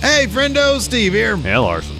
Hey, 0.00 0.26
friendo, 0.26 0.80
Steve 0.80 1.12
here. 1.12 1.36
Hey, 1.36 1.58
Larson. 1.58 1.94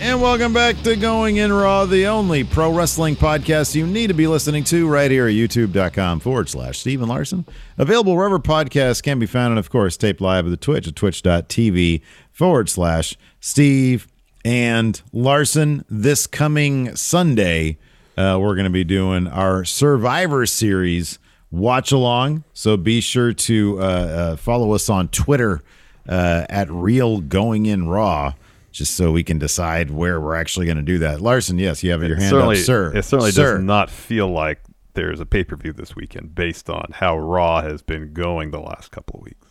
And 0.00 0.20
welcome 0.20 0.52
back 0.52 0.82
to 0.82 0.96
Going 0.96 1.36
In 1.36 1.52
Raw, 1.52 1.86
the 1.86 2.08
only 2.08 2.42
pro 2.42 2.72
wrestling 2.74 3.14
podcast 3.14 3.76
you 3.76 3.86
need 3.86 4.08
to 4.08 4.12
be 4.12 4.26
listening 4.26 4.64
to 4.64 4.88
right 4.88 5.08
here 5.08 5.28
at 5.28 5.34
youtube.com 5.34 6.18
forward 6.18 6.48
slash 6.48 6.80
Steven 6.80 7.08
Larson. 7.08 7.46
Available 7.78 8.16
wherever 8.16 8.40
podcasts 8.40 9.00
can 9.00 9.20
be 9.20 9.26
found, 9.26 9.52
and 9.52 9.58
of 9.60 9.70
course, 9.70 9.96
taped 9.96 10.20
live 10.20 10.46
at 10.46 10.50
the 10.50 10.56
Twitch 10.56 10.88
at 10.88 10.96
twitch.tv 10.96 12.00
forward 12.32 12.68
slash 12.68 13.16
Steve 13.38 14.08
and 14.44 15.00
Larson. 15.12 15.84
This 15.88 16.26
coming 16.26 16.96
Sunday, 16.96 17.78
uh, 18.16 18.36
we're 18.40 18.56
going 18.56 18.64
to 18.64 18.70
be 18.70 18.82
doing 18.82 19.28
our 19.28 19.64
Survivor 19.64 20.44
Series 20.44 21.20
watch 21.52 21.92
along. 21.92 22.42
So 22.52 22.76
be 22.76 23.00
sure 23.00 23.32
to 23.32 23.78
uh, 23.78 23.82
uh, 23.84 24.36
follow 24.36 24.72
us 24.72 24.88
on 24.88 25.06
Twitter 25.06 25.62
uh, 26.08 26.46
at 26.48 26.70
Real 26.70 27.20
Going 27.20 27.66
In 27.66 27.88
Raw, 27.88 28.34
just 28.72 28.96
so 28.96 29.12
we 29.12 29.22
can 29.22 29.38
decide 29.38 29.90
where 29.90 30.20
we're 30.20 30.34
actually 30.34 30.66
going 30.66 30.76
to 30.76 30.82
do 30.82 30.98
that. 30.98 31.20
Larson, 31.20 31.58
yes, 31.58 31.82
you 31.82 31.90
have 31.90 32.02
your 32.02 32.16
hand 32.16 32.34
up, 32.34 32.56
sir. 32.56 32.94
It 32.94 33.04
certainly 33.04 33.30
sir. 33.32 33.56
does 33.56 33.64
not 33.64 33.90
feel 33.90 34.28
like 34.28 34.60
there's 34.94 35.20
a 35.20 35.26
pay 35.26 35.44
per 35.44 35.56
view 35.56 35.72
this 35.72 35.94
weekend 35.96 36.34
based 36.34 36.70
on 36.70 36.86
how 36.92 37.18
Raw 37.18 37.62
has 37.62 37.82
been 37.82 38.12
going 38.12 38.50
the 38.50 38.60
last 38.60 38.90
couple 38.90 39.18
of 39.20 39.24
weeks. 39.24 39.46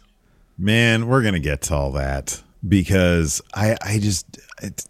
Man, 0.57 1.07
we're 1.07 1.23
gonna 1.23 1.39
get 1.39 1.61
to 1.63 1.73
all 1.75 1.91
that 1.93 2.41
because 2.67 3.41
I, 3.53 3.75
I 3.81 3.99
just, 3.99 4.39
it, 4.61 4.85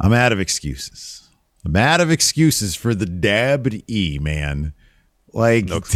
I'm 0.00 0.12
out 0.12 0.32
of 0.32 0.40
excuses. 0.40 1.28
I'm 1.64 1.76
out 1.76 2.00
of 2.00 2.10
excuses 2.10 2.74
for 2.74 2.94
the 2.94 3.06
dabbed 3.06 3.82
E, 3.88 4.18
man. 4.20 4.72
Like 5.32 5.66
No 5.66 5.76
it's 5.76 5.90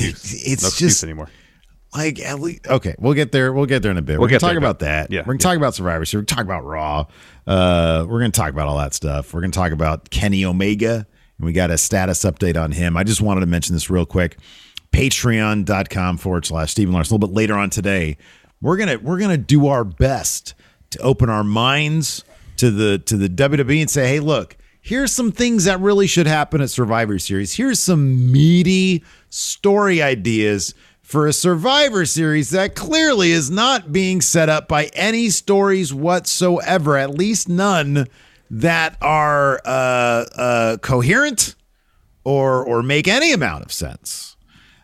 no 0.62 0.68
just 0.68 0.72
excuse 0.72 1.04
anymore. 1.04 1.28
Like 1.96 2.20
at 2.20 2.40
least 2.40 2.66
okay 2.66 2.94
we'll 2.98 3.14
get 3.14 3.32
there 3.32 3.52
we'll 3.52 3.66
get 3.66 3.82
there 3.82 3.90
in 3.90 3.98
a 3.98 4.02
bit. 4.02 4.18
We'll 4.18 4.26
we're 4.26 4.28
gonna 4.28 4.40
get 4.40 4.46
talk 4.46 4.56
about 4.56 4.80
that. 4.80 5.10
Yeah, 5.10 5.20
we're 5.20 5.34
gonna 5.34 5.38
yeah. 5.38 5.42
talk 5.42 5.56
about 5.56 5.74
survivor 5.74 6.04
series. 6.04 6.22
We're 6.22 6.26
gonna 6.26 6.36
talk 6.36 6.44
about 6.44 6.64
raw. 6.64 7.06
Uh 7.46 8.06
we're 8.08 8.20
gonna 8.20 8.32
talk 8.32 8.50
about 8.50 8.68
all 8.68 8.78
that 8.78 8.94
stuff. 8.94 9.32
We're 9.32 9.40
gonna 9.40 9.52
talk 9.52 9.72
about 9.72 10.10
kenny 10.10 10.44
omega 10.44 11.06
and 11.38 11.46
we 11.46 11.52
got 11.52 11.70
a 11.70 11.78
status 11.78 12.24
update 12.24 12.62
on 12.62 12.72
him. 12.72 12.96
I 12.96 13.04
just 13.04 13.20
wanted 13.20 13.40
to 13.40 13.46
mention 13.46 13.74
this 13.74 13.90
real 13.90 14.06
quick. 14.06 14.38
Patreon.com 14.92 16.18
forward 16.18 16.46
slash 16.46 16.72
stephen 16.72 16.94
Larson. 16.94 17.12
a 17.12 17.16
little 17.16 17.28
bit 17.28 17.36
later 17.36 17.54
on 17.54 17.70
today 17.70 18.16
we're 18.60 18.76
gonna 18.76 18.98
we're 18.98 19.18
gonna 19.18 19.36
do 19.36 19.66
our 19.66 19.84
best 19.84 20.54
to 20.90 20.98
open 21.00 21.28
our 21.28 21.44
minds 21.44 22.24
to 22.56 22.70
the 22.70 22.98
to 22.98 23.16
the 23.16 23.28
wwe 23.28 23.80
and 23.80 23.90
say 23.90 24.08
hey 24.08 24.20
look 24.20 24.56
here's 24.86 25.12
some 25.12 25.32
things 25.32 25.64
that 25.64 25.80
really 25.80 26.06
should 26.06 26.28
happen 26.28 26.60
at 26.60 26.70
survivor 26.70 27.18
series. 27.18 27.52
Here's 27.52 27.80
some 27.80 28.30
meaty 28.30 29.02
story 29.30 30.00
ideas 30.00 30.74
for 31.06 31.28
a 31.28 31.32
Survivor 31.32 32.04
Series 32.04 32.50
that 32.50 32.74
clearly 32.74 33.30
is 33.30 33.48
not 33.48 33.92
being 33.92 34.20
set 34.20 34.48
up 34.48 34.66
by 34.66 34.86
any 34.86 35.30
stories 35.30 35.94
whatsoever, 35.94 36.96
at 36.96 37.10
least 37.10 37.48
none 37.48 38.08
that 38.50 38.96
are 39.00 39.60
uh, 39.64 39.68
uh, 39.68 40.76
coherent 40.78 41.54
or 42.24 42.64
or 42.64 42.82
make 42.82 43.06
any 43.06 43.32
amount 43.32 43.64
of 43.64 43.70
sense. 43.70 44.36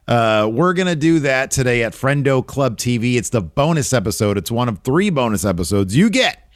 Uh, 0.06 0.48
we're 0.50 0.74
gonna 0.74 0.94
do 0.94 1.18
that 1.18 1.50
today 1.50 1.82
at 1.82 1.92
Friendo 1.92 2.46
Club 2.46 2.76
TV. 2.76 3.16
It's 3.16 3.30
the 3.30 3.42
bonus 3.42 3.92
episode. 3.92 4.38
It's 4.38 4.50
one 4.50 4.68
of 4.68 4.78
three 4.84 5.10
bonus 5.10 5.44
episodes 5.44 5.96
you 5.96 6.08
get 6.08 6.48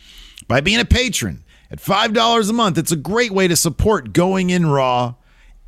by 0.47 0.61
being 0.61 0.79
a 0.79 0.85
patron 0.85 1.45
at 1.73 1.81
five 1.81 2.13
dollars 2.13 2.49
a 2.49 2.53
month. 2.53 2.79
It's 2.79 2.93
a 2.93 2.97
great 2.97 3.33
way 3.33 3.49
to 3.49 3.57
support 3.57 4.13
Going 4.13 4.51
In 4.51 4.67
Raw. 4.67 5.17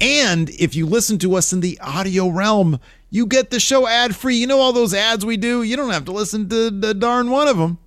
And 0.01 0.49
if 0.51 0.77
you 0.77 0.87
listen 0.87 1.19
to 1.19 1.35
us 1.35 1.53
in 1.53 1.59
the 1.59 1.79
audio 1.81 2.29
realm, 2.29 2.79
you 3.11 3.27
get 3.27 3.51
the 3.51 3.61
show 3.61 3.87
ad 3.87 4.15
free. 4.15 4.37
You 4.37 4.47
know 4.47 4.59
all 4.61 4.73
those 4.73 4.95
ads 4.95 5.25
we 5.25 5.37
do? 5.37 5.63
You 5.63 5.77
don't 5.77 5.91
have 5.91 6.05
to 6.07 6.13
listen 6.13 6.49
to 6.49 6.71
the 6.71 6.95
darn 6.95 7.31
one 7.31 7.49
of 7.49 7.57
them. 7.57 7.79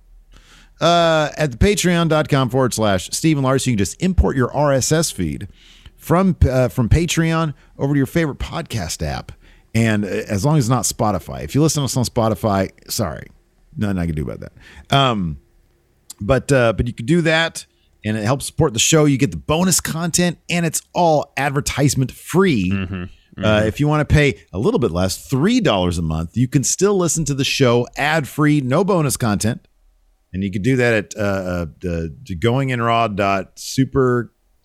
Uh, 0.80 1.30
at 1.36 1.52
the 1.52 1.56
patreon.com 1.56 2.50
forward 2.50 2.74
slash 2.74 3.08
Stephen 3.12 3.44
Larson, 3.44 3.70
you 3.70 3.76
can 3.76 3.84
just 3.84 4.02
import 4.02 4.36
your 4.36 4.48
RSS 4.48 5.12
feed 5.12 5.48
from 5.96 6.36
uh, 6.48 6.68
from 6.68 6.88
Patreon 6.88 7.54
over 7.78 7.94
to 7.94 7.96
your 7.96 8.06
favorite 8.06 8.38
podcast 8.38 9.06
app. 9.06 9.30
And 9.74 10.04
uh, 10.04 10.08
as 10.08 10.44
long 10.44 10.56
as 10.58 10.64
it's 10.64 10.70
not 10.70 10.84
Spotify, 10.84 11.44
if 11.44 11.54
you 11.54 11.62
listen 11.62 11.82
to 11.82 11.84
us 11.84 11.96
on 11.96 12.04
Spotify, 12.04 12.70
sorry, 12.90 13.28
nothing 13.76 13.98
I 13.98 14.06
can 14.06 14.14
do 14.16 14.22
about 14.28 14.40
that. 14.40 14.52
Um, 14.90 15.38
but 16.20 16.50
uh, 16.50 16.72
but 16.72 16.88
you 16.88 16.92
can 16.92 17.06
do 17.06 17.20
that, 17.22 17.64
and 18.04 18.16
it 18.16 18.24
helps 18.24 18.46
support 18.46 18.72
the 18.72 18.80
show. 18.80 19.04
You 19.04 19.18
get 19.18 19.30
the 19.30 19.36
bonus 19.36 19.80
content, 19.80 20.38
and 20.50 20.66
it's 20.66 20.82
all 20.92 21.32
advertisement 21.36 22.10
free. 22.10 22.72
Uh, 23.38 23.62
if 23.64 23.80
you 23.80 23.88
want 23.88 24.06
to 24.06 24.12
pay 24.12 24.38
a 24.52 24.58
little 24.58 24.78
bit 24.80 24.90
less, 24.90 25.26
three 25.26 25.60
dollars 25.60 25.96
a 25.98 26.02
month, 26.02 26.36
you 26.36 26.46
can 26.48 26.62
still 26.62 26.96
listen 26.96 27.24
to 27.24 27.34
the 27.34 27.44
show 27.44 27.86
ad 27.96 28.28
free, 28.28 28.60
no 28.60 28.84
bonus 28.84 29.16
content, 29.16 29.66
and 30.32 30.44
you 30.44 30.50
can 30.50 30.60
do 30.62 30.76
that 30.76 30.92
at 30.94 31.16
uh, 31.16 31.20
uh, 31.20 31.66
uh, 31.88 32.08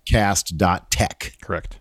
goinginraw.supercast.tech. 0.08 1.34
Correct. 1.42 1.80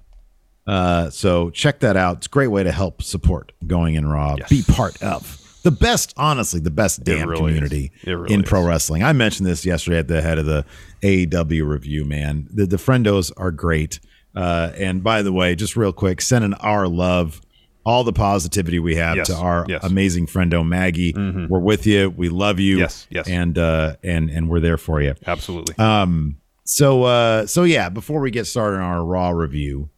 Uh, 0.67 1.11
so 1.11 1.51
check 1.51 1.81
that 1.81 1.97
out. 1.97 2.19
It's 2.19 2.27
a 2.27 2.31
great 2.31 2.49
way 2.49 2.63
to 2.65 2.73
help 2.73 3.03
support 3.03 3.53
Going 3.67 3.95
in 3.95 4.07
Raw. 4.07 4.37
Yes. 4.39 4.49
Be 4.49 4.63
part 4.63 5.01
of 5.03 5.43
the 5.63 5.71
best, 5.71 6.15
honestly, 6.17 6.61
the 6.61 6.71
best 6.71 7.05
damn 7.05 7.29
really 7.29 7.41
community 7.41 7.93
really 8.05 8.33
in 8.35 8.43
pro 8.43 8.61
is. 8.61 8.67
wrestling. 8.67 9.03
I 9.03 9.13
mentioned 9.13 9.47
this 9.49 9.65
yesterday 9.67 9.99
at 9.99 10.09
the 10.09 10.23
head 10.23 10.39
of 10.39 10.47
the 10.47 10.65
AEW 11.03 11.67
review. 11.67 12.05
Man, 12.05 12.49
the 12.53 12.67
the 12.67 12.77
friendos 12.77 13.33
are 13.37 13.51
great. 13.51 14.01
Uh, 14.37 14.71
and 14.77 15.03
by 15.03 15.23
the 15.23 15.33
way, 15.33 15.55
just 15.55 15.77
real 15.77 15.93
quick, 15.93 16.21
sending 16.21 16.53
our 16.55 16.87
love, 16.87 17.41
all 17.87 18.05
the 18.05 18.13
positivity 18.13 18.79
we 18.79 18.97
have 18.97 19.17
Yes, 19.17 19.29
to 19.29 19.35
our 19.37 19.65
yes. 19.69 19.83
amazing 19.85 20.27
friendo 20.27 20.67
Maggie. 20.67 21.15
We're 21.49 21.59
with 21.61 21.87
you. 21.87 22.11
We 22.11 22.29
love 22.29 22.59
you. 22.61 22.79
Yes, 22.79 23.07
yes. 23.11 23.29
And 23.29 23.57
uh, 23.57 23.97
and 24.03 24.29
and 24.29 24.49
we're 24.51 24.61
there 24.61 24.77
for 24.77 25.01
you. 25.01 25.15
Absolutely. 25.27 25.75
Um, 25.79 26.37
so 26.65 27.05
uh, 27.05 27.47
so 27.47 27.63
yeah, 27.63 27.89
before 27.89 28.21
we 28.21 28.31
get 28.31 28.47
started 28.47 28.77
on 28.79 28.83
our 28.83 29.05
Raw 29.05 29.31
review, 29.31 29.89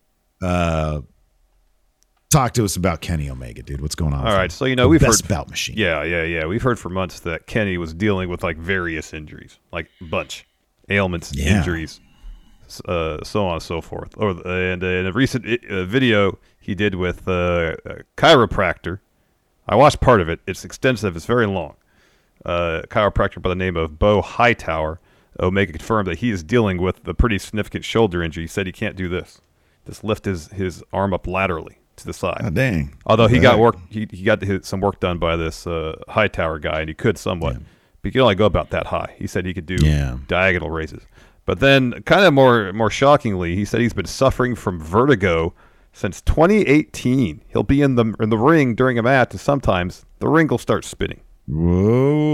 uh, 0.42 1.00
talk 2.30 2.52
to 2.54 2.64
us 2.64 2.76
about 2.76 3.00
Kenny 3.00 3.30
Omega, 3.30 3.62
dude. 3.62 3.80
What's 3.80 3.94
going 3.94 4.12
on? 4.12 4.26
All 4.26 4.36
right, 4.36 4.52
so 4.52 4.64
you 4.66 4.76
know 4.76 4.84
The 4.84 4.88
we've 4.90 5.00
heard 5.00 5.24
about 5.24 5.48
machine. 5.48 5.76
Yeah, 5.78 6.02
yeah, 6.04 6.24
yeah. 6.24 6.46
We've 6.46 6.62
heard 6.62 6.78
for 6.78 6.90
months 6.90 7.20
that 7.20 7.46
Kenny 7.46 7.78
was 7.78 7.94
dealing 7.94 8.28
with 8.28 8.42
like 8.42 8.56
various 8.58 9.12
injuries, 9.12 9.58
like 9.72 9.88
bunch 10.10 10.46
ailments, 10.90 11.34
Yeah. 11.34 11.58
injuries, 11.58 12.00
uh, 12.86 13.22
so 13.24 13.46
on 13.46 13.54
and 13.54 13.62
so 13.62 13.80
forth. 13.80 14.10
Or 14.16 14.30
and 14.46 14.82
uh, 14.82 14.86
in 14.86 15.06
a 15.06 15.12
recent 15.12 15.44
uh, 15.70 15.84
video 15.84 16.38
he 16.60 16.74
did 16.74 16.94
with 16.94 17.26
uh, 17.28 17.76
a 17.84 18.02
chiropractor 18.16 19.00
I 19.68 19.76
watched 19.76 20.00
part 20.00 20.20
of 20.22 20.28
it. 20.30 20.40
It's 20.46 20.64
extensive. 20.64 21.14
It's 21.14 21.26
very 21.26 21.46
long. 21.46 21.74
Uh, 22.44 22.82
chiropractor 22.88 23.42
by 23.42 23.50
the 23.50 23.54
name 23.54 23.76
of 23.76 23.98
Beau 23.98 24.22
Hightower, 24.22 24.98
Omega 25.40 25.72
confirmed 25.72 26.08
that 26.08 26.18
he 26.18 26.30
is 26.30 26.42
dealing 26.42 26.80
with 26.80 27.06
a 27.06 27.12
pretty 27.12 27.38
significant 27.38 27.84
shoulder 27.84 28.22
injury. 28.22 28.44
He 28.44 28.48
said 28.48 28.64
he 28.66 28.72
can't 28.72 28.96
do 28.96 29.08
this. 29.10 29.40
Just 29.86 30.04
lift 30.04 30.24
his, 30.24 30.48
his 30.48 30.82
arm 30.92 31.12
up 31.12 31.26
laterally 31.26 31.78
to 31.96 32.06
the 32.06 32.12
side. 32.14 32.40
Oh, 32.42 32.48
dang. 32.50 32.96
Although 33.04 33.26
he 33.26 33.40
got 33.40 33.58
work, 33.58 33.76
he, 33.90 34.06
he 34.10 34.22
got 34.22 34.40
his, 34.40 34.66
some 34.66 34.80
work 34.80 35.00
done 35.00 35.18
by 35.18 35.36
this 35.36 35.66
uh, 35.66 35.96
Hightower 36.08 36.58
guy, 36.58 36.80
and 36.80 36.88
he 36.88 36.94
could 36.94 37.18
somewhat, 37.18 37.56
but 37.56 37.64
he 38.04 38.10
could 38.12 38.22
only 38.22 38.36
go 38.36 38.46
about 38.46 38.70
that 38.70 38.86
high. 38.86 39.14
He 39.18 39.26
said 39.26 39.44
he 39.44 39.52
could 39.52 39.66
do 39.66 39.76
Yeah. 39.80 40.16
diagonal 40.28 40.70
raises. 40.70 41.02
But 41.48 41.60
then, 41.60 42.02
kind 42.02 42.26
of 42.26 42.34
more 42.34 42.72
more 42.74 42.90
shockingly, 42.90 43.56
he 43.56 43.64
said 43.64 43.80
he's 43.80 43.94
been 43.94 44.04
suffering 44.04 44.54
from 44.54 44.78
vertigo 44.78 45.54
since 45.94 46.20
2018. 46.20 47.40
He'll 47.48 47.62
be 47.62 47.80
in 47.80 47.94
the 47.94 48.14
in 48.20 48.28
the 48.28 48.36
ring 48.36 48.74
during 48.74 48.98
a 48.98 49.02
match, 49.02 49.30
and 49.32 49.40
sometimes 49.40 50.04
the 50.18 50.28
ring 50.28 50.46
will 50.48 50.58
start 50.58 50.84
spinning, 50.84 51.20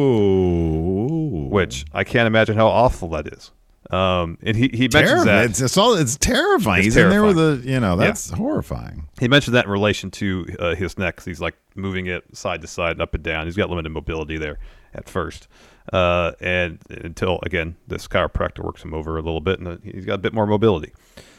Whoa. 0.04 1.48
which 1.50 1.84
I 1.92 2.04
can't 2.04 2.26
imagine 2.26 2.56
how 2.56 2.66
awful 2.66 3.08
that 3.10 3.28
is. 3.28 3.50
Um, 3.90 4.38
and 4.42 4.56
he 4.56 4.68
he 4.72 4.88
mentions 4.88 4.92
terrifying. 5.10 5.26
that 5.26 5.44
It's, 5.50 5.60
it's 5.60 5.76
all. 5.76 5.94
It's 5.94 6.16
terrifying. 6.16 6.78
It's 6.80 6.86
He's 6.86 6.96
in 6.96 7.10
there 7.10 7.22
with 7.22 7.36
terrifying. 7.36 7.68
a. 7.68 7.72
You 7.72 7.80
know, 7.80 7.96
that's 7.96 8.30
horrifying. 8.30 9.08
He 9.20 9.28
mentioned 9.28 9.54
that 9.54 9.66
in 9.66 9.70
relation 9.70 10.10
to 10.12 10.46
uh, 10.58 10.74
his 10.74 10.98
neck. 10.98 11.16
'cause 11.16 11.24
he's 11.26 11.40
like 11.40 11.54
moving 11.76 12.06
it 12.06 12.24
side 12.36 12.62
to 12.62 12.66
side, 12.66 12.92
and 12.92 13.02
up 13.02 13.14
and 13.14 13.22
down. 13.22 13.46
He's 13.46 13.56
got 13.56 13.68
limited 13.68 13.90
mobility 13.90 14.38
there 14.38 14.58
at 14.94 15.08
first, 15.08 15.46
uh, 15.92 16.32
and 16.40 16.78
until 16.88 17.38
again 17.42 17.76
this 17.86 18.08
chiropractor 18.08 18.64
works 18.64 18.82
him 18.82 18.94
over 18.94 19.16
a 19.16 19.22
little 19.22 19.40
bit, 19.40 19.58
and 19.58 19.68
uh, 19.68 19.76
he's 19.82 20.04
got 20.04 20.14
a 20.14 20.18
bit 20.18 20.32
more 20.32 20.46
mobility. 20.46 20.92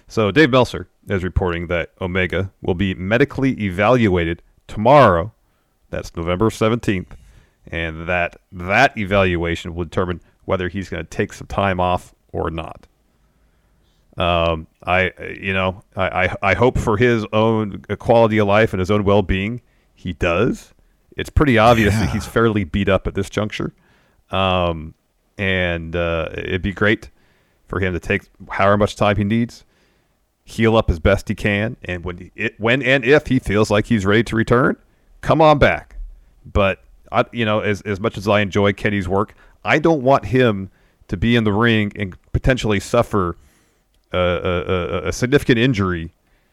So 0.08 0.32
Dave 0.32 0.52
Meltzer 0.52 0.88
is 1.08 1.24
reporting 1.24 1.68
that 1.68 1.92
Omega 2.00 2.52
will 2.62 2.76
be 2.76 2.94
medically 2.94 3.52
evaluated 3.62 4.42
tomorrow. 4.68 5.34
That's 5.90 6.16
November 6.16 6.50
seventeenth, 6.50 7.16
and 7.72 8.08
that 8.08 8.38
that 8.52 8.98
evaluation 8.98 9.74
will 9.74 9.86
determine 9.86 10.22
whether 10.46 10.70
he's 10.70 10.90
going 10.90 11.04
to 11.04 11.10
take 11.10 11.34
some 11.34 11.48
time 11.48 11.80
off 11.80 12.14
or 12.32 12.52
not. 12.52 12.88
Um, 14.18 14.68
I, 14.86 15.12
you 15.42 15.54
know, 15.54 15.84
I, 15.96 16.26
I, 16.26 16.36
I 16.42 16.54
hope 16.54 16.78
for 16.78 16.96
his 16.96 17.26
own 17.34 17.82
quality 18.00 18.38
of 18.38 18.48
life 18.48 18.72
and 18.72 18.80
his 18.80 18.90
own 18.90 19.04
well-being, 19.04 19.62
he 19.94 20.14
does. 20.14 20.74
It's 21.18 21.30
pretty 21.30 21.58
obvious 21.58 21.94
that 21.96 22.12
he's 22.12 22.26
fairly 22.26 22.64
beat 22.64 22.88
up 22.88 23.08
at 23.08 23.16
this 23.16 23.30
juncture. 23.30 23.74
Um, 24.32 24.94
and 25.38 25.96
uh, 25.96 26.30
it'd 26.34 26.62
be 26.62 26.74
great 26.74 27.10
for 27.68 27.80
him 27.80 27.94
to 27.94 28.00
take 28.00 28.24
however 28.50 28.78
much 28.78 28.96
time 28.96 29.18
he 29.18 29.24
needs, 29.24 29.66
heal 30.44 30.78
up 30.78 30.90
as 30.90 31.00
best 31.00 31.28
he 31.28 31.36
can, 31.36 31.78
and 31.84 32.04
when 32.06 32.18
he, 32.18 32.32
it, 32.36 32.60
when 32.60 32.82
and 32.82 33.04
if 33.04 33.28
he 33.28 33.40
feels 33.40 33.70
like 33.72 33.88
he's 33.88 34.06
ready 34.06 34.24
to 34.24 34.36
return, 34.36 34.78
come 35.22 35.42
on 35.42 35.58
back. 35.58 35.98
But 36.46 36.84
I, 37.12 37.26
you 37.32 37.46
know, 37.46 37.60
as 37.60 37.82
as 37.82 38.00
much 38.00 38.18
as 38.18 38.28
I 38.28 38.42
enjoy 38.42 38.74
Kenny's 38.74 39.08
work, 39.08 39.34
I 39.64 39.80
don't 39.80 40.04
want 40.04 40.26
him 40.26 40.70
to 41.08 41.18
be 41.18 41.36
in 41.36 41.44
the 41.44 41.54
ring 41.54 41.92
and 41.96 42.16
potentially 42.32 42.80
suffer 42.80 43.38
a, 44.12 44.18
a, 44.18 45.08
a- 45.08 45.14
significant 45.14 45.60
injury 45.60 46.12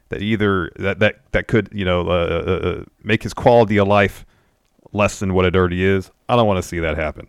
that 0.08 0.20
either 0.22 0.70
that 0.76 0.98
that 0.98 1.20
that 1.32 1.46
could 1.48 1.69
you 1.72 1.84
know 1.84 2.08
uh, 2.08 2.12
uh, 2.12 2.69
uh, 2.69 2.84
make 3.02 3.22
his 3.22 3.34
quality 3.34 3.78
of 3.78 3.88
life 3.88 4.24
less 4.92 5.19
than 5.20 5.34
what 5.34 5.44
it 5.44 5.54
already 5.56 5.84
is. 5.84 6.10
I 6.28 6.36
don't 6.36 6.46
want 6.46 6.62
to 6.62 6.66
see 6.66 6.78
that 6.80 6.96
happen. 6.96 7.28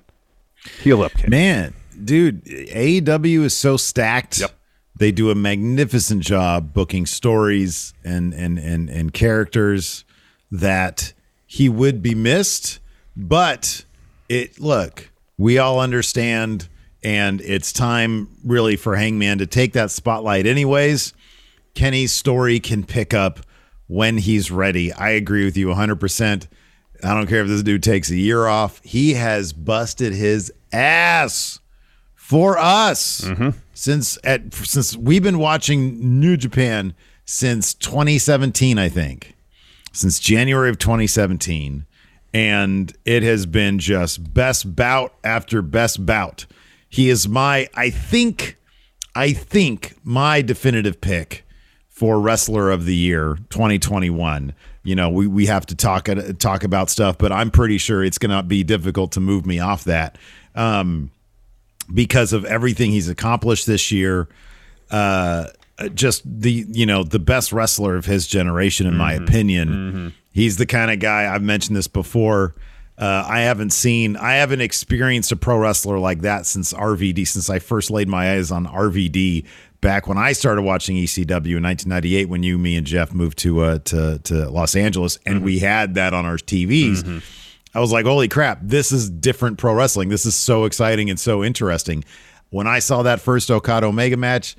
Heal 0.81 1.01
up, 1.01 1.13
Kenny. 1.13 1.29
Man, 1.29 1.73
dude, 2.03 2.43
AEW 2.45 3.43
is 3.43 3.55
so 3.55 3.77
stacked. 3.77 4.39
Yep. 4.39 4.51
They 4.97 5.11
do 5.11 5.31
a 5.31 5.35
magnificent 5.35 6.21
job 6.23 6.73
booking 6.73 7.05
stories 7.05 7.93
and 8.03 8.33
and 8.33 8.59
and 8.59 8.89
and 8.89 9.13
characters 9.13 10.05
that 10.51 11.13
he 11.45 11.67
would 11.67 12.01
be 12.01 12.15
missed, 12.15 12.79
but 13.15 13.85
it 14.29 14.59
look, 14.59 15.09
we 15.37 15.57
all 15.57 15.79
understand 15.79 16.69
and 17.03 17.41
it's 17.41 17.73
time 17.73 18.29
really 18.43 18.75
for 18.75 18.95
Hangman 18.95 19.39
to 19.39 19.47
take 19.47 19.73
that 19.73 19.91
spotlight 19.91 20.45
anyways. 20.45 21.13
Kenny's 21.75 22.13
story 22.13 22.59
can 22.59 22.83
pick 22.83 23.13
up 23.13 23.39
when 23.87 24.17
he's 24.17 24.51
ready. 24.51 24.93
I 24.93 25.09
agree 25.09 25.43
with 25.43 25.57
you 25.57 25.67
100%. 25.67 26.47
I 27.03 27.13
don't 27.13 27.27
care 27.27 27.41
if 27.41 27.47
this 27.47 27.63
dude 27.63 27.83
takes 27.83 28.09
a 28.09 28.15
year 28.15 28.47
off. 28.47 28.81
He 28.83 29.13
has 29.13 29.53
busted 29.53 30.13
his 30.13 30.53
ass 30.71 31.59
for 32.15 32.57
us 32.57 33.21
mm-hmm. 33.21 33.49
since 33.73 34.17
at 34.23 34.53
since 34.53 34.95
we've 34.95 35.23
been 35.23 35.39
watching 35.39 36.19
New 36.19 36.37
Japan 36.37 36.93
since 37.25 37.73
2017, 37.73 38.77
I 38.79 38.89
think. 38.89 39.35
Since 39.91 40.19
January 40.19 40.69
of 40.69 40.79
2017 40.79 41.85
and 42.33 42.97
it 43.05 43.21
has 43.23 43.45
been 43.45 43.77
just 43.77 44.33
best 44.33 44.75
bout 44.75 45.13
after 45.23 45.61
best 45.61 46.05
bout. 46.05 46.45
He 46.89 47.09
is 47.09 47.27
my 47.27 47.67
I 47.75 47.89
think 47.89 48.57
I 49.15 49.33
think 49.33 49.95
my 50.03 50.41
definitive 50.41 50.99
pick 50.99 51.45
for 51.89 52.19
wrestler 52.19 52.71
of 52.71 52.85
the 52.85 52.95
year 52.95 53.37
2021 53.49 54.53
you 54.83 54.95
know 54.95 55.09
we, 55.09 55.27
we 55.27 55.45
have 55.45 55.65
to 55.65 55.75
talk 55.75 56.07
talk 56.39 56.63
about 56.63 56.89
stuff 56.89 57.17
but 57.17 57.31
i'm 57.31 57.49
pretty 57.49 57.77
sure 57.77 58.03
it's 58.03 58.17
going 58.17 58.31
to 58.31 58.43
be 58.43 58.63
difficult 58.63 59.11
to 59.13 59.19
move 59.19 59.45
me 59.45 59.59
off 59.59 59.83
that 59.85 60.17
um, 60.55 61.11
because 61.93 62.33
of 62.33 62.45
everything 62.45 62.91
he's 62.91 63.09
accomplished 63.09 63.65
this 63.65 63.91
year. 63.91 64.27
Uh, 64.91 65.47
just 65.95 66.21
the 66.25 66.65
you 66.69 66.85
know 66.85 67.03
the 67.03 67.19
best 67.19 67.51
wrestler 67.51 67.95
of 67.95 68.05
his 68.05 68.27
generation 68.27 68.85
in 68.85 68.95
my 68.95 69.13
opinion. 69.13 70.13
He's 70.31 70.57
the 70.57 70.65
kind 70.65 70.91
of 70.91 70.99
guy 70.99 71.33
i've 71.33 71.41
mentioned 71.41 71.75
this 71.75 71.87
before 71.87 72.53
uh, 72.95 73.25
I 73.27 73.41
haven't 73.41 73.71
seen, 73.71 74.15
I 74.17 74.35
haven't 74.35 74.61
experienced 74.61 75.31
a 75.31 75.35
pro 75.35 75.57
wrestler 75.57 75.97
like 75.97 76.21
that 76.21 76.45
since 76.45 76.73
RVD, 76.73 77.27
since 77.27 77.49
I 77.49 77.57
first 77.57 77.89
laid 77.89 78.07
my 78.07 78.33
eyes 78.33 78.51
on 78.51 78.67
RVD 78.67 79.45
back 79.83 80.07
when 80.07 80.17
I 80.17 80.31
started 80.31 80.63
watching 80.63 80.95
ECW 80.95 81.57
in 81.57 81.63
1998 81.63 82.29
when 82.29 82.41
you, 82.41 82.57
me, 82.57 82.75
and 82.75 82.87
Jeff 82.87 83.13
moved 83.13 83.37
to 83.39 83.61
uh, 83.61 83.79
to 83.85 84.17
to 84.23 84.49
Los 84.49 84.75
Angeles, 84.75 85.19
and 85.27 85.43
we 85.43 85.59
had 85.59 85.93
that 85.95 86.15
on 86.15 86.25
our 86.25 86.37
TVs. 86.37 87.21
I 87.75 87.79
was 87.79 87.91
like, 87.91 88.05
holy 88.05 88.27
crap, 88.27 88.59
this 88.63 88.91
is 88.91 89.09
different 89.09 89.57
pro 89.57 89.73
wrestling. 89.73 90.09
This 90.09 90.25
is 90.25 90.35
so 90.35 90.65
exciting 90.65 91.09
and 91.09 91.19
so 91.19 91.43
interesting. 91.43 92.03
When 92.49 92.67
I 92.67 92.79
saw 92.79 93.03
that 93.03 93.19
first 93.19 93.49
Okada 93.51 93.87
Omega 93.87 94.17
match, 94.17 94.55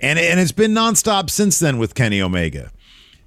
and 0.00 0.18
and 0.18 0.38
it's 0.38 0.52
been 0.52 0.72
nonstop 0.72 1.30
since 1.30 1.58
then 1.58 1.78
with 1.78 1.94
Kenny 1.94 2.20
Omega. 2.20 2.70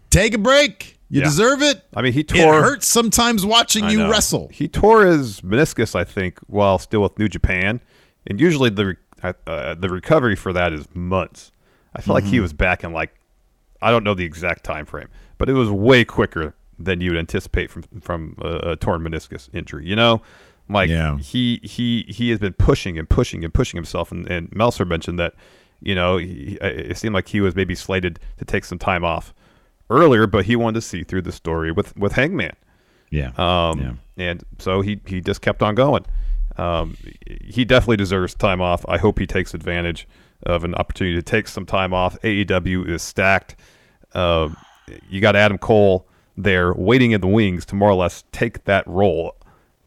Take 0.10 0.34
a 0.34 0.38
break. 0.38 0.98
You 1.12 1.22
Yeah. 1.22 1.26
deserve 1.26 1.62
it. 1.64 1.82
I 1.96 2.02
mean, 2.04 2.14
he 2.14 2.24
tore. 2.24 2.60
It 2.60 2.62
hurts 2.62 2.88
sometimes 2.88 3.44
watching 3.46 3.86
I 3.86 3.92
you 3.92 3.98
know. 4.00 4.10
wrestle. 4.12 4.50
He 4.54 4.68
tore 4.68 5.06
his 5.06 5.42
meniscus, 5.42 5.96
I 5.96 6.04
think, 6.04 6.38
while 6.48 6.78
still 6.78 7.02
with 7.02 7.18
New 7.18 7.28
Japan, 7.28 7.80
and 8.28 8.40
usually 8.40 8.70
the 8.70 8.96
uh, 9.24 9.34
uh, 9.48 9.76
the 9.76 9.90
recovery 9.90 10.36
for 10.36 10.54
that 10.54 10.74
is 10.74 10.88
months. 10.94 11.52
I 11.96 12.02
feel 12.02 12.14
like 12.14 12.24
Mm-hmm. 12.26 12.34
he 12.34 12.40
was 12.40 12.54
back 12.54 12.84
in 12.84 12.94
like 12.94 13.16
I 13.82 13.92
don't 13.92 14.04
know 14.04 14.14
the 14.14 14.26
exact 14.26 14.64
time 14.64 14.86
frame, 14.86 15.08
but 15.38 15.50
it 15.50 15.54
was 15.54 15.70
way 15.70 16.04
quicker 16.06 16.54
than 16.78 17.02
you 17.02 17.12
would 17.12 17.20
anticipate 17.20 17.70
from 17.72 17.84
from 18.02 18.36
a, 18.42 18.72
a 18.72 18.76
torn 18.76 19.02
meniscus 19.02 19.50
injury. 19.54 19.86
You 19.88 19.96
know, 19.96 20.22
like 20.70 20.90
Yeah. 20.90 21.18
he 21.18 21.60
he 21.64 22.06
he 22.08 22.30
has 22.30 22.40
been 22.40 22.54
pushing 22.54 22.98
and 23.00 23.10
pushing 23.10 23.44
and 23.44 23.54
pushing 23.54 23.78
himself, 23.78 24.12
and, 24.12 24.30
and 24.30 24.54
Meltzer 24.54 24.86
mentioned 24.86 25.18
that 25.20 25.34
you 25.82 25.96
know 25.96 26.18
he, 26.18 26.58
it 26.62 26.98
seemed 26.98 27.16
like 27.16 27.28
he 27.30 27.42
was 27.42 27.56
maybe 27.56 27.74
slated 27.76 28.20
to 28.38 28.46
take 28.46 28.66
some 28.66 28.78
time 28.80 29.04
off 29.06 29.34
earlier, 29.90 30.28
but 30.28 30.46
he 30.46 30.56
wanted 30.56 30.76
to 30.76 30.82
see 30.82 31.04
through 31.04 31.24
the 31.24 31.32
story 31.32 31.72
with 31.72 31.96
with 31.98 32.12
Hangman. 32.14 32.56
Yeah. 33.10 33.32
Um, 33.38 33.80
Yeah. 33.82 33.94
And 34.18 34.44
so 34.60 34.82
he, 34.82 35.00
he 35.08 35.22
just 35.22 35.42
kept 35.42 35.64
on 35.64 35.74
going. 35.76 36.06
Um, 36.60 36.98
he 37.42 37.64
definitely 37.66 37.98
deserves 37.98 38.34
time 38.36 38.62
off. 38.62 38.86
I 38.88 38.98
hope 38.98 39.18
he 39.20 39.26
takes 39.28 39.54
advantage 39.54 40.08
of 40.44 40.64
an 40.64 40.74
opportunity 40.76 41.16
to 41.16 41.22
take 41.22 41.48
some 41.48 41.66
time 41.66 41.94
off. 41.94 42.20
AEW 42.22 42.88
is 42.88 43.02
stacked. 43.02 43.56
Uh, 44.14 44.50
you 45.10 45.22
got 45.22 45.36
Adam 45.36 45.58
Cole 45.58 46.08
there 46.38 46.74
waiting 46.74 47.12
in 47.12 47.22
the 47.22 47.28
wings 47.28 47.66
to 47.68 47.76
more 47.76 47.90
or 47.90 47.96
less 47.96 48.24
take 48.32 48.64
that 48.66 48.86
role 48.88 49.36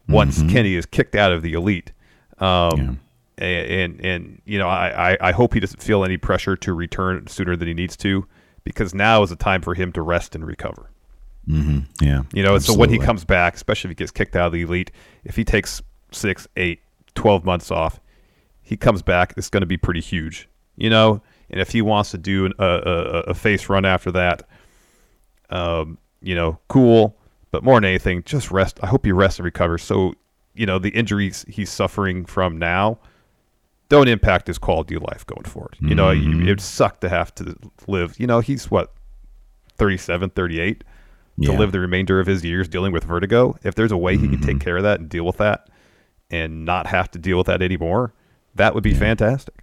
once 0.07 0.41
Kenny 0.49 0.75
is 0.75 0.85
kicked 0.85 1.15
out 1.15 1.31
of 1.31 1.41
the 1.41 1.53
elite. 1.53 1.91
Um, 2.39 2.99
a- 3.39 3.83
and, 3.83 3.99
and 4.05 4.41
you 4.45 4.57
know 4.59 4.67
I, 4.67 5.13
I, 5.13 5.17
I 5.29 5.31
hope 5.31 5.53
he 5.53 5.59
doesn't 5.59 5.81
feel 5.81 6.03
any 6.03 6.17
pressure 6.17 6.55
to 6.57 6.73
return 6.73 7.25
sooner 7.27 7.55
than 7.55 7.67
he 7.67 7.73
needs 7.73 7.97
to 7.97 8.27
because 8.63 8.93
now 8.93 9.23
is 9.23 9.29
the 9.31 9.35
time 9.35 9.61
for 9.61 9.73
him 9.73 9.91
to 9.93 10.01
rest 10.01 10.35
and 10.35 10.45
recover. 10.45 10.89
Yeah. 12.01 12.23
You 12.33 12.43
know, 12.43 12.57
so 12.59 12.73
when 12.79 12.89
he 12.89 12.97
comes 13.05 13.25
back, 13.25 13.55
especially 13.55 13.89
if 13.89 13.91
he 13.91 13.95
gets 13.95 14.11
kicked 14.11 14.35
out 14.35 14.47
of 14.47 14.53
the 14.53 14.61
elite, 14.61 14.91
if 15.25 15.35
he 15.35 15.43
takes 15.43 15.81
six, 16.13 16.47
eight, 16.57 16.81
12 17.15 17.43
months 17.45 17.71
off, 17.71 17.99
he 18.61 18.77
comes 18.77 19.01
back, 19.01 19.33
it's 19.37 19.49
going 19.49 19.61
to 19.61 19.67
be 19.67 19.77
pretty 19.77 19.99
huge. 20.01 20.47
You 20.75 20.89
know, 20.89 21.21
and 21.51 21.61
if 21.61 21.69
he 21.71 21.81
wants 21.83 22.11
to 22.11 22.17
do 22.17 22.45
an, 22.47 22.53
a, 22.57 22.65
a, 22.65 23.19
a 23.29 23.33
face 23.35 23.69
run 23.69 23.85
after 23.85 24.11
that, 24.13 24.43
um, 25.49 25.97
you 26.21 26.35
know, 26.35 26.59
cool. 26.67 27.17
But 27.51 27.63
more 27.63 27.75
than 27.75 27.85
anything, 27.85 28.23
just 28.23 28.49
rest. 28.49 28.79
I 28.81 28.87
hope 28.87 29.05
he 29.05 29.11
rests 29.11 29.37
and 29.39 29.45
recovers. 29.45 29.83
So, 29.83 30.13
you 30.55 30.65
know, 30.65 30.79
the 30.79 30.89
injuries 30.89 31.45
he's 31.47 31.71
suffering 31.71 32.25
from 32.25 32.57
now 32.57 32.97
don't 33.89 34.07
impact 34.07 34.47
his 34.47 34.57
quality 34.57 34.95
of 34.95 35.03
life 35.03 35.23
going 35.27 35.43
forward. 35.43 35.75
You 35.79 35.93
know, 35.93 36.07
Mm-hmm. 36.07 36.43
it'd 36.43 36.61
suck 36.61 36.99
to 37.01 37.09
have 37.09 37.35
to 37.35 37.55
live. 37.87 38.19
You 38.19 38.25
know, 38.25 38.39
he's 38.39 38.71
what, 38.71 38.91
37, 39.77 40.31
38 40.31 40.79
to 40.79 40.85
Yeah. 41.51 41.57
live 41.59 41.71
the 41.71 41.79
remainder 41.79 42.19
of 42.19 42.25
his 42.25 42.43
years 42.43 42.67
dealing 42.67 42.91
with 42.91 43.03
vertigo. 43.03 43.55
If 43.63 43.75
there's 43.75 43.91
a 43.91 43.97
way 43.97 44.13
he 44.17 44.27
can 44.27 44.37
Mm-hmm. 44.37 44.45
take 44.45 44.59
care 44.59 44.77
of 44.77 44.83
that 44.83 44.99
and 44.99 45.09
deal 45.09 45.25
with 45.25 45.37
that, 45.37 45.69
and 46.33 46.65
not 46.65 46.87
have 46.87 47.09
to 47.11 47.19
deal 47.19 47.37
with 47.37 47.47
that 47.47 47.61
anymore, 47.61 48.13
that 48.55 48.73
would 48.73 48.83
be 48.83 48.93
fantastic. 48.93 49.55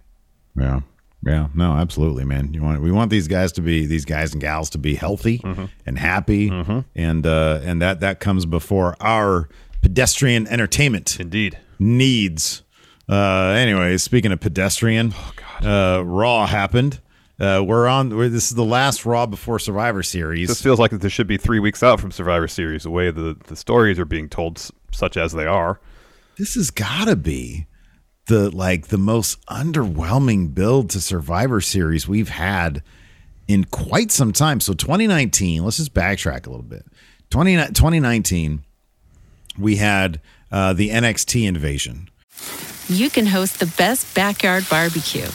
Yeah. 0.57 0.81
Yeah. 1.23 1.47
No, 1.53 1.73
absolutely, 1.73 2.25
man. 2.25 2.53
You 2.53 2.63
want 2.63 2.81
we 2.81 2.91
want 2.91 3.11
these 3.11 3.27
guys 3.27 3.51
to 3.53 3.61
be 3.61 3.85
these 3.85 4.05
guys 4.05 4.33
and 4.33 4.41
gals 4.41 4.69
to 4.71 4.77
be 4.79 4.95
healthy 4.95 5.37
Mm-hmm. 5.39 5.65
and 5.85 5.97
happy, 5.99 6.49
and 6.95 7.25
uh, 7.27 7.59
and 7.63 7.81
that 7.81 7.99
that 7.99 8.19
comes 8.19 8.45
before 8.47 8.95
our 8.99 9.47
pedestrian 9.83 10.47
entertainment 10.47 11.19
Indeed. 11.19 11.57
needs. 11.79 12.63
Uh, 13.09 13.53
anyways, 13.57 14.01
speaking 14.03 14.31
of 14.31 14.39
pedestrian, 14.39 15.13
uh, 15.63 16.01
Raw 16.05 16.47
happened. 16.47 16.99
Uh, 17.39 17.61
we're 17.65 17.87
on. 17.87 18.15
We're, 18.15 18.29
this 18.29 18.49
is 18.49 18.55
the 18.55 18.63
last 18.65 19.05
Raw 19.05 19.25
before 19.25 19.59
Survivor 19.59 20.03
Series. 20.03 20.47
This 20.47 20.61
feels 20.61 20.79
like 20.79 20.91
this 20.91 21.11
should 21.11 21.27
be 21.27 21.37
three 21.37 21.59
weeks 21.59 21.83
out 21.83 21.99
from 21.99 22.11
Survivor 22.11 22.47
Series. 22.47 22.83
The 22.83 22.91
way 22.91 23.11
the 23.11 23.35
the 23.47 23.55
stories 23.55 23.99
are 23.99 24.05
being 24.05 24.29
told, 24.29 24.57
s- 24.57 24.71
such 24.91 25.17
as 25.17 25.33
they 25.33 25.45
are. 25.45 25.79
This 26.37 26.55
has 26.55 26.71
got 26.71 27.05
to 27.05 27.15
be 27.15 27.67
the 28.27 28.49
like 28.55 28.87
the 28.87 28.97
most 28.97 29.43
underwhelming 29.47 30.53
build 30.53 30.89
to 30.91 31.01
Survivor 31.01 31.61
Series 31.61 32.07
we've 32.07 32.29
had 32.29 32.81
in 33.47 33.65
quite 33.65 34.11
some 34.11 34.31
time. 34.31 34.59
So 34.59 34.73
2019, 34.73 35.63
let's 35.63 35.77
just 35.77 35.93
backtrack 35.93 36.47
a 36.47 36.49
little 36.49 36.63
bit. 36.63 36.85
20, 37.31 37.55
2019, 37.55 38.63
we 39.57 39.75
had 39.77 40.21
uh, 40.51 40.73
the 40.73 40.89
NXT 40.89 41.47
invasion. 41.47 42.09
you 42.87 43.09
can 43.09 43.25
host 43.25 43.59
the 43.59 43.65
best 43.77 44.13
backyard 44.15 44.65
barbecue. 44.69 45.27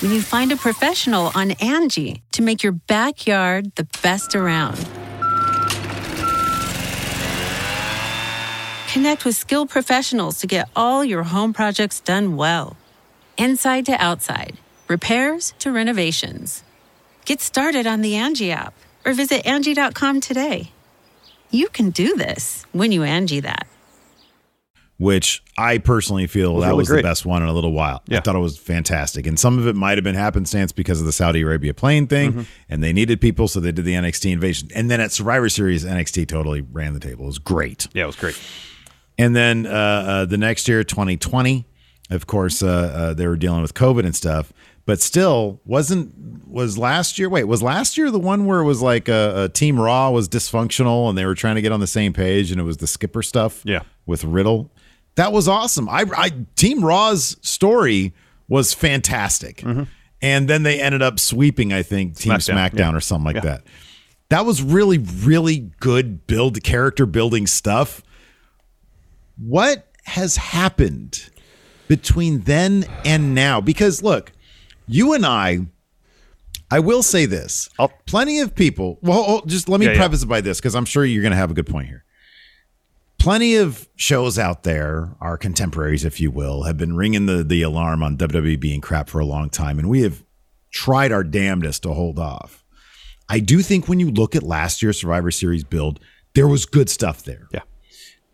When 0.00 0.12
you 0.12 0.22
find 0.22 0.50
a 0.50 0.56
professional 0.56 1.30
on 1.34 1.50
Angi 1.50 2.22
to 2.32 2.42
make 2.42 2.62
your 2.62 2.72
backyard 2.72 3.72
the 3.74 3.86
best 4.02 4.34
around. 4.34 4.78
Connect 8.92 9.24
with 9.24 9.36
skilled 9.36 9.70
professionals 9.70 10.38
to 10.40 10.46
get 10.46 10.68
all 10.74 11.04
your 11.04 11.22
home 11.22 11.52
projects 11.52 12.00
done 12.00 12.36
well. 12.36 12.76
Inside 13.36 13.86
to 13.86 13.92
outside, 13.92 14.56
repairs 14.88 15.54
to 15.60 15.70
renovations. 15.70 16.64
Get 17.24 17.40
started 17.40 17.86
on 17.86 18.00
the 18.00 18.14
Angi 18.14 18.50
app 18.50 18.74
or 19.04 19.12
visit 19.12 19.44
Angi.com 19.44 20.20
today. 20.20 20.72
You 21.50 21.68
can 21.68 21.90
do 21.90 22.16
this 22.16 22.64
when 22.72 22.90
you 22.92 23.02
Angi 23.02 23.42
that. 23.42 23.66
which 24.98 25.42
I 25.56 25.78
personally 25.78 26.26
feel 26.26 26.54
Was 26.56 26.62
that 26.64 26.68
really 26.68 26.78
was 26.78 26.88
the 26.88 27.02
best 27.02 27.24
one 27.24 27.42
in 27.42 27.48
a 27.48 27.52
little 27.54 27.72
while. 27.72 28.02
I 28.10 28.20
thought 28.20 28.34
it 28.36 28.40
was 28.40 28.58
fantastic. 28.58 29.26
And 29.26 29.38
some 29.40 29.58
of 29.58 29.66
it 29.66 29.74
might 29.76 29.96
have 29.96 30.04
been 30.04 30.14
happenstance 30.14 30.72
because 30.72 31.00
of 31.00 31.06
the 31.06 31.12
Saudi 31.12 31.40
Arabia 31.42 31.72
plane 31.72 32.06
thing, 32.06 32.32
Mm-hmm. 32.32 32.42
and 32.68 32.82
they 32.84 32.92
needed 32.92 33.20
people, 33.20 33.48
so 33.48 33.60
they 33.60 33.72
did 33.72 33.84
the 33.86 33.94
NXT 33.94 34.30
invasion. 34.32 34.68
And 34.74 34.90
then 34.90 35.00
at 35.00 35.10
Survivor 35.12 35.48
Series, 35.48 35.84
NXT 35.86 36.28
totally 36.28 36.60
ran 36.60 36.92
the 36.92 37.00
table. 37.00 37.24
It 37.24 37.28
was 37.28 37.38
great. 37.38 37.86
Yeah, 37.94 38.02
it 38.02 38.06
was 38.08 38.16
great. 38.16 38.38
And 39.20 39.36
then 39.36 39.66
uh, 39.66 39.70
uh, 39.70 40.24
the 40.24 40.38
next 40.38 40.66
year, 40.68 40.82
2020, 40.84 41.66
of 42.10 42.26
course, 42.26 42.62
uh, 42.62 42.66
uh, 42.68 43.14
they 43.14 43.26
were 43.26 43.36
dealing 43.36 43.62
with 43.62 43.74
COVID 43.74 44.04
and 44.04 44.14
stuff. 44.16 44.52
But 44.86 45.00
still, 45.00 45.60
wasn't 45.64 46.48
was 46.48 46.76
last 46.78 47.18
year? 47.18 47.28
Wait, 47.28 47.44
was 47.44 47.62
last 47.62 47.96
year 47.98 48.10
the 48.10 48.18
one 48.18 48.46
where 48.46 48.60
it 48.60 48.64
was 48.64 48.80
like 48.82 49.08
a, 49.08 49.44
a 49.44 49.48
Team 49.48 49.78
Raw 49.78 50.10
was 50.10 50.28
dysfunctional 50.28 51.08
and 51.08 51.16
they 51.18 51.26
were 51.26 51.34
trying 51.34 51.54
to 51.56 51.62
get 51.62 51.70
on 51.70 51.80
the 51.80 51.86
same 51.86 52.12
page, 52.12 52.50
and 52.50 52.60
it 52.60 52.64
was 52.64 52.78
the 52.78 52.86
skipper 52.86 53.22
stuff? 53.22 53.62
Yeah. 53.64 53.82
with 54.06 54.24
Riddle. 54.24 54.70
That 55.16 55.32
was 55.32 55.46
awesome. 55.48 55.88
I, 55.88 56.04
I 56.16 56.30
Team 56.56 56.84
Raw's 56.84 57.36
story 57.42 58.14
was 58.48 58.72
fantastic, 58.74 59.62
and 60.22 60.48
then 60.48 60.62
they 60.64 60.80
ended 60.80 61.02
up 61.02 61.20
sweeping, 61.20 61.72
I 61.72 61.82
think, 61.82 62.16
Team 62.16 62.32
Mm-hmm. 62.32 62.56
SmackDown, 62.56 62.70
SmackDown, 62.70 62.78
yeah. 62.92 62.96
or 62.96 63.00
something 63.00 63.24
like 63.26 63.36
Yeah. 63.36 63.40
that. 63.42 63.62
That 64.30 64.46
was 64.46 64.62
really, 64.62 64.98
really 64.98 65.70
good 65.78 66.26
build 66.26 66.62
character 66.64 67.04
building 67.06 67.46
stuff 67.46 68.02
what 69.42 69.86
has 70.04 70.36
happened 70.36 71.30
between 71.88 72.40
then 72.42 72.84
and 73.04 73.34
now? 73.34 73.60
Because 73.60 74.02
look, 74.02 74.32
you 74.86 75.12
and 75.14 75.24
I, 75.24 75.60
I 76.70 76.78
will 76.80 77.02
say 77.02 77.26
this: 77.26 77.68
I'll- 77.78 77.92
plenty 78.06 78.40
of 78.40 78.54
people. 78.54 78.98
Well, 79.02 79.24
oh, 79.26 79.42
just 79.46 79.68
let 79.68 79.80
me 79.80 79.86
Yeah, 79.86 79.92
yeah. 79.92 79.98
preface 79.98 80.22
it 80.22 80.26
by 80.26 80.40
this 80.40 80.58
because 80.60 80.74
I'm 80.74 80.84
sure 80.84 81.04
you're 81.04 81.22
going 81.22 81.32
to 81.32 81.36
have 81.36 81.50
a 81.50 81.54
good 81.54 81.66
point 81.66 81.88
here. 81.88 82.04
Plenty 83.18 83.56
of 83.56 83.86
shows 83.96 84.38
out 84.38 84.62
there, 84.62 85.14
our 85.20 85.36
contemporaries, 85.36 86.06
if 86.06 86.20
you 86.22 86.30
will, 86.30 86.62
have 86.62 86.78
been 86.78 86.96
ringing 86.96 87.26
the 87.26 87.44
the 87.44 87.60
alarm 87.62 88.02
on 88.02 88.16
WWE 88.16 88.58
being 88.58 88.80
crap 88.80 89.08
for 89.10 89.18
a 89.18 89.26
long 89.26 89.50
time, 89.50 89.78
and 89.78 89.90
we 89.90 90.00
have 90.02 90.24
tried 90.72 91.12
our 91.12 91.22
damnedest 91.24 91.82
to 91.82 91.92
hold 91.92 92.18
off. 92.18 92.64
I 93.28 93.40
do 93.40 93.60
think 93.62 93.88
when 93.88 94.00
you 94.00 94.10
look 94.10 94.34
at 94.34 94.42
last 94.42 94.82
year's 94.82 94.98
Survivor 95.00 95.30
Series 95.30 95.64
build, 95.64 96.00
there 96.34 96.48
was 96.48 96.64
good 96.66 96.88
stuff 96.88 97.22
there 97.24 97.46
Yeah. 97.52 97.60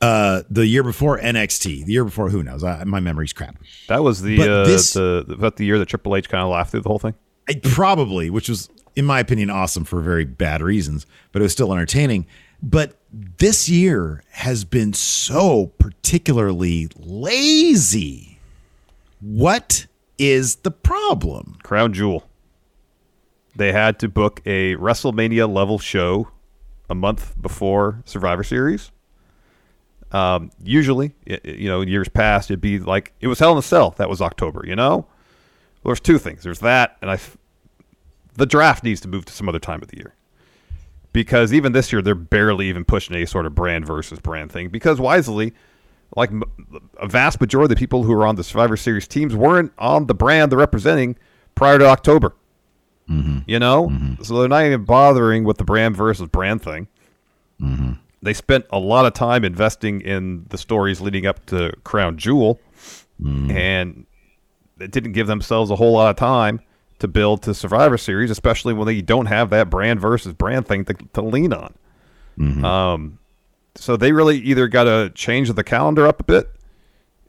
Uh 0.07 0.43
the 0.51 0.67
year 0.67 0.83
before 0.83 1.19
NXT, 1.19 1.85
the 1.87 1.93
year 1.93 2.05
before 2.05 2.29
who 2.31 2.43
knows? 2.43 2.63
I, 2.65 2.85
my 2.85 3.01
memory's 3.01 3.33
crap. 3.33 3.57
That 3.89 4.03
was 4.03 4.23
the 4.23 4.37
But 4.39 4.49
uh, 4.51 4.65
this- 4.67 4.93
the 4.95 5.25
about 5.29 5.57
the 5.57 5.65
year 5.65 5.79
that 5.79 5.87
Triple 5.87 6.15
H 6.17 6.29
kind 6.29 6.43
of 6.43 6.51
laughed 6.51 6.71
through 6.71 6.81
the 6.83 6.89
whole 6.89 6.99
thing. 6.99 7.15
I, 7.49 7.55
probably, 7.63 8.29
which 8.31 8.49
was 8.49 8.69
in 8.97 9.05
my 9.05 9.21
opinion 9.21 9.51
awesome 9.51 9.85
for 9.85 10.01
very 10.01 10.25
bad 10.25 10.63
reasons, 10.63 11.07
but 11.33 11.41
it 11.41 11.45
was 11.45 11.53
still 11.53 11.73
entertaining. 11.73 12.27
But 12.63 12.97
this 13.13 13.69
year 13.69 14.23
has 14.31 14.65
been 14.65 14.93
so 14.95 15.67
particularly 15.79 16.89
lazy. 16.97 18.39
What 19.21 19.87
is 20.19 20.57
the 20.57 20.71
problem? 20.71 21.57
Crown 21.63 21.93
Jewel. 21.93 22.29
They 23.55 23.73
had 23.73 23.99
to 24.01 24.09
book 24.09 24.41
a 24.47 24.77
WrestleMania 24.77 25.51
level 25.53 25.79
show 25.79 26.29
a 26.91 26.95
month 26.95 27.35
before 27.41 28.03
Survivor 28.05 28.43
Series. 28.45 28.91
Um, 30.13 30.51
usually, 30.63 31.15
you 31.27 31.69
know, 31.69 31.81
in 31.81 31.89
years 31.89 32.09
past, 32.09 32.51
it'd 32.51 32.61
be 32.61 32.79
like 32.79 33.13
it 33.21 33.27
was 33.27 33.39
Hell 33.39 33.53
in 33.53 33.59
a 33.59 33.63
Cell. 33.63 33.91
That 33.99 34.09
was 34.09 34.23
October. 34.23 34.65
You 34.67 34.77
know, 34.77 34.95
well, 34.97 35.07
there's 35.85 36.01
two 36.01 36.19
things. 36.19 36.43
There's 36.43 36.61
that, 36.61 36.97
and 37.03 37.11
I. 37.11 37.19
the 38.35 38.47
draft 38.47 38.85
needs 38.85 39.01
to 39.03 39.09
move 39.09 39.25
to 39.27 39.33
some 39.33 39.49
other 39.49 39.59
time 39.59 39.83
of 39.83 39.89
the 39.89 39.97
year 39.97 40.15
because 41.17 41.51
even 41.55 41.73
this 41.73 41.95
year 41.95 42.03
they're 42.03 42.15
barely 42.15 42.69
even 42.69 42.85
pushing 42.85 43.17
any 43.17 43.25
sort 43.25 43.47
of 43.47 43.55
brand 43.55 43.87
versus 43.87 44.19
brand 44.21 44.53
thing 44.53 44.69
because 44.69 45.01
wisely 45.01 45.55
like 46.15 46.31
a 46.99 47.09
vast 47.09 47.41
majority 47.41 47.73
of 47.73 47.79
the 47.79 47.81
people 47.81 48.03
who 48.03 48.13
are 48.13 48.27
on 48.27 48.37
the 48.37 48.45
survivor 48.45 48.77
series 48.77 49.09
teams 49.09 49.35
weren't 49.35 49.73
on 49.79 50.09
the 50.09 50.15
brand 50.15 50.53
they're 50.53 50.59
representing 50.59 51.17
prior 51.55 51.79
to 51.79 51.87
october 51.87 52.35
mm-hmm. 53.09 53.39
you 53.47 53.59
know 53.59 53.89
mm-hmm. 53.89 54.23
so 54.23 54.39
they're 54.39 54.49
not 54.49 54.67
even 54.67 54.85
bothering 54.85 55.43
with 55.43 55.57
the 55.57 55.65
brand 55.65 55.97
versus 55.97 56.29
brand 56.29 56.61
thing 56.61 56.87
mm-hmm. 57.59 57.93
They 58.27 58.35
spent 58.35 58.67
a 58.71 58.79
lot 58.79 59.07
of 59.07 59.15
time 59.15 59.45
investing 59.45 60.01
in 60.01 60.47
the 60.49 60.59
stories 60.59 61.01
leading 61.01 61.27
up 61.27 61.45
to 61.47 61.73
crown 61.85 62.17
jewel 62.17 62.61
hmm. 63.21 63.51
and 63.51 64.07
they 64.77 64.87
didn't 64.87 65.13
give 65.13 65.27
themselves 65.27 65.71
a 65.71 65.77
whole 65.77 65.93
lot 65.93 66.11
of 66.11 66.17
time 66.17 66.61
to 66.99 67.09
build 67.09 67.43
to 67.43 67.55
Survivor 67.55 67.99
Series, 67.99 68.31
especially 68.31 68.73
when 68.73 68.87
they 68.87 69.03
don't 69.03 69.27
have 69.27 69.51
that 69.51 69.69
brand 69.71 70.01
versus 70.01 70.33
brand 70.33 70.67
thing 70.67 70.85
to, 70.87 70.95
to 71.13 71.23
lean 71.23 71.53
on. 71.53 71.75
Mm-hmm. 72.39 72.65
Um, 72.65 73.19
so 73.75 73.97
they 73.97 74.13
really 74.13 74.39
either 74.39 74.69
got 74.69 74.85
to 74.85 75.11
change 75.15 75.53
the 75.53 75.65
calendar 75.65 76.07
up 76.07 76.21
a 76.21 76.25
bit 76.25 76.51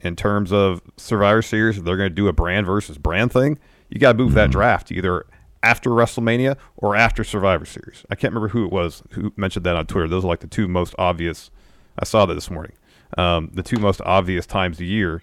in 0.02 0.16
terms 0.16 0.52
of 0.54 0.82
Survivor 0.96 1.42
Series. 1.42 1.78
If 1.78 1.84
they're 1.84 1.98
going 1.98 2.10
to 2.10 2.16
do 2.16 2.28
a 2.28 2.34
brand 2.34 2.66
versus 2.66 2.98
brand 2.98 3.32
thing, 3.34 3.60
you 3.90 4.00
got 4.00 4.14
to 4.14 4.18
move 4.18 4.34
that 4.34 4.46
mm-hmm. 4.46 4.52
draft 4.52 4.92
either 4.92 5.26
after 5.64 5.90
WrestleMania 5.90 6.58
or 6.76 6.96
after 6.96 7.24
Survivor 7.24 7.66
Series. 7.66 8.06
I 8.10 8.16
can't 8.16 8.34
remember 8.34 8.50
who 8.50 8.66
it 8.66 8.72
was 8.72 9.04
who 9.12 9.34
mentioned 9.36 9.66
that 9.66 9.76
on 9.76 9.86
Twitter. 9.88 10.08
Those 10.08 10.24
are 10.24 10.28
like 10.28 10.40
the 10.40 10.48
two 10.48 10.68
most 10.68 10.96
obvious. 10.98 11.52
I 12.00 12.06
saw 12.06 12.26
that 12.26 12.34
this 12.34 12.50
morning. 12.50 12.74
Um, 13.18 13.52
the 13.54 13.64
two 13.64 13.78
most 13.78 14.02
obvious 14.02 14.46
times 14.46 14.80
a 14.80 14.86
year 14.86 15.22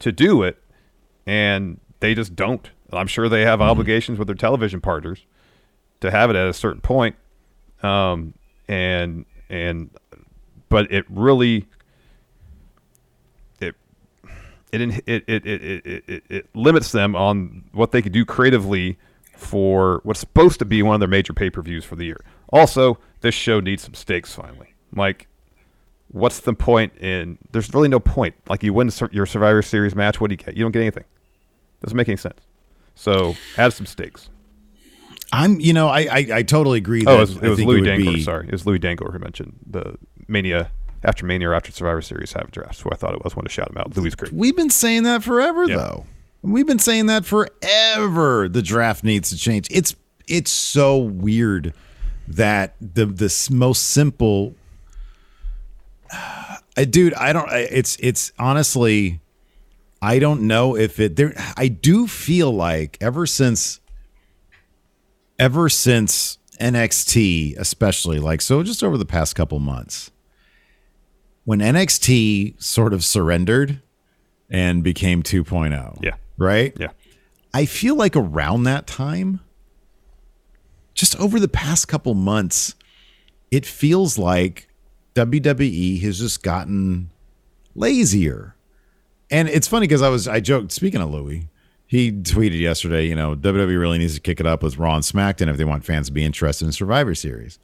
to 0.00 0.12
do 0.12 0.42
it, 0.42 0.62
and 1.26 1.80
they 2.00 2.14
just 2.14 2.36
don't. 2.36 2.70
And 2.90 2.98
I'm 2.98 3.06
sure 3.06 3.28
they 3.28 3.42
have 3.42 3.60
obligations 3.60 4.18
with 4.18 4.28
their 4.28 4.36
television 4.36 4.80
partners 4.80 5.24
to 6.00 6.10
have 6.10 6.30
it 6.30 6.36
at 6.36 6.46
a 6.46 6.52
certain 6.52 6.82
point. 6.82 7.16
Um, 7.82 8.34
and 8.68 9.24
and 9.48 9.90
but 10.68 10.90
it 10.92 11.04
really 11.08 11.66
it 13.60 13.74
it 14.72 15.02
it 15.06 15.24
it 15.26 15.46
it, 15.46 15.86
it, 15.86 16.04
it, 16.06 16.24
it 16.28 16.48
limits 16.54 16.92
them 16.92 17.14
on 17.16 17.64
what 17.72 17.92
they 17.92 18.02
could 18.02 18.12
do 18.12 18.24
creatively 18.24 18.98
for 19.36 20.00
what's 20.04 20.20
supposed 20.20 20.58
to 20.60 20.64
be 20.64 20.82
one 20.82 20.94
of 20.94 21.00
their 21.00 21.08
major 21.08 21.32
pay 21.32 21.50
per 21.50 21.62
views 21.62 21.84
for 21.84 21.96
the 21.96 22.04
year. 22.06 22.20
Also, 22.50 22.98
this 23.20 23.34
show 23.34 23.60
needs 23.60 23.82
some 23.82 23.94
stakes 23.94 24.34
finally. 24.34 24.74
Like, 24.94 25.26
what's 26.08 26.40
the 26.40 26.54
point 26.54 26.96
in? 26.98 27.38
There's 27.52 27.72
really 27.74 27.88
no 27.88 28.00
point. 28.00 28.34
Like, 28.48 28.62
you 28.62 28.72
win 28.72 28.90
your 29.10 29.26
Survivor 29.26 29.62
Series 29.62 29.94
match, 29.94 30.20
what 30.20 30.28
do 30.28 30.34
you 30.34 30.36
get? 30.38 30.56
You 30.56 30.64
don't 30.64 30.72
get 30.72 30.80
anything. 30.82 31.04
Doesn't 31.82 31.96
make 31.96 32.08
any 32.08 32.16
sense. 32.16 32.40
So, 32.94 33.34
add 33.58 33.72
some 33.72 33.86
stakes. 33.86 34.30
I'm, 35.32 35.58
you 35.58 35.72
know, 35.72 35.88
I 35.88 36.00
I, 36.02 36.26
I 36.34 36.42
totally 36.42 36.78
agree. 36.78 37.02
Oh, 37.06 37.12
that 37.12 37.16
it 37.16 37.20
was, 37.20 37.36
it 37.36 37.48
was 37.48 37.60
Louis 37.60 37.80
would 37.80 37.86
Dangle. 37.86 38.12
be- 38.14 38.22
Sorry, 38.22 38.46
it 38.46 38.52
was 38.52 38.66
Louis 38.66 38.78
Dangle 38.78 39.10
who 39.10 39.18
mentioned 39.18 39.54
the 39.68 39.96
Mania 40.28 40.70
after 41.02 41.26
Mania 41.26 41.48
or 41.50 41.54
after 41.54 41.72
Survivor 41.72 42.02
Series 42.02 42.32
have 42.34 42.52
drafts. 42.52 42.80
Who 42.82 42.90
I 42.92 42.94
thought 42.94 43.14
it 43.14 43.24
was. 43.24 43.34
Want 43.34 43.48
to 43.48 43.52
shout 43.52 43.68
him 43.70 43.78
out. 43.78 43.96
Louis 43.96 44.08
is 44.08 44.14
great. 44.14 44.32
We've 44.32 44.56
been 44.56 44.70
saying 44.70 45.02
that 45.02 45.24
forever, 45.24 45.64
Yeah. 45.64 45.76
though. 45.76 46.06
We've 46.44 46.66
been 46.66 46.78
saying 46.78 47.06
that 47.06 47.24
forever. 47.24 48.48
The 48.48 48.60
draft 48.62 49.02
needs 49.02 49.30
to 49.30 49.36
change. 49.36 49.66
It's 49.70 49.96
it's 50.28 50.50
so 50.50 50.98
weird 50.98 51.72
that 52.28 52.74
the 52.80 53.06
the 53.06 53.48
most 53.50 53.84
simple 53.90 54.54
dude 56.90 57.14
i 57.14 57.32
don't 57.32 57.48
it's 57.52 57.96
it's 58.00 58.32
honestly 58.38 59.20
i 60.00 60.18
don't 60.18 60.40
know 60.40 60.76
if 60.76 60.98
it 60.98 61.16
there 61.16 61.34
i 61.56 61.68
do 61.68 62.06
feel 62.06 62.50
like 62.50 62.96
ever 63.00 63.26
since 63.26 63.80
ever 65.38 65.68
since 65.68 66.38
nxt 66.60 67.56
especially 67.58 68.18
like 68.18 68.40
so 68.40 68.62
just 68.62 68.82
over 68.82 68.96
the 68.96 69.04
past 69.04 69.36
couple 69.36 69.58
months 69.60 70.10
when 71.44 71.58
nxt 71.60 72.60
sort 72.62 72.94
of 72.94 73.04
surrendered 73.04 73.82
and 74.48 74.82
became 74.82 75.22
2.0 75.22 75.98
Yeah. 76.02 76.14
Right 76.36 76.74
Yeah. 76.78 76.88
I 77.52 77.66
feel 77.66 77.94
like 77.94 78.16
around 78.16 78.64
that 78.64 78.88
time, 78.88 79.40
just 80.92 81.18
over 81.20 81.38
the 81.38 81.48
past 81.48 81.86
couple 81.86 82.14
months, 82.14 82.74
it 83.52 83.64
feels 83.64 84.18
like 84.18 84.68
WWE 85.14 86.02
has 86.02 86.18
just 86.18 86.42
gotten 86.42 87.10
lazier. 87.76 88.56
And 89.30 89.48
it's 89.48 89.68
funny 89.68 89.86
because 89.86 90.02
I 90.02 90.08
was 90.08 90.26
I 90.26 90.40
joked 90.40 90.72
speaking 90.72 91.00
of 91.00 91.10
Louis, 91.10 91.48
he 91.86 92.10
tweeted 92.10 92.58
yesterday, 92.58 93.06
you 93.06 93.14
know, 93.14 93.36
WWE 93.36 93.78
really 93.78 93.98
needs 93.98 94.14
to 94.14 94.20
kick 94.20 94.40
it 94.40 94.46
up 94.46 94.62
with 94.62 94.76
Raw 94.76 94.96
and 94.96 95.04
SmackDown 95.04 95.48
if 95.48 95.56
they 95.56 95.64
want 95.64 95.84
fans 95.84 96.08
to 96.08 96.12
be 96.12 96.24
interested 96.24 96.64
in 96.64 96.72
Survivor 96.72 97.14
Series. 97.14 97.60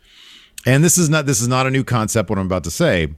And 0.66 0.84
this 0.84 0.98
is 0.98 1.08
not 1.08 1.26
this 1.26 1.40
is 1.40 1.48
not 1.48 1.66
a 1.66 1.70
new 1.70 1.82
concept 1.82 2.30
what 2.30 2.38
I'm 2.38 2.46
about 2.46 2.64
to 2.64 2.70
say, 2.70 3.08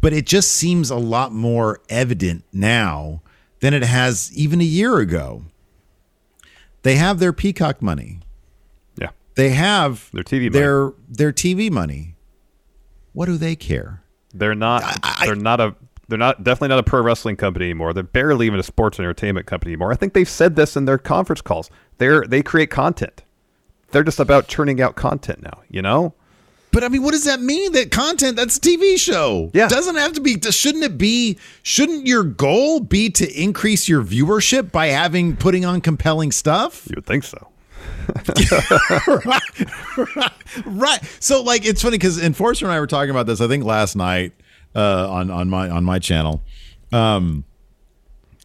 but 0.00 0.14
it 0.14 0.26
just 0.26 0.52
seems 0.52 0.90
a 0.90 0.96
lot 0.96 1.32
more 1.32 1.80
evident 1.90 2.44
now 2.50 3.20
than 3.60 3.74
it 3.74 3.82
has 3.82 4.30
even 4.34 4.60
a 4.60 4.64
year 4.64 4.98
ago. 4.98 5.44
They 6.82 6.96
have 6.96 7.18
their 7.18 7.32
Peacock 7.32 7.82
money. 7.82 8.20
Yeah. 8.96 9.10
They 9.34 9.50
have 9.50 10.10
Their 10.12 10.22
TV 10.24 10.40
money. 10.42 10.48
their 10.50 10.92
their 11.08 11.32
TV 11.32 11.70
money. 11.70 12.14
What 13.12 13.26
do 13.26 13.36
they 13.36 13.56
care? 13.56 14.02
They're 14.32 14.54
not. 14.54 14.82
they're 15.24 15.34
not 15.34 15.60
a. 15.60 15.74
They're 16.08 16.16
not 16.18 16.42
definitely 16.42 16.68
not 16.68 16.78
a 16.78 16.82
pro 16.84 17.02
wrestling 17.02 17.36
company 17.36 17.66
anymore. 17.66 17.92
They're 17.92 18.02
barely 18.02 18.46
even 18.46 18.58
a 18.58 18.62
sports 18.62 18.98
entertainment 18.98 19.46
company 19.46 19.72
anymore. 19.72 19.92
I 19.92 19.96
think 19.96 20.14
they've 20.14 20.28
said 20.28 20.56
this 20.56 20.74
in 20.76 20.86
their 20.86 20.96
conference 20.96 21.42
calls. 21.42 21.68
They're 21.98 22.22
they 22.24 22.42
create 22.42 22.70
content. 22.70 23.24
They're 23.90 24.04
just 24.04 24.20
about 24.20 24.48
churning 24.48 24.80
out 24.80 24.96
content 24.96 25.42
now. 25.42 25.62
You 25.68 25.82
know. 25.82 26.14
But 26.70 26.84
I 26.84 26.88
mean, 26.88 27.02
what 27.02 27.12
does 27.12 27.24
that 27.24 27.40
mean? 27.40 27.72
That 27.72 27.90
content 27.90 28.36
that's 28.36 28.58
a 28.58 28.60
TV 28.60 28.98
show. 28.98 29.50
Yeah. 29.54 29.68
doesn't 29.68 29.96
have 29.96 30.12
to 30.14 30.20
be. 30.20 30.38
Shouldn't 30.40 30.84
it 30.84 30.98
be? 30.98 31.38
Shouldn't 31.62 32.06
your 32.06 32.22
goal 32.24 32.80
be 32.80 33.10
to 33.10 33.42
increase 33.42 33.88
your 33.88 34.02
viewership 34.02 34.70
by 34.70 34.88
having 34.88 35.36
putting 35.36 35.64
on 35.64 35.80
compelling 35.80 36.30
stuff? 36.32 36.86
You 36.88 36.94
would 36.96 37.06
think 37.06 37.24
so. 37.24 37.48
right. 40.66 41.00
So 41.20 41.42
like 41.42 41.64
it's 41.66 41.82
funny 41.82 41.96
because 41.98 42.22
Enforcer 42.22 42.64
and 42.66 42.72
I 42.72 42.80
were 42.80 42.86
talking 42.86 43.10
about 43.10 43.26
this, 43.26 43.40
I 43.40 43.48
think 43.48 43.64
last 43.64 43.96
night 43.96 44.32
uh 44.74 45.10
on 45.10 45.30
on 45.30 45.48
my 45.48 45.68
on 45.70 45.84
my 45.84 45.98
channel. 45.98 46.42
Um 46.92 47.44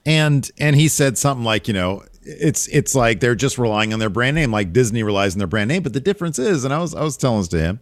and 0.06 0.50
and 0.60 0.76
he 0.76 0.88
said 0.88 1.18
something 1.18 1.44
like, 1.46 1.68
you 1.68 1.74
know, 1.74 2.04
it's 2.24 2.68
it's 2.68 2.96
like 2.96 3.20
they're 3.20 3.36
just 3.36 3.58
relying 3.58 3.94
on 3.94 4.00
their 4.00 4.10
brand 4.10 4.36
name, 4.36 4.52
like 4.52 4.74
Disney 4.74 5.04
relies 5.04 5.36
on 5.36 5.40
their 5.40 5.48
brand 5.48 5.68
name. 5.70 5.84
But 5.84 5.94
the 5.94 6.00
difference 6.00 6.40
is, 6.40 6.64
and 6.64 6.74
I 6.74 6.80
was 6.80 6.94
I 6.94 7.04
was 7.04 7.18
telling 7.18 7.40
this 7.40 7.48
to 7.50 7.60
him, 7.60 7.80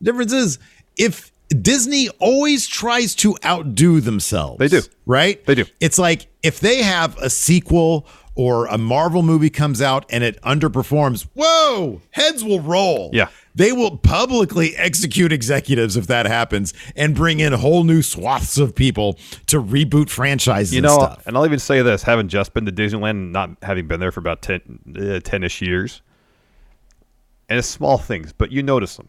the 0.00 0.04
difference 0.12 0.32
is 0.32 0.58
if 0.96 1.32
Disney 1.48 2.08
always 2.18 2.66
tries 2.66 3.14
to 3.16 3.36
outdo 3.44 4.00
themselves. 4.00 4.58
They 4.58 4.68
do. 4.68 4.82
Right? 5.04 5.44
They 5.46 5.54
do. 5.54 5.64
It's 5.80 5.98
like 5.98 6.26
if 6.42 6.58
they 6.60 6.82
have 6.82 7.16
a 7.18 7.30
sequel 7.30 8.06
or 8.34 8.66
a 8.66 8.76
Marvel 8.76 9.22
movie 9.22 9.48
comes 9.48 9.80
out 9.80 10.04
and 10.10 10.22
it 10.24 10.40
underperforms, 10.42 11.26
whoa, 11.34 12.02
heads 12.10 12.42
will 12.44 12.60
roll. 12.60 13.10
Yeah. 13.12 13.28
They 13.54 13.72
will 13.72 13.96
publicly 13.96 14.76
execute 14.76 15.32
executives 15.32 15.96
if 15.96 16.08
that 16.08 16.26
happens 16.26 16.74
and 16.94 17.14
bring 17.14 17.40
in 17.40 17.54
whole 17.54 17.84
new 17.84 18.02
swaths 18.02 18.58
of 18.58 18.74
people 18.74 19.18
to 19.46 19.62
reboot 19.62 20.10
franchises 20.10 20.74
You 20.74 20.78
and 20.80 20.86
know, 20.86 20.98
stuff. 20.98 21.26
and 21.26 21.36
I'll 21.38 21.46
even 21.46 21.58
say 21.58 21.80
this: 21.80 22.02
having 22.02 22.28
just 22.28 22.52
been 22.52 22.66
to 22.66 22.72
Disneyland, 22.72 23.10
and 23.12 23.32
not 23.32 23.50
having 23.62 23.86
been 23.86 23.98
there 23.98 24.12
for 24.12 24.20
about 24.20 24.42
10, 24.42 24.60
uh, 24.88 25.00
10-ish 25.20 25.62
years, 25.62 26.02
and 27.48 27.58
it's 27.58 27.66
small 27.68 27.96
things, 27.96 28.34
but 28.34 28.52
you 28.52 28.62
notice 28.62 28.96
them. 28.96 29.08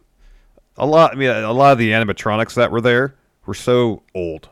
A 0.78 0.86
lot. 0.86 1.14
I 1.14 1.16
mean, 1.16 1.30
a 1.30 1.52
lot 1.54 1.72
of 1.72 1.78
the 1.78 1.92
animatronics 1.92 2.54
that 2.56 2.72
were 2.72 2.82
there 2.82 3.16
were 3.46 3.54
so 3.54 4.04
old. 4.14 4.50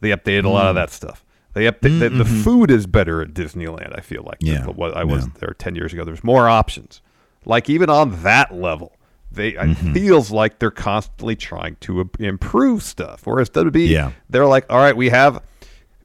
They 0.00 0.10
updated 0.10 0.44
a 0.44 0.48
lot 0.48 0.66
of 0.66 0.74
that 0.74 0.90
stuff. 0.90 1.24
They 1.52 1.64
update 1.64 1.98
the, 2.00 2.08
the 2.10 2.24
food 2.24 2.70
is 2.70 2.86
better 2.86 3.20
at 3.22 3.34
Disneyland. 3.34 3.96
I 3.96 4.00
feel 4.00 4.22
like 4.22 4.38
mm-hmm. 4.38 4.68
Yeah, 4.68 4.72
what 4.74 4.96
I 4.96 5.04
was 5.04 5.26
yeah. 5.26 5.32
there 5.40 5.54
ten 5.58 5.74
years 5.74 5.92
ago. 5.92 6.04
There's 6.04 6.24
more 6.24 6.48
options. 6.48 7.02
Like 7.44 7.68
even 7.68 7.90
on 7.90 8.22
that 8.22 8.54
level, 8.54 8.96
they 9.32 9.52
Mm-hmm. 9.52 9.90
it 9.90 9.94
feels 9.94 10.30
like 10.30 10.58
they're 10.58 10.70
constantly 10.70 11.36
trying 11.36 11.76
to 11.80 12.08
improve 12.18 12.82
stuff. 12.82 13.26
Whereas 13.26 13.50
WB, 13.50 13.88
Yeah. 13.88 14.12
they're 14.28 14.46
like, 14.46 14.64
all 14.70 14.78
right, 14.78 14.96
we 14.96 15.08
have, 15.10 15.42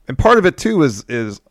and 0.08 0.18
part 0.18 0.38
of 0.38 0.46
it 0.46 0.58
too 0.58 0.84
is 0.84 1.04
is 1.08 1.42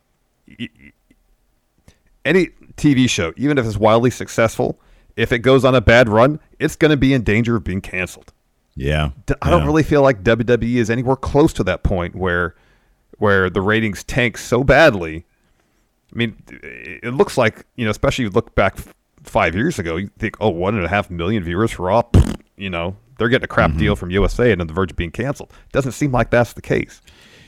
any 2.23 2.49
TV 2.77 3.09
show, 3.09 3.33
even 3.37 3.57
if 3.57 3.65
it's 3.65 3.77
wildly 3.77 4.09
successful, 4.09 4.79
if 5.15 5.31
it 5.31 5.39
goes 5.39 5.63
on 5.65 5.75
a 5.75 5.81
bad 5.81 6.09
run, 6.09 6.39
it's 6.59 6.75
going 6.75 6.91
to 6.91 6.97
be 6.97 7.13
in 7.13 7.23
danger 7.23 7.55
of 7.55 7.63
being 7.63 7.81
canceled. 7.81 8.33
yeah. 8.75 9.11
I 9.41 9.49
don't 9.49 9.61
Yeah. 9.61 9.65
really 9.67 9.83
feel 9.83 10.01
like 10.01 10.23
WWE 10.23 10.75
is 10.75 10.89
anywhere 10.89 11.15
close 11.15 11.53
to 11.53 11.63
that 11.63 11.83
point 11.83 12.15
where 12.15 12.55
where 13.17 13.49
the 13.49 13.61
ratings 13.61 14.03
tank 14.03 14.37
so 14.37 14.63
badly. 14.63 15.25
I 16.13 16.17
mean, 16.17 16.35
it 16.51 17.13
looks 17.13 17.37
like 17.37 17.65
you 17.75 17.85
know, 17.85 17.91
especially 17.91 18.25
if 18.25 18.31
you 18.31 18.35
look 18.35 18.53
back 18.55 18.77
five 19.23 19.55
years 19.55 19.79
ago, 19.79 19.95
you 19.95 20.09
think, 20.19 20.35
oh, 20.41 20.49
one 20.49 20.75
and 20.75 20.83
a 20.85 20.89
half 20.89 21.09
million 21.09 21.43
viewers 21.43 21.71
for 21.71 21.83
Raw. 21.83 22.03
You 22.57 22.69
know, 22.69 22.97
they're 23.17 23.29
getting 23.29 23.45
a 23.45 23.47
crap 23.47 23.69
Mm-hmm. 23.71 23.79
deal 23.79 23.95
from 23.95 24.11
USA 24.11 24.51
and 24.51 24.59
on 24.61 24.67
the 24.67 24.73
verge 24.73 24.91
of 24.91 24.97
being 24.97 25.11
canceled. 25.11 25.51
Doesn't 25.71 25.93
seem 25.93 26.11
like 26.11 26.29
that's 26.29 26.53
the 26.53 26.61
case. 26.61 27.01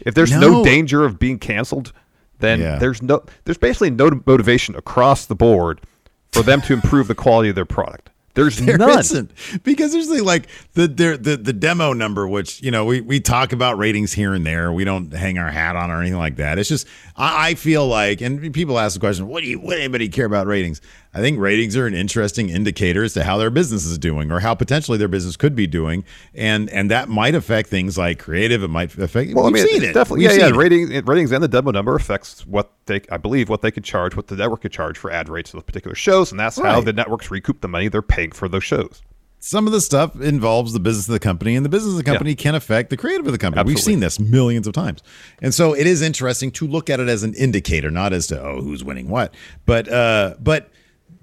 If 0.05 0.15
there's 0.15 0.31
no, 0.31 0.51
No. 0.51 0.63
danger 0.63 1.03
of 1.05 1.19
being 1.19 1.37
canceled, 1.39 1.91
then 2.39 2.59
Yeah. 2.61 2.77
there's 2.77 3.01
no 3.01 3.23
there's 3.43 3.57
basically 3.57 3.89
no 3.89 4.21
motivation 4.25 4.75
across 4.75 5.25
the 5.25 5.35
board 5.35 5.81
for 6.31 6.43
them 6.43 6.61
to 6.61 6.73
improve 6.73 7.07
the 7.07 7.15
quality 7.15 7.49
of 7.49 7.55
their 7.55 7.65
product. 7.65 8.09
There's 8.33 8.57
There 8.59 8.77
none. 8.77 8.87
not 8.87 9.63
because 9.63 9.93
there's 9.93 10.09
the, 10.09 10.23
like 10.23 10.47
the, 10.73 10.87
the 10.87 11.17
the 11.19 11.37
the 11.37 11.53
demo 11.53 11.91
number, 11.93 12.27
which 12.27 12.61
you 12.61 12.69
know 12.69 12.85
we 12.85 13.01
we 13.01 13.19
talk 13.19 13.51
about 13.51 13.79
ratings 13.79 14.13
here 14.13 14.31
and 14.35 14.45
there. 14.45 14.71
We 14.71 14.83
don't 14.83 15.11
hang 15.11 15.39
our 15.39 15.49
hat 15.49 15.75
on 15.75 15.89
or 15.89 15.99
anything 16.01 16.19
like 16.19 16.35
that. 16.35 16.59
It's 16.59 16.69
just 16.69 16.85
I, 17.15 17.49
I 17.49 17.53
feel 17.55 17.87
like, 17.87 18.21
and 18.21 18.53
people 18.53 18.77
ask 18.77 18.93
the 18.93 18.99
question, 18.99 19.27
what 19.27 19.41
do 19.41 19.49
you 19.49 19.59
what 19.59 19.77
anybody 19.79 20.07
care 20.07 20.27
about 20.27 20.45
ratings? 20.45 20.81
I 21.17 21.19
think 21.19 21.39
ratings 21.39 21.75
are 21.75 21.87
an 21.87 21.95
interesting 21.95 22.49
indicator 22.49 23.03
as 23.03 23.15
to 23.15 23.23
how 23.23 23.37
their 23.37 23.49
business 23.49 23.85
is 23.85 23.97
doing 23.97 24.31
or 24.31 24.39
how 24.39 24.53
potentially 24.53 24.99
their 24.99 25.07
business 25.07 25.35
could 25.35 25.55
be 25.55 25.65
doing, 25.65 26.03
and 26.35 26.69
and 26.69 26.91
that 26.91 27.09
might 27.09 27.33
affect 27.33 27.69
things 27.69 27.97
like 27.97 28.19
creative. 28.19 28.61
It 28.61 28.67
might 28.67 28.95
affect. 28.95 29.33
Well, 29.33 29.47
I 29.47 29.49
mean, 29.49 29.65
it. 29.65 29.95
definitely, 29.95 30.27
We've 30.27 30.37
yeah, 30.37 30.45
yeah. 30.45 30.49
it. 30.49 30.55
Ratings, 30.55 31.03
ratings, 31.07 31.31
and 31.31 31.43
the 31.43 31.47
demo 31.47 31.71
number 31.71 31.95
affects 31.95 32.45
what 32.45 32.71
they, 32.85 33.01
I 33.11 33.17
believe, 33.17 33.49
what 33.49 33.63
they 33.63 33.71
could 33.71 33.83
charge, 33.83 34.15
what 34.15 34.27
the 34.27 34.35
network 34.35 34.61
could 34.61 34.71
charge 34.71 34.95
for 34.95 35.09
ad 35.09 35.27
rates 35.27 35.55
of 35.55 35.65
particular 35.65 35.95
shows, 35.95 36.29
and 36.29 36.39
that's 36.39 36.59
how 36.59 36.81
the 36.81 36.93
networks 36.93 37.31
recoup 37.31 37.61
the 37.61 37.67
money 37.67 37.87
they're 37.87 38.03
paying 38.03 38.31
for 38.31 38.47
those 38.47 38.63
shows. 38.63 39.01
some 39.39 39.65
of 39.67 39.73
the 39.73 39.81
stuff 39.81 40.19
involves 40.21 40.73
the 40.73 40.79
business 40.79 41.07
of 41.07 41.13
the 41.13 41.19
company, 41.19 41.55
and 41.55 41.65
the 41.65 41.69
business 41.69 41.93
of 41.93 41.97
the 41.97 42.03
company 42.03 42.35
can 42.35 42.55
affect 42.55 42.89
the 42.89 42.97
creative 42.97 43.25
of 43.25 43.31
the 43.31 43.37
company. 43.37 43.63
We've 43.63 43.79
seen 43.79 44.01
this 44.01 44.19
millions 44.19 44.67
of 44.67 44.73
times, 44.73 45.01
and 45.41 45.53
so 45.53 45.73
it 45.73 45.87
is 45.87 46.01
interesting 46.01 46.51
to 46.51 46.67
look 46.67 46.89
at 46.89 46.99
it 46.99 47.07
as 47.07 47.23
an 47.23 47.33
indicator, 47.33 47.89
not 47.89 48.13
as 48.13 48.27
to 48.27 48.41
oh 48.41 48.61
who's 48.61 48.83
winning 48.83 49.09
what, 49.09 49.33
but 49.65 49.87
uh, 49.91 50.35
but 50.39 50.69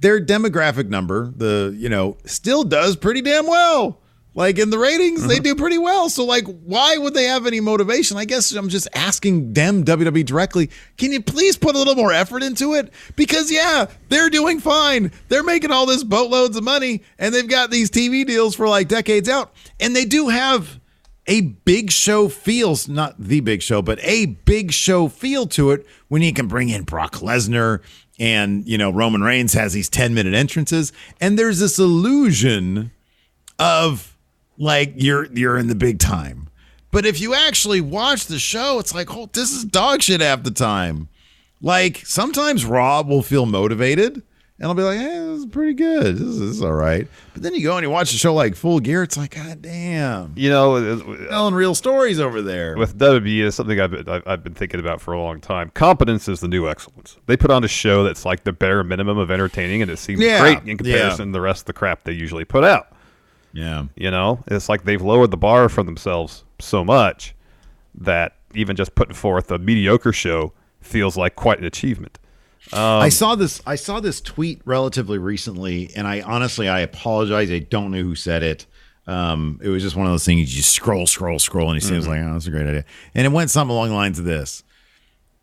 their 0.00 0.20
demographic 0.20 0.88
number, 0.88 1.32
the 1.36 1.74
you 1.76 1.88
know, 1.88 2.16
still 2.24 2.64
does 2.64 2.96
pretty 2.96 3.22
damn 3.22 3.46
well. 3.46 4.00
Like 4.36 4.58
in 4.58 4.70
the 4.70 4.78
ratings, 4.78 5.26
they 5.26 5.36
mm-hmm. 5.36 5.44
do 5.44 5.54
pretty 5.54 5.78
well. 5.78 6.10
So 6.10 6.24
like, 6.24 6.44
why 6.46 6.96
would 6.96 7.14
they 7.14 7.24
have 7.24 7.46
any 7.46 7.60
motivation? 7.60 8.16
I 8.16 8.24
guess 8.24 8.50
I'm 8.52 8.68
just 8.68 8.88
asking 8.92 9.52
them 9.52 9.84
WWE 9.84 10.26
directly. 10.26 10.70
Can 10.96 11.12
you 11.12 11.22
please 11.22 11.56
put 11.56 11.76
a 11.76 11.78
little 11.78 11.94
more 11.94 12.12
effort 12.12 12.42
into 12.42 12.74
it? 12.74 12.92
Because 13.14 13.50
yeah, 13.50 13.86
they're 14.08 14.30
doing 14.30 14.58
fine. 14.58 15.12
They're 15.28 15.44
making 15.44 15.70
all 15.70 15.86
this 15.86 16.02
boatloads 16.02 16.56
of 16.56 16.64
money, 16.64 17.02
and 17.16 17.32
they've 17.32 17.48
got 17.48 17.70
these 17.70 17.90
TV 17.90 18.26
deals 18.26 18.56
for 18.56 18.66
like 18.66 18.88
decades 18.88 19.28
out, 19.28 19.52
and 19.78 19.94
they 19.94 20.04
do 20.04 20.28
have 20.28 20.80
a 21.26 21.40
big 21.40 21.90
show 21.90 22.28
feels 22.28 22.88
not 22.88 23.14
the 23.18 23.40
big 23.40 23.62
show, 23.62 23.82
but 23.82 23.98
a 24.02 24.26
big 24.26 24.72
show 24.72 25.08
feel 25.08 25.46
to 25.46 25.70
it 25.70 25.86
when 26.08 26.22
you 26.22 26.32
can 26.32 26.48
bring 26.48 26.68
in 26.68 26.82
Brock 26.82 27.16
Lesnar 27.16 27.80
and 28.18 28.66
you 28.66 28.78
know 28.78 28.90
Roman 28.90 29.22
Reigns 29.22 29.54
has 29.54 29.72
these 29.72 29.88
10 29.88 30.14
minute 30.14 30.34
entrances 30.34 30.92
and 31.20 31.38
there's 31.38 31.58
this 31.58 31.78
illusion 31.78 32.90
of 33.58 34.16
like 34.58 34.92
you're 34.96 35.26
you're 35.32 35.58
in 35.58 35.68
the 35.68 35.74
big 35.74 35.98
time. 35.98 36.48
But 36.90 37.06
if 37.06 37.20
you 37.20 37.34
actually 37.34 37.80
watch 37.80 38.26
the 38.26 38.38
show, 38.38 38.78
it's 38.78 38.94
like, 38.94 39.12
oh, 39.14 39.28
this 39.32 39.50
is 39.50 39.64
dog 39.64 40.00
shit 40.00 40.20
half 40.20 40.44
the 40.44 40.52
time. 40.52 41.08
Like 41.60 42.02
sometimes 42.04 42.64
Raw 42.64 43.02
will 43.02 43.22
feel 43.22 43.46
motivated 43.46 44.22
and 44.58 44.68
I'll 44.68 44.74
be 44.74 44.82
like, 44.82 44.98
hey, 44.98 45.18
this 45.18 45.40
is 45.40 45.46
pretty 45.46 45.74
good. 45.74 46.14
This 46.16 46.22
is, 46.22 46.38
this 46.38 46.48
is 46.50 46.62
all 46.62 46.72
right. 46.74 47.08
But 47.32 47.42
then 47.42 47.54
you 47.54 47.62
go 47.62 47.76
and 47.76 47.82
you 47.84 47.90
watch 47.90 48.14
a 48.14 48.16
show 48.16 48.32
like 48.32 48.54
Full 48.54 48.78
Gear, 48.78 49.02
it's 49.02 49.16
like, 49.16 49.34
God 49.34 49.60
damn. 49.62 50.32
You 50.36 50.48
know, 50.50 50.98
Telling 51.28 51.54
real 51.54 51.74
stories 51.74 52.20
over 52.20 52.40
there. 52.40 52.76
with 52.76 52.96
WWE 52.98 53.42
is 53.42 53.54
something 53.56 53.80
I've 53.80 53.90
been, 53.90 54.08
I've, 54.26 54.44
been 54.44 54.54
thinking 54.54 54.78
about 54.78 55.00
for 55.00 55.12
a 55.12 55.20
long 55.20 55.40
time. 55.40 55.70
Competence 55.74 56.28
is 56.28 56.38
the 56.40 56.46
new 56.48 56.68
excellence. 56.68 57.16
They 57.26 57.36
put 57.36 57.50
on 57.50 57.64
a 57.64 57.68
show 57.68 58.04
that's 58.04 58.24
like 58.24 58.44
the 58.44 58.52
bare 58.52 58.84
minimum 58.84 59.18
of 59.18 59.30
entertaining, 59.30 59.82
and 59.82 59.90
it 59.90 59.98
seems 59.98 60.20
Yeah, 60.20 60.38
great 60.40 60.58
in 60.60 60.66
yeah. 60.68 60.74
comparison 60.76 61.26
to 61.28 61.32
the 61.32 61.40
rest 61.40 61.62
of 61.62 61.66
the 61.66 61.72
crap 61.72 62.04
they 62.04 62.12
usually 62.12 62.44
put 62.44 62.62
out. 62.62 62.92
Yeah. 63.52 63.86
You 63.96 64.10
know, 64.10 64.42
it's 64.46 64.68
like 64.68 64.84
they've 64.84 65.02
lowered 65.02 65.30
the 65.32 65.36
bar 65.36 65.68
for 65.68 65.82
themselves 65.82 66.44
so 66.60 66.84
much 66.84 67.34
that 67.96 68.36
even 68.54 68.76
just 68.76 68.94
putting 68.94 69.14
forth 69.14 69.50
a 69.50 69.58
mediocre 69.58 70.12
show 70.12 70.52
feels 70.80 71.16
like 71.16 71.34
quite 71.34 71.58
an 71.58 71.64
achievement. 71.64 72.18
I 72.72 73.08
saw 73.08 73.34
this. 73.34 73.62
I 73.66 73.76
saw 73.76 74.00
this 74.00 74.20
tweet 74.20 74.60
relatively 74.64 75.18
recently, 75.18 75.90
and 75.94 76.06
I 76.06 76.22
honestly, 76.22 76.68
I 76.68 76.80
apologize. 76.80 77.50
I 77.50 77.58
don't 77.60 77.90
know 77.90 78.02
who 78.02 78.14
said 78.14 78.42
it. 78.42 78.66
Um, 79.06 79.60
it 79.62 79.68
was 79.68 79.82
just 79.82 79.96
one 79.96 80.06
of 80.06 80.12
those 80.12 80.24
things 80.24 80.40
you 80.40 80.62
just 80.62 80.72
scroll, 80.72 81.06
scroll, 81.06 81.38
scroll, 81.38 81.70
and 81.70 81.80
he 81.80 81.86
seems 81.86 82.08
like, 82.08 82.20
oh, 82.20 82.32
that's 82.32 82.46
a 82.46 82.50
great 82.50 82.66
idea. 82.66 82.84
And 83.14 83.26
it 83.26 83.30
went 83.30 83.50
something 83.50 83.74
along 83.74 83.90
the 83.90 83.94
lines 83.94 84.18
of 84.18 84.24
this: 84.24 84.62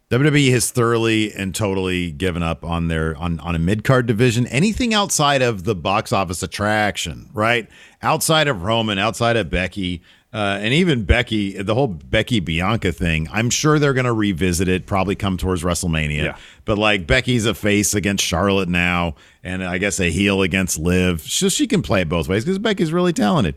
WWE 0.09 0.51
has 0.51 0.71
thoroughly 0.71 1.31
and 1.33 1.53
totally 1.53 2.11
given 2.11 2.41
up 2.41 2.65
on 2.65 2.87
their 2.87 3.15
on 3.17 3.39
on 3.39 3.55
a 3.55 3.59
mid 3.59 3.83
card 3.83 4.07
division. 4.07 4.47
Anything 4.47 4.93
outside 4.93 5.41
of 5.41 5.63
the 5.63 5.75
box 5.75 6.11
office 6.11 6.41
attraction, 6.41 7.29
right? 7.33 7.69
Outside 8.01 8.47
of 8.47 8.63
Roman, 8.63 8.97
outside 8.97 9.37
of 9.37 9.49
Becky, 9.49 10.01
uh, 10.33 10.59
and 10.61 10.73
even 10.73 11.03
Becky, 11.03 11.61
the 11.61 11.73
whole 11.75 11.87
Becky 11.87 12.39
Bianca 12.39 12.93
thing. 12.93 13.27
I'm 13.31 13.49
sure 13.49 13.79
they're 13.79 13.93
going 13.93 14.05
to 14.05 14.13
revisit 14.13 14.69
it. 14.69 14.85
Probably 14.85 15.15
come 15.15 15.35
towards 15.35 15.61
WrestleMania. 15.63 16.23
Yeah. 16.23 16.37
But 16.63 16.77
like 16.77 17.05
Becky's 17.05 17.45
a 17.45 17.53
face 17.53 17.93
against 17.93 18.23
Charlotte 18.23 18.69
now, 18.69 19.15
and 19.43 19.61
I 19.61 19.77
guess 19.77 19.99
a 19.99 20.09
heel 20.09 20.41
against 20.41 20.79
Liv. 20.79 21.21
So 21.21 21.49
she 21.49 21.67
can 21.67 21.81
play 21.81 22.01
it 22.01 22.09
both 22.09 22.29
ways 22.29 22.45
because 22.45 22.59
Becky's 22.59 22.93
really 22.93 23.13
talented. 23.13 23.55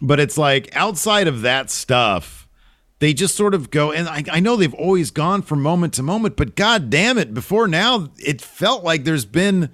But 0.00 0.20
it's 0.20 0.38
like 0.38 0.74
outside 0.76 1.26
of 1.26 1.42
that 1.42 1.70
stuff 1.70 2.42
they 3.00 3.12
just 3.12 3.34
sort 3.34 3.52
of 3.52 3.70
go 3.70 3.92
and 3.92 4.08
I, 4.08 4.24
I 4.30 4.40
know 4.40 4.56
they've 4.56 4.72
always 4.72 5.10
gone 5.10 5.42
from 5.42 5.60
moment 5.60 5.94
to 5.94 6.02
moment 6.02 6.36
but 6.36 6.54
god 6.56 6.88
damn 6.88 7.18
it 7.18 7.34
before 7.34 7.68
now 7.68 8.08
it 8.16 8.40
felt 8.40 8.82
like 8.84 9.04
there's 9.04 9.26
been 9.26 9.68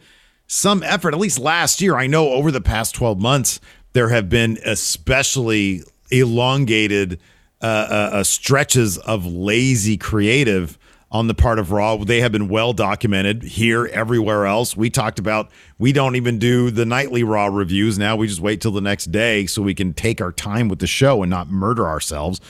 some 0.48 0.82
effort 0.82 1.14
at 1.14 1.20
least 1.20 1.38
last 1.38 1.80
year 1.80 1.96
i 1.96 2.08
know 2.08 2.30
over 2.30 2.50
the 2.50 2.60
past 2.62 2.94
12 2.94 3.20
months 3.20 3.60
there 3.92 4.08
have 4.08 4.28
been 4.28 4.58
especially 4.64 5.82
elongated 6.10 7.20
uh, 7.62 7.66
uh, 7.66 8.10
uh, 8.16 8.24
stretches 8.24 8.98
of 8.98 9.26
lazy 9.26 9.96
creative 9.96 10.78
on 11.12 11.26
the 11.26 11.34
part 11.34 11.58
of 11.58 11.72
raw 11.72 11.96
they 11.96 12.20
have 12.20 12.30
been 12.30 12.48
well 12.48 12.72
documented 12.72 13.42
here 13.42 13.86
everywhere 13.92 14.46
else 14.46 14.76
we 14.76 14.88
talked 14.88 15.18
about 15.18 15.50
we 15.78 15.92
don't 15.92 16.14
even 16.14 16.38
do 16.38 16.70
the 16.70 16.86
nightly 16.86 17.24
raw 17.24 17.46
reviews 17.46 17.98
now 17.98 18.14
we 18.14 18.28
just 18.28 18.40
wait 18.40 18.60
till 18.60 18.70
the 18.70 18.80
next 18.80 19.06
day 19.06 19.44
so 19.44 19.60
we 19.60 19.74
can 19.74 19.92
take 19.92 20.20
our 20.20 20.30
time 20.30 20.68
with 20.68 20.78
the 20.78 20.86
show 20.86 21.22
and 21.22 21.28
not 21.28 21.50
murder 21.50 21.86
ourselves 21.86 22.40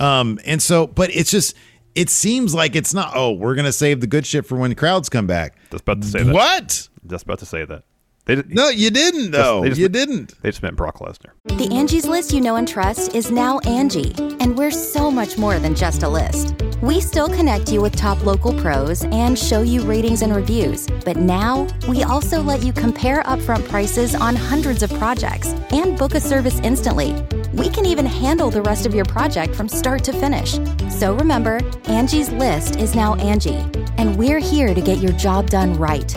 um, 0.00 0.40
and 0.46 0.60
so, 0.62 0.86
but 0.86 1.14
it's 1.14 1.30
just, 1.30 1.54
it 1.94 2.08
seems 2.08 2.54
like 2.54 2.74
it's 2.74 2.94
not, 2.94 3.12
oh, 3.14 3.32
we're 3.32 3.54
going 3.54 3.66
to 3.66 3.72
save 3.72 4.00
the 4.00 4.06
good 4.06 4.26
shit 4.26 4.46
for 4.46 4.56
when 4.56 4.74
crowds 4.74 5.08
come 5.08 5.26
back. 5.26 5.56
Just 5.70 5.82
about 5.82 6.00
to 6.00 6.08
say 6.08 6.22
that. 6.22 6.32
What? 6.34 6.88
Just 7.06 7.24
about 7.24 7.38
to 7.40 7.46
say 7.46 7.64
that. 7.66 7.84
They 8.36 8.42
No, 8.48 8.68
you 8.68 8.90
didn't, 8.90 9.32
though. 9.32 9.62
they 9.62 9.70
just- 9.70 9.80
you 9.80 9.88
didn't. 9.88 10.34
They 10.42 10.50
just 10.50 10.62
meant 10.62 10.76
Brock 10.76 11.00
Lesnar. 11.00 11.32
The 11.58 11.68
Angie's 11.74 12.06
list 12.06 12.32
you 12.32 12.40
know 12.40 12.54
and 12.56 12.68
trust 12.68 13.14
is 13.14 13.30
now 13.30 13.58
Angi, 13.60 14.16
and 14.40 14.56
we're 14.56 14.70
so 14.70 15.10
much 15.10 15.36
more 15.36 15.58
than 15.58 15.74
just 15.74 16.04
a 16.04 16.08
list. 16.08 16.54
We 16.80 17.00
still 17.00 17.28
connect 17.28 17.72
you 17.72 17.82
with 17.82 17.96
top 17.96 18.24
local 18.24 18.54
pros 18.54 19.04
and 19.04 19.36
show 19.38 19.62
you 19.62 19.82
ratings 19.82 20.22
and 20.22 20.34
reviews, 20.34 20.86
but 21.04 21.16
now 21.16 21.66
we 21.88 22.04
also 22.04 22.40
let 22.40 22.62
you 22.62 22.72
compare 22.72 23.22
upfront 23.24 23.68
prices 23.68 24.14
on 24.14 24.36
hundreds 24.36 24.82
of 24.84 24.90
projects 24.94 25.48
and 25.72 25.98
book 25.98 26.14
a 26.14 26.20
service 26.20 26.60
instantly. 26.62 27.14
We 27.52 27.68
can 27.68 27.84
even 27.84 28.06
handle 28.06 28.48
the 28.48 28.62
rest 28.62 28.86
of 28.86 28.94
your 28.94 29.04
project 29.06 29.56
from 29.56 29.68
start 29.68 30.04
to 30.04 30.12
finish. 30.12 30.58
So 30.88 31.14
remember, 31.16 31.58
Angie's 31.86 32.30
list 32.30 32.76
is 32.76 32.94
now 32.94 33.16
Angi, 33.16 33.58
and 33.98 34.16
we're 34.16 34.38
here 34.38 34.72
to 34.72 34.80
get 34.80 34.98
your 34.98 35.12
job 35.12 35.50
done 35.50 35.74
right. 35.74 36.16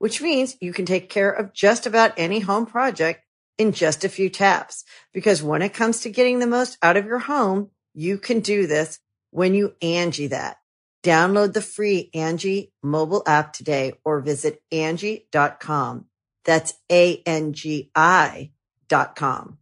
which 0.00 0.22
means 0.22 0.56
you 0.60 0.72
can 0.72 0.86
take 0.86 1.10
care 1.10 1.30
of 1.30 1.52
just 1.52 1.86
about 1.86 2.14
any 2.16 2.40
home 2.40 2.64
project 2.64 3.22
in 3.58 3.70
just 3.70 4.02
a 4.02 4.08
few 4.08 4.30
taps. 4.30 4.82
Because 5.12 5.42
when 5.42 5.60
it 5.60 5.74
comes 5.74 6.00
to 6.00 6.10
getting 6.10 6.38
the 6.38 6.46
most 6.46 6.78
out 6.82 6.96
of 6.96 7.04
your 7.04 7.18
home, 7.18 7.68
you 7.92 8.16
can 8.16 8.40
do 8.40 8.66
this 8.66 8.98
when 9.30 9.54
you 9.54 9.74
Angi 9.82 10.30
that. 10.30 10.56
Download 11.02 11.52
the 11.52 11.60
free 11.60 12.10
Angi 12.14 12.70
mobile 12.82 13.22
app 13.26 13.52
today 13.52 13.92
or 14.02 14.20
visit 14.20 14.62
Angi.com. 14.72 16.06
That's 16.46 16.72
A-N-G-I 16.90 18.50
dot 18.88 19.16
com. 19.16 19.58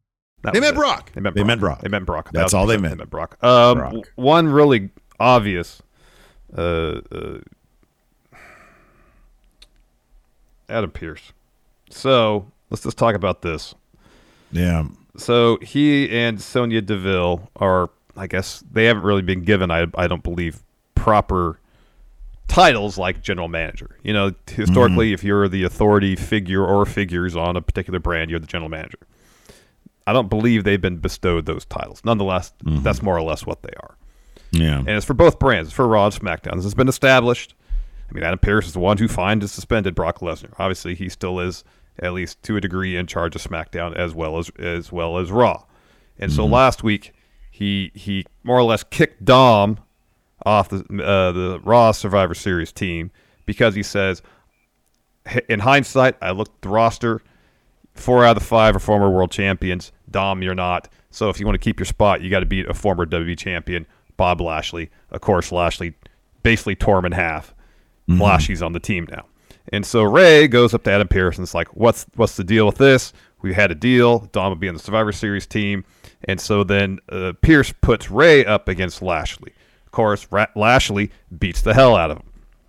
They 0.53 0.61
meant. 0.61 0.77
Brock. 0.77 1.11
They 1.13 1.21
meant 1.21 1.35
They 1.35 1.41
Brock. 1.41 1.47
meant 1.49 1.61
Brock. 1.61 1.81
They 1.81 1.89
meant 1.89 2.07
Brock. 2.07 2.31
That's 2.33 2.55
all 2.55 2.67
they 2.67 2.77
meant. 2.77 2.95
They 2.95 2.99
meant 2.99 3.11
Brock. 3.11 3.37
Um, 3.43 3.79
Brock. 3.79 3.95
One 4.15 4.47
really 4.49 4.91
obvious 5.19 5.83
uh, 6.57 7.01
uh, 7.11 7.39
Adam 10.69 10.91
Pearce. 10.91 11.33
So 11.91 12.51
let's 12.71 12.83
just 12.83 12.99
talk 12.99 13.15
about 13.15 13.43
this. 13.43 13.75
Yeah. 14.53 14.85
So 15.17 15.59
he 15.63 16.11
and 16.11 16.41
Sonya 16.41 16.83
Deville 16.83 17.51
are, 17.57 17.91
I 18.17 18.27
guess, 18.27 18.63
they 18.71 18.85
haven't 18.85 19.03
really 19.03 19.23
been 19.23 19.43
given, 19.43 19.71
I, 19.71 19.87
I 19.95 20.07
don't 20.07 20.23
believe, 20.23 20.63
proper 20.95 21.59
titles 22.47 22.99
like 22.99 23.23
general 23.23 23.49
manager. 23.49 23.99
You 24.03 24.13
know, 24.13 24.33
historically, 24.47 25.09
mm-hmm. 25.09 25.15
if 25.15 25.25
you're 25.25 25.49
the 25.49 25.65
authority 25.65 26.17
figure 26.17 26.65
or 26.65 26.87
figures 26.87 27.37
on 27.37 27.57
a 27.57 27.63
particular 27.63 27.99
brand, 27.99 28.31
you're 28.31 28.41
the 28.41 28.47
general 28.47 28.69
manager. 28.69 28.99
I 30.07 30.13
don't 30.13 30.31
believe 30.31 30.65
they've 30.65 30.81
been 30.81 30.99
bestowed 30.99 31.47
those 31.47 31.65
titles. 31.67 32.01
Nonetheless, 32.05 32.53
mm-hmm. 32.65 32.83
that's 32.83 33.03
more 33.03 33.17
or 33.17 33.23
less 33.23 33.45
what 33.45 33.63
they 33.63 33.73
are. 33.81 33.97
Yeah. 34.51 34.79
And 34.79 34.89
it's 34.89 35.05
for 35.05 35.15
both 35.15 35.39
brands. 35.39 35.69
It's 35.69 35.77
for 35.77 35.87
Raw 35.87 36.07
and 36.07 36.15
SmackDown. 36.15 36.55
This 36.55 36.65
has 36.65 36.75
been 36.75 36.89
established. 36.89 37.55
I 38.09 38.15
mean, 38.15 38.25
Adam 38.25 38.39
Pearce 38.39 38.67
is 38.67 38.73
the 38.73 38.79
one 38.79 38.99
who 38.99 39.09
fined 39.09 39.43
and 39.43 39.51
suspended 39.51 39.95
Brock 39.95 40.21
Lesnar. 40.21 40.55
Obviously, 40.59 40.95
he 40.95 41.09
still 41.09 41.41
is, 41.41 41.63
at 41.99 42.13
least 42.13 42.43
to 42.45 42.57
a 42.57 42.61
degree, 42.61 42.97
in 42.97 43.07
charge 43.07 43.37
of 43.37 43.43
SmackDown 43.43 43.95
as 43.97 44.15
well 44.15 44.39
as 44.39 44.51
as 44.59 44.91
well 44.91 45.19
as 45.19 45.31
Raw. 45.31 45.65
And 46.19 46.33
so 46.33 46.47
last 46.47 46.83
week, 46.83 47.13
he 47.51 47.93
he 47.95 48.25
more 48.43 48.59
or 48.59 48.65
less 48.65 48.83
kicked 48.83 49.25
Dom 49.25 49.79
off 50.45 50.69
the 50.69 50.79
uh, 50.79 51.33
the 51.33 51.61
Raw 51.63 51.93
Survivor 51.93 52.35
Series 52.35 52.73
team 52.73 53.11
because 53.47 53.75
he 53.75 53.83
says, 53.83 54.23
in 55.49 55.61
hindsight, 55.61 56.17
I 56.21 56.31
looked 56.31 56.57
at 56.57 56.63
the 56.63 56.69
roster. 56.69 57.23
Four 57.95 58.25
out 58.25 58.37
of 58.37 58.43
the 58.43 58.49
five 58.49 58.77
are 58.77 58.81
former 58.81 59.11
world 59.11 59.31
champions. 59.31 59.93
Dom, 60.11 60.43
you're 60.43 60.55
not. 60.55 60.89
So 61.11 61.31
if 61.31 61.41
you 61.41 61.47
want 61.47 61.55
to 61.55 61.65
keep 61.65 61.79
your 61.79 61.87
spot, 61.87 62.21
you 62.21 62.31
got 62.31 62.41
to 62.41 62.47
beat 62.47 62.69
a 62.69 62.75
former 62.75 63.07
WWE 63.07 63.37
champion, 63.37 63.87
Bob 64.17 64.41
Lashley. 64.41 64.91
Of 65.11 65.21
course, 65.21 65.51
Lashley 65.51 65.95
basically 66.43 66.77
tore 66.77 66.99
him 66.99 67.07
in 67.07 67.13
half. 67.13 67.55
Lashley's 68.09 68.63
on 68.63 68.73
the 68.73 68.81
team 68.81 69.07
now. 69.11 69.27
And 69.71 69.85
so 69.85 70.03
Ray 70.03 70.49
goes 70.49 70.73
up 70.73 70.83
to 70.85 70.91
Adam 70.91 71.09
Pearce 71.09 71.37
and 71.37 71.45
is 71.45 71.55
like, 71.55 71.69
"What's 71.77 72.07
what's 72.17 72.37
the 72.37 72.45
deal 72.45 72.65
with 72.67 72.77
this? 72.79 73.13
We 73.43 73.53
had 73.55 73.71
a 73.71 73.75
deal. 73.75 74.21
Dom 74.33 74.51
would 74.51 74.61
be 74.61 74.69
on 74.69 74.75
the 74.75 74.81
Survivor 74.81 75.13
Series 75.13 75.47
team." 75.47 75.85
And 76.25 76.41
so 76.41 76.65
then 76.65 76.99
uh, 77.11 77.35
Pearce 77.43 77.73
puts 77.83 78.11
Ray 78.11 78.45
up 78.47 78.67
against 78.69 79.03
Lashley. 79.03 79.53
Of 79.85 79.93
course, 79.93 80.27
Ra- 80.31 80.47
Lashley 80.57 81.11
beats 81.39 81.61
the 81.61 81.75
hell 81.75 81.95
out 81.97 82.11
of 82.11 82.17
him 82.19 82.27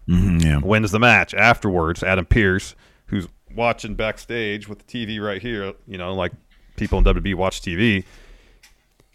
Mhm, 0.10 0.44
yeah. 0.44 0.58
wins 0.58 0.92
the 0.92 1.00
match. 1.00 1.34
Afterwards, 1.34 2.04
Adam 2.04 2.26
Pearce, 2.26 2.76
who's 3.08 3.28
watching 3.56 3.96
backstage 3.96 4.68
with 4.68 4.86
the 4.86 5.06
TV 5.06 5.20
right 5.26 5.42
here, 5.42 5.74
you 5.88 5.98
know, 5.98 6.14
like 6.14 6.34
people 6.76 7.00
in 7.00 7.06
WWE 7.06 7.36
watch 7.36 7.62
TV, 7.62 8.04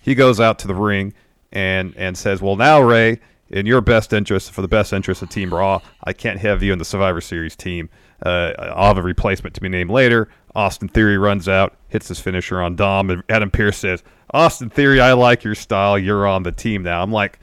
he 0.03 0.15
goes 0.15 0.41
out 0.41 0.59
to 0.61 0.67
the 0.67 0.75
ring 0.75 1.13
and 1.53 1.95
and 1.97 2.17
says, 2.17 2.41
"Well, 2.43 2.57
now 2.57 2.81
Ray, 2.81 3.21
in 3.55 3.67
your 3.67 3.81
best 3.81 4.13
interest, 4.13 4.51
for 4.51 4.61
the 4.61 4.69
best 4.69 4.93
interest 4.93 5.23
of 5.23 5.31
Team 5.31 5.53
Raw, 5.55 5.81
I 6.03 6.13
can't 6.13 6.41
have 6.41 6.63
you 6.63 6.73
in 6.73 6.79
the 6.79 6.85
Survivor 6.85 7.21
Series 7.21 7.57
team. 7.57 7.89
Uh, 8.25 8.53
I'll 8.59 8.89
have 8.89 8.99
a 8.99 9.03
replacement 9.03 9.55
to 9.55 9.61
be 9.61 9.69
named 9.69 9.91
later." 9.91 10.29
Austin 10.55 10.89
Theory 10.89 11.19
runs 11.19 11.49
out, 11.49 11.77
hits 11.89 12.09
his 12.09 12.21
finisher 12.21 12.61
on 12.61 12.77
Dom, 12.77 13.11
and 13.11 13.25
Adam 13.29 13.51
Pearce 13.51 13.77
says, 13.79 14.05
Austin 14.33 14.71
Theory, 14.71 15.01
I 15.01 15.13
like 15.13 15.45
your 15.45 15.55
style. 15.55 15.99
You're 15.99 16.27
on 16.27 16.43
the 16.43 16.53
team 16.53 16.83
now. 16.83 17.03
I'm 17.03 17.11
like, 17.11 17.39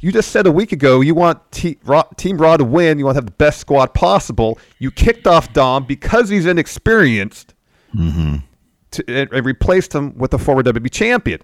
you 0.00 0.10
just 0.10 0.30
said 0.30 0.46
a 0.46 0.52
week 0.52 0.72
ago 0.72 1.00
you 1.00 1.14
want 1.14 1.38
T- 1.52 1.78
Raw, 1.84 2.02
Team 2.16 2.38
Raw 2.38 2.56
to 2.56 2.64
win. 2.64 2.98
You 2.98 3.04
want 3.04 3.16
to 3.16 3.18
have 3.18 3.26
the 3.26 3.32
best 3.32 3.60
squad 3.60 3.94
possible. 3.94 4.58
You 4.78 4.90
kicked 4.90 5.26
off 5.26 5.52
Dom 5.52 5.84
because 5.84 6.28
he's 6.28 6.46
inexperienced 6.46 7.54
to, 8.92 9.04
and, 9.08 9.32
and 9.32 9.46
replaced 9.46 9.94
him 9.94 10.16
with 10.16 10.32
a 10.34 10.38
former 10.38 10.62
WWE 10.62 10.90
champion. 10.90 11.40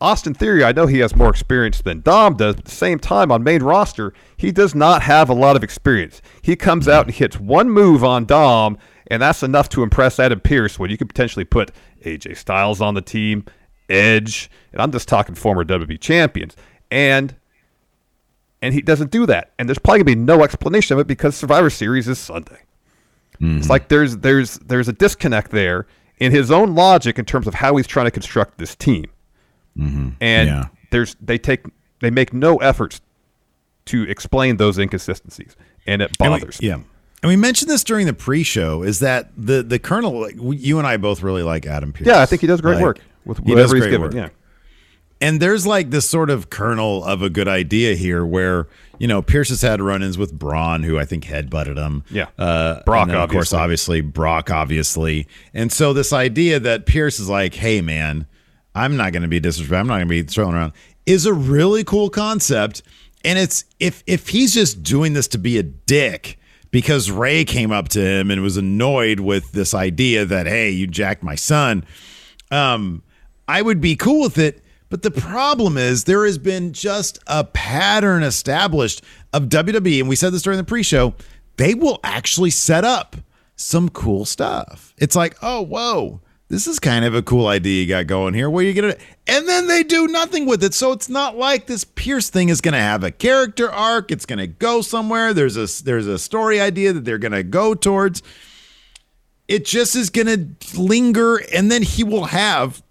Austin 0.00 0.34
Theory, 0.34 0.62
I 0.62 0.72
know 0.72 0.86
he 0.86 0.98
has 0.98 1.16
more 1.16 1.30
experience 1.30 1.80
than 1.80 2.02
Dom 2.02 2.36
does, 2.36 2.54
but 2.54 2.60
at 2.60 2.64
the 2.66 2.70
same 2.70 2.98
time, 2.98 3.32
on 3.32 3.42
main 3.42 3.62
roster, 3.62 4.12
he 4.36 4.52
does 4.52 4.74
not 4.74 5.02
have 5.02 5.30
a 5.30 5.34
lot 5.34 5.56
of 5.56 5.64
experience. 5.64 6.20
He 6.42 6.54
comes 6.54 6.86
out 6.86 7.06
and 7.06 7.14
hits 7.14 7.40
one 7.40 7.70
move 7.70 8.04
on 8.04 8.26
Dom, 8.26 8.76
and 9.06 9.22
that's 9.22 9.42
enough 9.42 9.70
to 9.70 9.82
impress 9.82 10.20
Adam 10.20 10.40
Pearce 10.40 10.78
when 10.78 10.90
you 10.90 10.98
could 10.98 11.08
potentially 11.08 11.46
put 11.46 11.70
AJ 12.04 12.36
Styles 12.36 12.82
on 12.82 12.94
the 12.94 13.00
team, 13.00 13.46
Edge, 13.88 14.50
and 14.72 14.82
I'm 14.82 14.92
just 14.92 15.08
talking 15.08 15.34
former 15.34 15.64
WWE 15.64 16.00
champions. 16.00 16.56
And 16.90 17.34
and 18.62 18.74
he 18.74 18.80
doesn't 18.80 19.10
do 19.10 19.26
that. 19.26 19.52
And 19.58 19.68
there's 19.68 19.78
probably 19.78 20.00
gonna 20.00 20.16
be 20.16 20.24
no 20.24 20.42
explanation 20.42 20.94
of 20.94 21.00
it 21.00 21.06
because 21.06 21.36
Survivor 21.36 21.70
Series 21.70 22.08
is 22.08 22.18
Sunday. 22.18 22.60
It's 23.34 23.42
mm-hmm. 23.42 23.70
like 23.70 23.88
there's 23.88 24.18
there's 24.18 24.58
there's 24.58 24.88
a 24.88 24.92
disconnect 24.92 25.50
there 25.50 25.86
in 26.18 26.32
his 26.32 26.50
own 26.50 26.74
logic 26.74 27.18
in 27.18 27.24
terms 27.24 27.46
of 27.46 27.54
how 27.54 27.76
he's 27.76 27.86
trying 27.86 28.06
to 28.06 28.10
construct 28.10 28.58
this 28.58 28.74
team. 28.74 29.06
And 29.78 30.48
Yeah. 30.48 30.64
there's 30.90 31.16
they 31.20 31.38
take 31.38 31.64
they 32.00 32.10
make 32.10 32.32
no 32.32 32.56
efforts 32.58 33.00
to 33.86 34.02
explain 34.04 34.56
those 34.56 34.78
inconsistencies, 34.78 35.54
and 35.86 36.02
it 36.02 36.16
And 36.20 36.32
we- 36.32 36.38
bothers. 36.40 36.58
yeah. 36.60 36.74
And 37.22 37.30
we 37.30 37.36
mentioned 37.36 37.70
this 37.70 37.82
during 37.82 38.06
the 38.06 38.12
pre-show 38.12 38.82
is 38.82 38.98
that 39.00 39.30
the 39.36 39.62
the 39.62 39.78
kernel, 39.78 40.20
like 40.20 40.36
you 40.38 40.78
and 40.78 40.86
I 40.86 40.96
both 40.96 41.22
really 41.22 41.42
like 41.42 41.66
Adam 41.66 41.92
Pearce. 41.92 42.06
Yeah, 42.06 42.20
I 42.20 42.26
think 42.26 42.40
he 42.42 42.46
does 42.46 42.60
great 42.60 42.74
Like, 42.76 42.82
work 42.84 42.98
with 43.24 43.38
he 43.38 43.50
whatever 43.52 43.74
he's 43.74 43.82
great 43.84 43.90
given. 43.90 44.02
work. 44.08 44.14
Yeah. 44.14 44.28
And 45.18 45.40
there's 45.40 45.66
like 45.66 45.90
this 45.90 46.08
sort 46.08 46.28
of 46.28 46.50
kernel 46.50 47.02
of 47.02 47.22
a 47.22 47.30
good 47.30 47.48
idea 47.48 47.94
here 47.94 48.24
where, 48.24 48.66
you 48.98 49.08
know, 49.08 49.22
Pearce 49.22 49.48
has 49.48 49.62
had 49.62 49.80
run 49.80 50.02
ins 50.02 50.18
with 50.18 50.38
Braun, 50.38 50.82
who 50.82 50.98
I 50.98 51.06
think 51.06 51.24
headbutted 51.24 51.78
him. 51.78 52.04
Yeah. 52.10 52.26
Uh, 52.38 52.82
Brock, 52.84 53.08
then, 53.08 53.16
of 53.16 53.30
course, 53.30 53.54
obviously. 53.54 54.00
obviously, 54.00 54.12
Brock, 54.12 54.50
obviously. 54.50 55.26
And 55.54 55.72
so 55.72 55.94
this 55.94 56.12
idea 56.12 56.60
that 56.60 56.84
Pearce 56.84 57.18
is 57.18 57.30
like, 57.30 57.54
hey, 57.54 57.80
man, 57.80 58.26
I'm 58.76 58.96
not 58.96 59.12
going 59.12 59.22
to 59.22 59.28
be 59.28 59.40
disrespectful. 59.40 59.78
I'm 59.78 59.86
not 59.86 59.96
going 59.96 60.08
to 60.08 60.10
be 60.10 60.22
throwing 60.22 60.54
around 60.54 60.72
is 61.06 61.26
a 61.26 61.32
really 61.32 61.84
cool 61.84 62.10
concept. 62.10 62.82
And 63.24 63.38
it's 63.38 63.64
if 63.80 64.02
if 64.06 64.28
he's 64.28 64.54
just 64.54 64.82
doing 64.82 65.12
this 65.12 65.28
to 65.28 65.38
be 65.38 65.58
a 65.58 65.62
dick 65.62 66.38
because 66.70 67.10
Ray 67.10 67.44
came 67.44 67.72
up 67.72 67.88
to 67.90 68.00
him 68.00 68.30
and 68.30 68.42
was 68.42 68.56
annoyed 68.56 69.20
with 69.20 69.52
this 69.52 69.72
idea 69.72 70.24
that, 70.26 70.46
hey, 70.46 70.70
you 70.70 70.86
jacked 70.86 71.22
my 71.22 71.34
son 71.34 71.84
um, 72.50 73.02
I 73.48 73.62
would 73.62 73.80
be 73.80 73.96
cool 73.96 74.22
with 74.22 74.38
it. 74.38 74.62
But 74.88 75.02
the 75.02 75.10
problem 75.10 75.76
is 75.76 76.04
there 76.04 76.24
has 76.24 76.38
been 76.38 76.72
just 76.72 77.18
a 77.26 77.42
pattern 77.42 78.22
established 78.22 79.02
of 79.32 79.44
WWE, 79.44 80.00
and 80.00 80.08
we 80.08 80.14
said 80.14 80.32
this 80.32 80.42
during 80.42 80.58
the 80.58 80.64
pre-show. 80.64 81.14
They 81.56 81.74
will 81.74 81.98
actually 82.04 82.50
set 82.50 82.84
up 82.84 83.16
some 83.56 83.88
cool 83.88 84.24
stuff. 84.24 84.94
It's 84.98 85.16
like, 85.16 85.36
oh, 85.42 85.62
whoa, 85.62 86.20
this 86.48 86.66
is 86.66 86.78
kind 86.78 87.04
of 87.04 87.14
a 87.14 87.22
cool 87.22 87.46
idea 87.48 87.82
you 87.82 87.88
got 87.88 88.06
going 88.06 88.34
here. 88.34 88.48
Where 88.48 88.64
you 88.64 88.72
get 88.72 88.84
it, 88.84 89.00
and 89.26 89.48
then 89.48 89.66
they 89.66 89.82
do 89.82 90.06
nothing 90.06 90.46
with 90.46 90.62
it. 90.62 90.74
So 90.74 90.92
it's 90.92 91.08
not 91.08 91.36
like 91.36 91.66
this 91.66 91.84
Pearce 91.84 92.30
thing 92.30 92.48
is 92.48 92.60
going 92.60 92.74
to 92.74 92.78
have 92.78 93.02
a 93.02 93.10
character 93.10 93.70
arc. 93.70 94.10
It's 94.10 94.26
going 94.26 94.38
to 94.38 94.46
go 94.46 94.80
somewhere. 94.80 95.34
There's 95.34 95.56
a 95.56 95.84
there's 95.84 96.06
a 96.06 96.18
story 96.18 96.60
idea 96.60 96.92
that 96.92 97.04
they're 97.04 97.18
going 97.18 97.32
to 97.32 97.42
go 97.42 97.74
towards 97.74 98.22
it 99.48 99.64
just 99.64 99.94
is 99.94 100.10
going 100.10 100.26
to 100.26 100.80
linger 100.80 101.40
and 101.52 101.70
then 101.70 101.82
he 101.82 102.02
will 102.04 102.26
have 102.26 102.82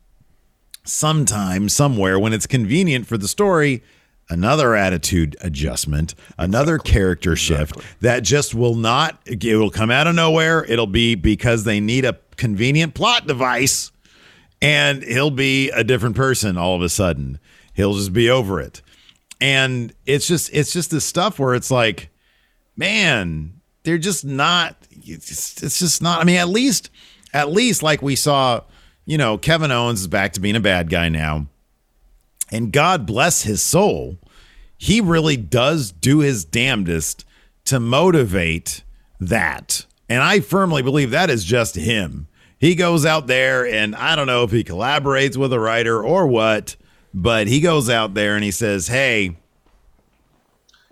sometime 0.84 1.68
somewhere 1.68 2.20
when 2.20 2.34
it's 2.34 2.48
convenient 2.48 3.08
for 3.08 3.18
the 3.18 3.28
story 3.28 3.84
another 4.30 4.76
attitude 4.76 5.36
adjustment 5.42 6.14
another 6.38 6.78
character 6.78 7.36
shift 7.36 7.78
that 8.02 8.24
just 8.24 8.54
will 8.54 8.76
not 8.76 9.20
it 9.26 9.58
will 9.58 9.72
come 9.72 9.90
out 9.90 10.08
of 10.08 10.16
nowhere 10.16 10.64
it'll 10.66 10.88
be 10.88 11.16
because 11.16 11.64
they 11.64 11.80
need 11.80 12.06
a 12.06 12.14
convenient 12.38 12.94
plot 12.94 13.28
device 13.28 13.92
and 14.62 15.04
he'll 15.04 15.32
be 15.32 15.70
a 15.72 15.84
different 15.84 16.16
person 16.16 16.58
all 16.58 16.76
of 16.76 16.82
a 16.82 16.90
sudden 16.90 17.40
he'll 17.74 17.94
just 17.94 18.14
be 18.14 18.30
over 18.30 18.60
it 18.60 18.82
and 19.42 19.94
it's 20.06 20.28
just 20.28 20.50
it's 20.54 20.72
just 20.72 20.92
this 20.92 21.06
stuff 21.06 21.40
where 21.40 21.54
it's 21.54 21.72
like 21.72 22.10
man, 22.76 23.62
they're 23.84 23.98
just 23.98 24.26
not. 24.26 24.76
It's, 24.92 25.80
just 25.80 26.02
not. 26.02 26.22
I 26.22 26.24
mean, 26.24 26.38
at 26.38 26.50
least, 26.50 26.90
at 27.34 27.52
least, 27.52 27.84
like 27.84 28.02
we 28.02 28.16
saw, 28.16 28.62
you 29.06 29.18
know, 29.18 29.38
Kevin 29.38 29.72
Owens 29.72 30.02
is 30.02 30.08
back 30.08 30.34
to 30.34 30.40
being 30.40 30.56
a 30.56 30.62
bad 30.62 30.90
guy 30.90 31.10
now, 31.10 31.48
and 32.52 32.72
God 32.72 33.06
bless 33.06 33.44
his 33.44 33.62
soul, 33.62 34.18
he 34.78 35.02
really 35.02 35.38
does 35.38 35.92
do 35.92 36.20
his 36.20 36.46
damnedest 36.46 37.26
to 37.66 37.80
motivate 37.80 38.84
that, 39.20 39.86
and 40.10 40.22
I 40.22 40.40
firmly 40.40 40.82
believe 40.82 41.12
that 41.12 41.30
is 41.30 41.44
just 41.44 41.76
him. 41.76 42.28
He 42.58 42.76
goes 42.76 43.06
out 43.06 43.28
there, 43.28 43.68
and 43.68 43.96
I 43.96 44.16
don't 44.16 44.28
know 44.28 44.44
if 44.44 44.52
he 44.52 44.64
collaborates 44.64 45.38
with 45.38 45.52
a 45.54 45.60
writer 45.60 46.04
or 46.04 46.26
what, 46.28 46.76
but 47.14 47.48
he 47.48 47.60
goes 47.60 47.90
out 47.90 48.14
there 48.14 48.36
and 48.36 48.44
he 48.44 48.52
says, 48.52 48.88
"Hey." 48.88 49.38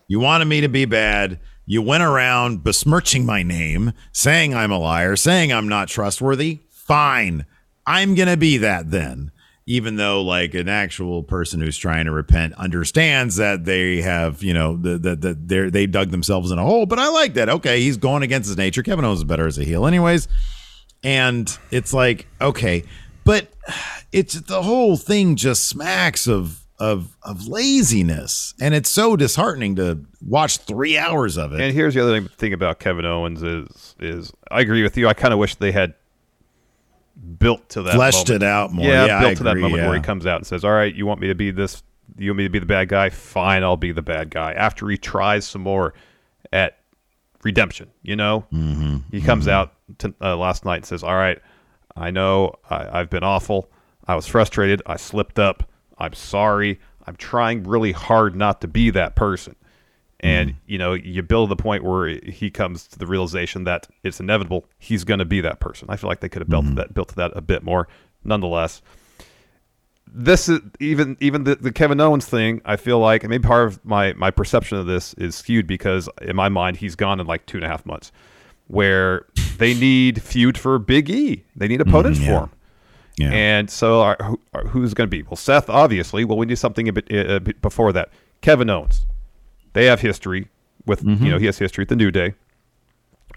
You 0.06 0.19
wanted 0.19 0.45
me 0.45 0.62
to 0.62 0.67
be 0.67 0.86
bad. 0.86 1.39
You 1.65 1.82
went 1.82 2.04
around 2.04 2.63
besmirching 2.63 3.26
my 3.26 3.41
name, 3.41 3.93
saying 4.12 4.54
I'm 4.54 4.71
a 4.71 4.78
liar, 4.78 5.15
saying 5.15 5.52
I'm 5.52 5.67
not 5.67 5.88
trustworthy. 5.88 6.60
Fine. 6.69 7.45
I'm 7.86 8.13
going 8.13 8.28
to 8.28 8.38
be 8.38 8.58
that 8.58 8.91
then. 8.91 9.32
Even 9.65 9.95
though, 9.95 10.21
like, 10.21 10.54
an 10.56 10.67
actual 10.67 11.23
person 11.23 11.62
who's 11.62 11.78
trying 11.78 12.06
to 12.06 12.12
repent 12.12 12.54
understands 12.56 13.38
that 13.38 13.63
they 13.63 14.02
have, 14.02 14.43
you 14.43 14.54
know, 14.54 14.76
the 14.76 14.97
the, 14.97 15.15
the 15.15 15.69
they 15.71 15.86
dug 15.88 16.12
themselves 16.12 16.52
in 16.52 16.60
a 16.60 16.63
hole. 16.63 16.86
But 16.86 16.99
I 16.99 17.08
like 17.08 17.36
that. 17.36 17.47
Okay, 17.47 17.82
he's 17.82 17.97
going 17.97 18.23
against 18.23 18.47
his 18.47 18.58
nature. 18.58 18.84
Kevin 18.84 19.06
Owens 19.06 19.19
is 19.19 19.23
better 19.23 19.47
as 19.47 19.58
a 19.58 19.63
heel, 19.63 19.86
anyways. 19.86 20.28
And 21.04 21.58
it's 21.71 21.93
like, 21.93 22.28
okay, 22.41 22.84
but 23.23 23.47
it's 24.12 24.34
the 24.34 24.63
whole 24.63 24.97
thing 24.97 25.36
just 25.36 25.67
smacks 25.69 26.28
of 26.28 26.60
of 26.80 27.15
of 27.23 27.47
laziness, 27.47 28.54
and 28.60 28.73
it's 28.73 28.89
so 28.89 29.15
disheartening 29.15 29.76
to 29.78 30.06
watch 30.26 30.58
three 30.58 30.97
hours 30.97 31.38
of 31.38 31.54
it. 31.54 31.62
And 31.62 31.73
here's 31.73 31.93
the 31.93 32.02
other 32.02 32.21
thing 32.21 32.52
about 32.52 32.80
Kevin 32.80 33.06
Owens 33.06 33.41
is 33.43 33.95
is 33.99 34.34
I 34.52 34.62
agree 34.62 34.84
with 34.84 34.97
you. 34.97 35.08
I 35.08 35.13
kind 35.13 35.34
of 35.34 35.39
wish 35.39 35.56
they 35.56 35.71
had 35.71 35.93
built 37.39 37.69
to 37.69 37.82
that 37.84 37.95
Fleshed 37.95 38.30
moment. 38.30 38.43
it 38.43 38.47
out 38.47 38.73
more. 38.73 38.86
Yeah, 38.86 39.06
Yeah, 39.06 39.17
I 39.17 39.21
built 39.21 39.38
to 39.38 39.43
that 39.43 39.58
moment 39.58 39.84
where 39.84 39.95
he 39.95 40.02
comes 40.02 40.26
out 40.26 40.38
and 40.38 40.47
says, 40.47 40.63
"All 40.63 40.71
right, 40.71 40.93
you 40.93 41.06
want 41.06 41.19
me 41.21 41.28
to 41.28 41.36
be 41.36 41.52
this? 41.52 41.84
You 42.17 42.32
want 42.32 42.39
me 42.39 42.43
to 42.43 42.49
be 42.49 42.60
the 42.60 42.65
bad 42.65 42.89
guy? 42.89 43.10
Fine, 43.10 43.63
I'll 43.63 43.78
be 43.78 43.91
the 43.91 44.02
bad 44.02 44.30
guy." 44.30 44.54
After 44.54 44.88
he 44.89 44.97
tries 44.97 45.45
some 45.45 45.62
more 45.62 45.93
at 46.52 46.78
redemption, 47.43 47.89
you 48.02 48.15
know, 48.15 48.45
mm-hmm, 48.52 48.97
he 49.12 49.21
comes 49.21 49.47
out 49.47 49.73
to, 49.99 50.13
uh, 50.21 50.36
last 50.36 50.65
night 50.65 50.78
and 50.78 50.86
says, 50.86 51.04
"All 51.04 51.15
right, 51.15 51.39
I 51.95 52.12
know 52.12 52.56
I, 52.69 52.99
I've 52.99 53.10
been 53.10 53.23
awful. 53.23 53.69
I 54.08 54.15
was 54.15 54.28
frustrated. 54.28 54.82
I 54.86 54.97
slipped 54.97 55.39
up. 55.39 55.69
I'm 55.97 56.13
sorry. 56.13 56.80
I'm 57.06 57.15
trying 57.15 57.63
really 57.63 57.91
hard 57.91 58.36
not 58.36 58.62
to 58.62 58.67
be 58.67 58.89
that 58.91 59.15
person." 59.15 59.56
And 60.24 60.52
mm. 60.52 60.56
you 60.66 60.78
know, 60.78 60.94
you 60.94 61.22
build 61.22 61.50
to 61.50 61.56
the 61.56 61.62
point 61.62 61.84
where 61.84 62.08
he 62.08 62.50
comes 62.50 62.88
to 62.88 62.98
the 62.98 63.06
realization 63.06 63.66
that 63.66 63.88
it's 64.04 64.22
inevitable. 64.22 64.66
He's 64.80 65.04
going 65.04 65.20
to 65.20 65.26
be 65.26 65.42
that 65.42 65.60
person. 65.60 65.88
I 65.90 65.98
feel 65.98 66.10
like 66.10 66.22
they 66.22 66.30
could 66.30 66.42
have 66.42 66.50
built 66.50 66.66
to 66.66 66.74
that 66.76 66.94
built 66.94 67.10
to 67.10 67.16
that 67.16 67.34
a 67.36 67.42
bit 67.42 67.62
more. 67.62 67.90
Nonetheless, 68.24 68.82
this 70.08 70.48
is 70.48 70.62
even 70.80 71.18
even 71.20 71.44
the, 71.44 71.56
the 71.56 71.74
Kevin 71.74 72.00
Owens 72.00 72.26
thing. 72.26 72.62
I 72.64 72.78
feel 72.78 73.00
like, 73.00 73.24
and 73.24 73.30
maybe 73.30 73.46
part 73.46 73.68
of 73.68 73.84
my 73.84 74.14
my 74.14 74.32
perception 74.32 74.78
of 74.78 74.86
this 74.86 75.14
is 75.16 75.36
skewed 75.36 75.68
because 75.68 76.08
in 76.22 76.38
my 76.38 76.48
mind 76.48 76.78
he's 76.78 76.96
gone 76.96 77.20
in 77.20 77.28
like 77.28 77.46
two 77.46 77.58
and 77.58 77.66
a 77.66 77.70
half 77.70 77.86
months, 77.86 78.14
where 78.68 79.26
they 79.58 79.74
need 79.74 80.22
feud 80.22 80.58
for 80.58 80.80
Big 80.80 81.10
E. 81.10 81.44
They 81.58 81.68
need 81.68 81.82
opponents 81.82 82.20
mm, 82.20 82.24
yeah. 82.24 82.28
for 82.28 82.44
him. 82.46 82.52
Yeah. 83.18 83.32
And 83.32 83.70
so, 83.70 84.02
are, 84.02 84.18
who, 84.22 84.40
are, 84.54 84.64
who's 84.68 84.94
going 84.94 85.08
to 85.08 85.12
be? 85.12 85.22
Well, 85.24 85.36
Seth, 85.36 85.70
obviously. 85.70 86.26
Well, 86.26 86.38
we 86.38 86.48
need 86.48 86.58
something 86.58 86.88
a 86.88 86.94
bit, 86.94 87.08
uh, 87.12 87.36
a 87.36 87.40
bit 87.40 87.62
before 87.62 87.92
that. 87.94 88.10
Kevin 88.42 88.70
Owens. 88.70 89.06
They 89.74 89.86
have 89.86 90.02
history 90.02 90.50
with, 90.86 91.04
you 91.04 91.10
mm-hmm. 91.10 91.30
know, 91.30 91.38
he 91.38 91.46
has 91.46 91.58
history 91.58 91.84
at 91.84 91.90
the 91.90 91.96
New 91.96 92.12
Day. 92.12 92.36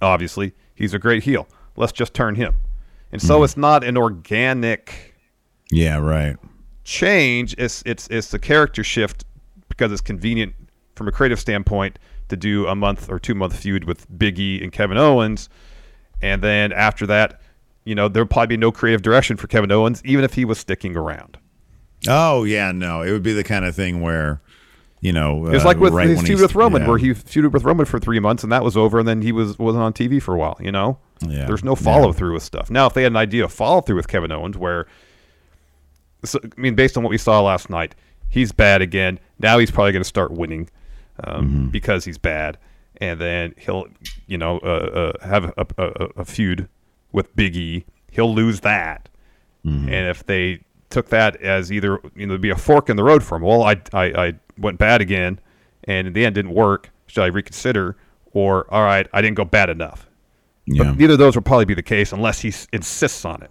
Obviously, 0.01 0.55
he's 0.75 0.94
a 0.94 0.99
great 0.99 1.25
heel. 1.25 1.46
Let's 1.77 1.92
just 1.92 2.14
turn 2.14 2.35
him. 2.35 2.55
And 3.12 3.22
so 3.22 3.37
mm-hmm. 3.37 3.44
it's 3.44 3.57
not 3.57 3.85
an 3.85 3.96
organic 3.96 5.14
yeah, 5.70 5.99
right. 5.99 6.37
change. 6.85 7.55
It's 7.59 7.83
it's 7.87 8.09
it's 8.09 8.31
the 8.31 8.38
character 8.38 8.85
shift 8.85 9.25
because 9.68 9.92
it's 9.92 10.01
convenient 10.01 10.55
from 10.94 11.09
a 11.09 11.12
creative 11.12 11.40
standpoint 11.40 11.99
to 12.29 12.37
do 12.37 12.66
a 12.66 12.75
month 12.75 13.09
or 13.09 13.18
two 13.18 13.35
month 13.35 13.57
feud 13.57 13.85
with 13.85 14.07
Big 14.18 14.38
E 14.38 14.62
and 14.62 14.72
Kevin 14.72 14.99
Owens, 14.99 15.49
and 16.20 16.42
then 16.42 16.72
after 16.72 17.07
that, 17.07 17.40
you 17.85 17.94
know, 17.94 18.09
there'll 18.09 18.29
probably 18.29 18.49
be 18.49 18.57
no 18.57 18.72
creative 18.72 19.03
direction 19.03 19.37
for 19.37 19.46
Kevin 19.46 19.70
Owens, 19.70 20.03
even 20.05 20.25
if 20.25 20.35
he 20.35 20.44
was 20.44 20.59
sticking 20.59 20.96
around. 20.96 21.38
Oh 22.09 22.44
yeah, 22.44 22.72
no, 22.72 23.03
it 23.03 23.12
would 23.12 23.22
be 23.22 23.33
the 23.33 23.44
kind 23.44 23.64
of 23.64 23.75
thing 23.75 24.01
where, 24.01 24.40
you 25.00 25.12
know, 25.12 25.46
It 25.46 25.50
was 25.52 25.62
uh, 25.62 25.66
like 25.66 25.78
with 25.78 25.92
right 25.92 26.09
his 26.09 26.22
feud 26.22 26.40
with 26.40 26.54
Roman, 26.54 26.82
yeah. 26.82 26.88
where 26.88 26.98
he 26.98 27.11
feuded 27.11 27.52
with 27.52 27.64
Roman 27.64 27.85
for 27.87 27.98
three 27.98 28.18
months 28.20 28.42
and 28.42 28.50
that 28.52 28.64
was 28.64 28.76
over, 28.76 28.98
and 28.98 29.06
then 29.06 29.22
he 29.22 29.32
was 29.32 29.59
wasn't 29.59 29.82
on 29.85 29.92
TV 29.92 30.20
for 30.22 30.35
a 30.35 30.38
while. 30.38 30.56
You 30.61 30.72
know, 30.72 30.98
Yeah. 31.26 31.46
there's 31.46 31.62
no 31.64 31.74
follow 31.74 32.12
through 32.12 32.32
with 32.35 32.42
stuff. 32.42 32.70
Now, 32.70 32.87
if 32.87 32.94
they 32.94 33.02
had 33.02 33.12
an 33.12 33.16
idea 33.16 33.44
of 33.44 33.52
follow 33.52 33.80
through 33.82 33.96
with 33.96 34.09
Kevin 34.09 34.32
Owens, 34.32 34.56
where 34.56 34.87
so, 36.24 36.38
I 36.42 36.61
mean, 36.61 36.74
based 36.74 36.96
on 36.96 37.02
what 37.02 37.11
we 37.11 37.18
saw 37.18 37.40
last 37.42 37.70
night, 37.70 37.94
he's 38.28 38.52
bad 38.52 38.82
again. 38.82 39.20
Now 39.38 39.59
he's 39.59 39.70
probably 39.70 39.92
going 39.92 40.02
to 40.02 40.09
start 40.09 40.32
winning 40.32 40.68
um, 41.24 41.46
Mm-hmm. 41.46 41.66
because 41.68 42.04
he's 42.04 42.18
bad, 42.18 42.59
and 43.00 43.20
then 43.20 43.54
he'll, 43.59 43.87
you 44.26 44.38
know, 44.38 44.59
uh, 44.59 45.12
uh, 45.20 45.26
have 45.26 45.44
a, 45.56 45.66
a, 45.78 46.09
a- 46.16 46.24
feud 46.24 46.68
with 47.12 47.35
Big 47.37 47.56
E. 47.56 47.85
He'll 48.11 48.35
lose 48.35 48.61
that, 48.61 49.09
Mm-hmm. 49.64 49.88
and 49.88 50.09
if 50.09 50.24
they 50.26 50.61
took 50.90 51.09
that 51.09 51.35
as 51.42 51.72
either 51.72 51.98
you 52.14 52.24
know 52.26 52.38
be 52.38 52.50
a 52.50 52.56
fork 52.56 52.88
in 52.88 52.96
the 52.96 53.02
road 53.04 53.22
for 53.24 53.37
him, 53.37 53.42
well, 53.42 53.62
I, 53.62 53.76
I 53.92 54.04
I 54.26 54.32
went 54.58 54.78
bad 54.78 55.00
again, 55.00 55.40
and 55.84 56.06
in 56.06 56.12
the 56.12 56.24
end 56.24 56.34
didn't 56.34 56.52
work. 56.54 56.90
Should 57.06 57.22
I 57.22 57.26
reconsider? 57.26 57.96
Or 58.32 58.66
all 58.72 58.82
right, 58.82 59.06
I 59.12 59.22
didn't 59.22 59.36
go 59.36 59.44
bad 59.44 59.70
enough. 59.70 60.08
Yeah. 60.66 60.84
But 60.84 60.98
neither 60.98 61.12
of 61.14 61.18
those 61.18 61.34
will 61.36 61.42
probably 61.42 61.64
be 61.64 61.74
the 61.74 61.82
case 61.82 62.12
unless 62.12 62.40
he 62.40 62.48
s- 62.48 62.66
insists 62.72 63.24
on 63.24 63.42
it. 63.42 63.50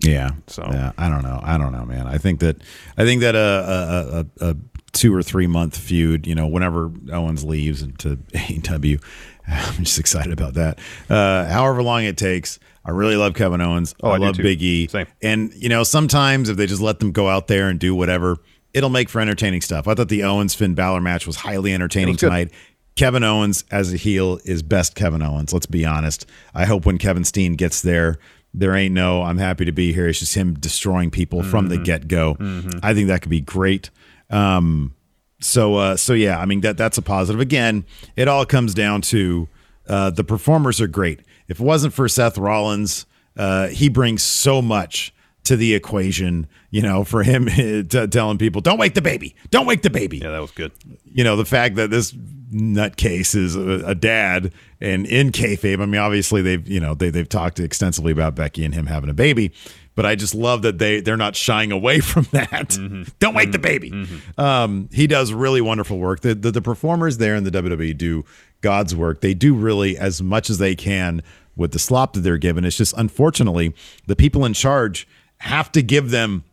Yeah. 0.00 0.30
So- 0.46 0.66
yeah, 0.70 0.92
I 0.96 1.08
don't 1.08 1.22
know. 1.22 1.40
I 1.42 1.58
don't 1.58 1.72
know, 1.72 1.84
man. 1.84 2.06
I 2.06 2.18
think 2.18 2.40
that 2.40 2.56
I 2.96 3.04
think 3.04 3.20
that 3.22 3.34
a 3.34 4.26
a, 4.40 4.46
a, 4.46 4.50
a 4.50 4.56
two 4.92 5.14
or 5.14 5.22
three 5.22 5.46
month 5.46 5.76
feud, 5.76 6.26
you 6.26 6.34
know, 6.34 6.46
whenever 6.46 6.90
Owens 7.12 7.44
leaves 7.44 7.82
into 7.82 8.16
AEW, 8.32 9.02
I'm 9.48 9.84
just 9.84 9.98
excited 9.98 10.32
about 10.32 10.54
that. 10.54 10.78
Uh, 11.10 11.46
however 11.48 11.82
long 11.82 12.04
it 12.04 12.16
takes, 12.16 12.58
I 12.84 12.90
really 12.92 13.16
love 13.16 13.34
Kevin 13.34 13.60
Owens. 13.60 13.94
Oh, 14.02 14.10
I, 14.10 14.14
I 14.14 14.18
love 14.18 14.36
too. 14.36 14.42
Big 14.42 14.62
E. 14.62 14.86
Same. 14.88 15.06
And 15.22 15.52
you 15.54 15.68
know, 15.68 15.82
sometimes 15.82 16.48
if 16.48 16.56
they 16.56 16.66
just 16.66 16.80
let 16.82 17.00
them 17.00 17.12
go 17.12 17.28
out 17.28 17.48
there 17.48 17.68
and 17.68 17.78
do 17.80 17.94
whatever, 17.94 18.38
it'll 18.76 18.90
make 18.90 19.08
for 19.08 19.20
entertaining 19.22 19.62
stuff. 19.62 19.88
I 19.88 19.94
thought 19.94 20.10
the 20.10 20.22
Owens 20.22 20.54
Finn 20.54 20.74
Balor 20.74 21.00
match 21.00 21.26
was 21.26 21.36
highly 21.36 21.72
entertaining 21.72 22.14
was 22.14 22.20
good. 22.20 22.26
tonight. 22.26 22.50
Kevin 22.94 23.24
Owens 23.24 23.64
as 23.70 23.92
a 23.92 23.96
heel 23.96 24.38
is 24.44 24.62
best 24.62 24.94
Kevin 24.94 25.22
Owens. 25.22 25.52
Let's 25.52 25.66
be 25.66 25.86
honest. 25.86 26.26
I 26.54 26.66
hope 26.66 26.84
when 26.84 26.98
Kevin 26.98 27.24
Steen 27.24 27.54
gets 27.54 27.80
there, 27.80 28.18
there 28.52 28.74
ain't 28.74 28.94
no 28.94 29.22
I'm 29.22 29.38
happy 29.38 29.64
to 29.64 29.72
be 29.72 29.94
here. 29.94 30.08
It's 30.08 30.18
just 30.18 30.34
him 30.34 30.54
destroying 30.54 31.10
people 31.10 31.42
from 31.42 31.68
the 31.68 31.78
get 31.78 32.06
go. 32.06 32.36
I 32.82 32.92
think 32.92 33.08
that 33.08 33.22
could 33.22 33.30
be 33.30 33.40
great. 33.40 33.90
Um, 34.28 34.94
so 35.40 35.76
uh, 35.76 35.96
so 35.96 36.12
yeah, 36.12 36.38
I 36.38 36.44
mean 36.44 36.60
that 36.60 36.76
that's 36.76 36.98
a 36.98 37.02
positive. 37.02 37.40
Again, 37.40 37.84
it 38.14 38.28
all 38.28 38.44
comes 38.44 38.74
down 38.74 39.00
to 39.02 39.48
uh, 39.88 40.10
the 40.10 40.24
performers 40.24 40.80
are 40.80 40.86
great. 40.86 41.20
If 41.48 41.60
it 41.60 41.64
wasn't 41.64 41.94
for 41.94 42.08
Seth 42.08 42.38
Rollins, 42.38 43.06
uh, 43.36 43.68
he 43.68 43.88
brings 43.88 44.22
so 44.22 44.62
much 44.62 45.12
to 45.46 45.56
the 45.56 45.74
equation. 45.74 46.46
You 46.70 46.82
know, 46.82 47.04
for 47.04 47.22
him 47.22 47.46
t- 47.46 48.06
telling 48.06 48.38
people, 48.38 48.60
"Don't 48.60 48.78
wake 48.78 48.94
the 48.94 49.02
baby, 49.02 49.34
don't 49.50 49.66
wake 49.66 49.82
the 49.82 49.90
baby." 49.90 50.18
Yeah, 50.18 50.30
that 50.30 50.40
was 50.40 50.52
good. 50.52 50.72
you 51.04 51.24
know, 51.24 51.36
the 51.36 51.44
fact 51.44 51.76
that 51.76 51.90
this 51.90 52.14
nutcase 52.52 53.34
is 53.34 53.56
a, 53.56 53.86
a 53.86 53.94
dad 53.94 54.52
and 54.80 55.06
in 55.06 55.32
kayfabe. 55.32 55.80
I 55.80 55.86
mean, 55.86 56.00
obviously 56.00 56.42
they've 56.42 56.66
you 56.66 56.80
know 56.80 56.94
they 56.94 57.10
they've 57.10 57.28
talked 57.28 57.60
extensively 57.60 58.12
about 58.12 58.34
Becky 58.34 58.64
and 58.64 58.74
him 58.74 58.86
having 58.86 59.10
a 59.10 59.14
baby, 59.14 59.52
but 59.94 60.06
I 60.06 60.14
just 60.14 60.34
love 60.34 60.62
that 60.62 60.78
they 60.78 61.00
they're 61.00 61.16
not 61.16 61.36
shying 61.36 61.72
away 61.72 62.00
from 62.00 62.24
that. 62.32 62.70
Mm-hmm. 62.70 63.04
Don't 63.18 63.34
wake 63.34 63.52
the 63.52 63.58
mm-hmm. 63.58 63.62
baby. 63.62 63.90
Mm-hmm. 63.90 64.40
Um, 64.40 64.88
he 64.92 65.06
does 65.06 65.32
really 65.32 65.60
wonderful 65.60 65.98
work. 65.98 66.20
The, 66.20 66.34
the 66.34 66.50
the 66.50 66.62
performers 66.62 67.18
there 67.18 67.34
in 67.34 67.44
the 67.44 67.50
WWE 67.50 67.96
do 67.96 68.24
God's 68.60 68.94
work. 68.94 69.20
They 69.20 69.34
do 69.34 69.54
really 69.54 69.98
as 69.98 70.22
much 70.22 70.50
as 70.50 70.58
they 70.58 70.74
can 70.74 71.22
with 71.56 71.72
the 71.72 71.78
slop 71.78 72.12
that 72.12 72.20
they're 72.20 72.38
given. 72.38 72.64
It's 72.64 72.76
just 72.76 72.94
unfortunately 72.96 73.74
the 74.06 74.16
people 74.16 74.44
in 74.44 74.52
charge 74.52 75.08
have 75.38 75.70
to 75.72 75.82
give 75.82 76.10
them 76.10 76.44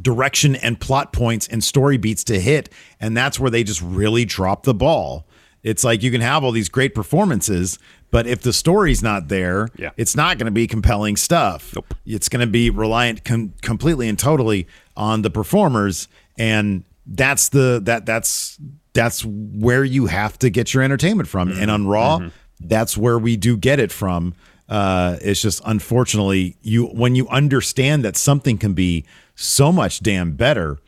direction 0.00 0.56
and 0.56 0.80
plot 0.80 1.12
points 1.12 1.46
and 1.48 1.62
story 1.62 1.96
beats 1.96 2.24
to 2.24 2.40
hit. 2.40 2.68
And 3.00 3.16
that's 3.16 3.38
where 3.38 3.50
they 3.50 3.64
just 3.64 3.80
really 3.82 4.24
drop 4.24 4.64
the 4.64 4.74
ball. 4.74 5.26
It's 5.62 5.82
like 5.82 6.02
you 6.02 6.10
can 6.10 6.20
have 6.20 6.44
all 6.44 6.52
these 6.52 6.68
great 6.68 6.94
performances, 6.94 7.78
but 8.10 8.26
if 8.26 8.42
the 8.42 8.52
story's 8.52 9.02
not 9.02 9.28
there, 9.28 9.68
Yeah. 9.76 9.90
it's 9.96 10.14
not 10.14 10.36
going 10.38 10.46
to 10.46 10.52
be 10.52 10.66
compelling 10.66 11.16
stuff. 11.16 11.72
Nope. 11.74 11.94
It's 12.04 12.28
going 12.28 12.46
to 12.46 12.50
be 12.50 12.70
reliant 12.70 13.24
com- 13.24 13.54
completely 13.62 14.08
and 14.08 14.18
totally 14.18 14.66
on 14.96 15.22
the 15.22 15.30
performers, 15.30 16.06
and 16.36 16.84
that's 17.06 17.48
the 17.48 17.80
that 17.84 18.06
that's 18.06 18.58
that's 18.92 19.24
where 19.24 19.84
you 19.84 20.06
have 20.06 20.38
to 20.40 20.50
get 20.50 20.74
your 20.74 20.82
entertainment 20.82 21.28
from. 21.28 21.50
And 21.50 21.70
on 21.70 21.80
mm-hmm. 21.80 21.90
Raw, 21.90 22.18
mm-hmm. 22.18 22.28
that's 22.60 22.96
where 22.96 23.18
we 23.18 23.36
do 23.36 23.56
get 23.56 23.80
it 23.80 23.90
from. 23.90 24.34
Uh, 24.68 25.18
it's 25.20 25.42
just 25.42 25.60
unfortunately 25.66 26.56
you 26.62 26.86
when 26.86 27.14
you 27.14 27.28
understand 27.28 28.04
that 28.04 28.16
something 28.16 28.56
can 28.56 28.72
be 28.72 29.04
so 29.34 29.70
much 29.70 30.00
damn 30.00 30.32
better. 30.32 30.78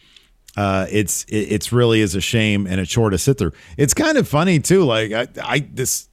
Uh, 0.57 0.87
it's 0.91 1.25
it, 1.25 1.53
it's 1.53 1.73
really 1.73 2.01
is 2.01 2.15
a 2.15 2.21
shame 2.21 2.67
and 2.67 2.81
a 2.81 2.87
chore 2.87 3.11
to 3.11 3.19
sit 3.19 3.37
through. 3.37 3.53
It's 3.77 3.93
kind 3.93 4.17
of 4.17 4.27
funny 4.27 4.59
too. 4.61 4.85
Like 4.85 5.13
I, 5.13 5.27
I 5.43 5.59
this 5.61 6.09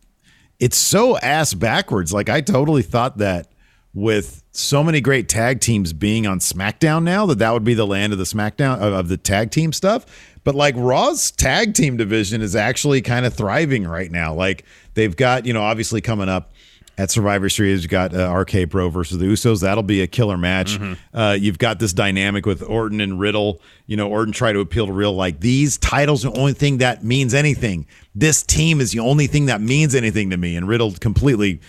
it's 0.60 0.78
so 0.78 1.18
ass 1.18 1.54
backwards. 1.54 2.14
Like 2.14 2.30
I 2.30 2.42
totally 2.42 2.82
thought 2.82 3.18
that 3.20 3.48
with 3.94 4.44
so 4.52 4.84
many 4.84 5.02
great 5.02 5.30
tag 5.30 5.60
teams 5.60 5.94
being 5.94 6.26
on 6.26 6.40
SmackDown 6.40 7.04
now, 7.04 7.26
that 7.28 7.40
that 7.40 7.54
would 7.54 7.64
be 7.64 7.74
the 7.74 7.88
land 7.88 8.12
of 8.12 8.20
the 8.20 8.26
SmackDown 8.26 8.80
of, 8.80 8.94
of 8.94 9.08
the 9.08 9.18
tag 9.18 9.52
team 9.52 9.72
stuff. 9.72 10.06
But 10.44 10.56
like 10.56 10.76
Raw's 10.78 11.32
tag 11.32 11.74
team 11.74 11.96
division 11.96 12.42
is 12.42 12.56
actually 12.56 13.02
kind 13.02 13.26
of 13.26 13.34
thriving 13.34 13.88
right 13.88 14.12
now. 14.12 14.34
Like 14.34 14.66
they've 14.96 15.16
got 15.16 15.46
you 15.46 15.54
know 15.54 15.62
obviously 15.62 16.02
coming 16.02 16.28
up 16.28 16.53
at 16.98 17.10
Survivor 17.10 17.50
Series, 17.50 17.82
you've 17.82 17.90
got 17.90 18.14
uh, 18.14 18.32
RK 18.32 18.70
Bro 18.70 18.90
versus 18.90 19.18
the 19.18 19.26
Usos. 19.26 19.62
That'll 19.62 19.84
be 19.84 20.02
a 20.02 20.08
killer 20.08 20.38
match. 20.38 20.80
Uh, 21.14 21.36
you've 21.40 21.58
got 21.58 21.80
this 21.80 21.94
dynamic 21.94 22.46
with 22.46 22.62
Orton 22.62 23.02
and 23.02 23.20
Riddle. 23.20 23.62
You 23.88 23.98
know, 23.98 24.10
Orton 24.10 24.34
try 24.34 24.54
to 24.54 24.60
appeal 24.60 24.86
to 24.88 24.94
real 24.94 25.14
like 25.14 25.40
these 25.40 25.78
titles 25.78 26.24
are 26.26 26.32
the 26.32 26.40
only 26.40 26.54
thing 26.54 26.78
that 26.78 27.04
means 27.04 27.34
anything. 27.34 27.88
This 28.14 28.44
team 28.44 28.80
is 28.80 28.92
the 28.92 29.00
only 29.00 29.28
thing 29.28 29.48
that 29.48 29.60
means 29.62 29.96
anything 29.96 30.30
to 30.30 30.38
me. 30.38 30.56
And 30.56 30.68
Riddle 30.68 30.92
completely 30.94 31.62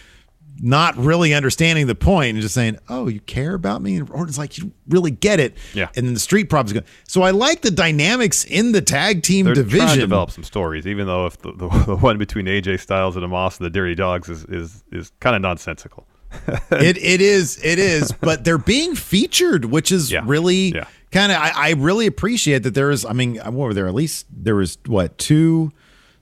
not 0.60 0.96
really 0.96 1.34
understanding 1.34 1.86
the 1.86 1.94
point 1.94 2.34
and 2.34 2.40
just 2.42 2.54
saying, 2.54 2.78
"Oh, 2.88 3.08
you 3.08 3.20
care 3.20 3.54
about 3.54 3.82
me?" 3.82 3.96
And 3.96 4.08
Orton's 4.10 4.38
like, 4.38 4.56
"You 4.58 4.72
really 4.88 5.10
get 5.10 5.40
it." 5.40 5.56
Yeah. 5.74 5.88
And 5.96 6.06
then 6.06 6.14
the 6.14 6.20
Street 6.20 6.48
problems 6.48 6.72
go. 6.72 6.86
So 7.08 7.22
I 7.22 7.30
like 7.32 7.62
the 7.62 7.70
dynamics 7.70 8.44
in 8.44 8.72
the 8.72 8.80
tag 8.82 9.22
team 9.22 9.46
They're 9.46 9.54
division. 9.54 9.86
trying 9.86 9.94
to 9.96 10.00
develop 10.02 10.30
some 10.30 10.44
stories, 10.44 10.86
even 10.86 11.06
though 11.06 11.26
if 11.26 11.38
the, 11.38 11.52
the, 11.52 11.68
the 11.86 11.96
one 11.96 12.18
between 12.18 12.46
AJ 12.46 12.80
Styles 12.80 13.16
and 13.16 13.24
Omos 13.24 13.58
and 13.58 13.66
the 13.66 13.70
Dirty 13.70 13.94
Dogs 13.94 14.28
is 14.28 14.44
is, 14.44 14.84
is 14.92 15.10
kind 15.20 15.34
of 15.36 15.42
nonsensical. 15.42 16.06
it 16.72 16.96
it 16.98 17.20
is 17.20 17.60
it 17.64 17.78
is, 17.78 18.10
but 18.20 18.44
they're 18.44 18.58
being 18.58 18.94
featured, 18.94 19.64
which 19.66 19.92
is 19.92 20.10
Yeah. 20.10 20.22
really 20.24 20.72
Yeah. 20.74 20.84
kind 21.12 21.30
of. 21.30 21.38
I, 21.38 21.52
I 21.54 21.70
really 21.74 22.06
appreciate 22.06 22.64
that 22.64 22.74
there 22.74 22.90
is. 22.90 23.04
I 23.04 23.12
mean, 23.12 23.36
what 23.36 23.52
were 23.54 23.74
there? 23.74 23.86
At 23.86 23.94
least 23.94 24.26
there 24.30 24.56
was 24.56 24.78
what 24.86 25.16
two. 25.18 25.70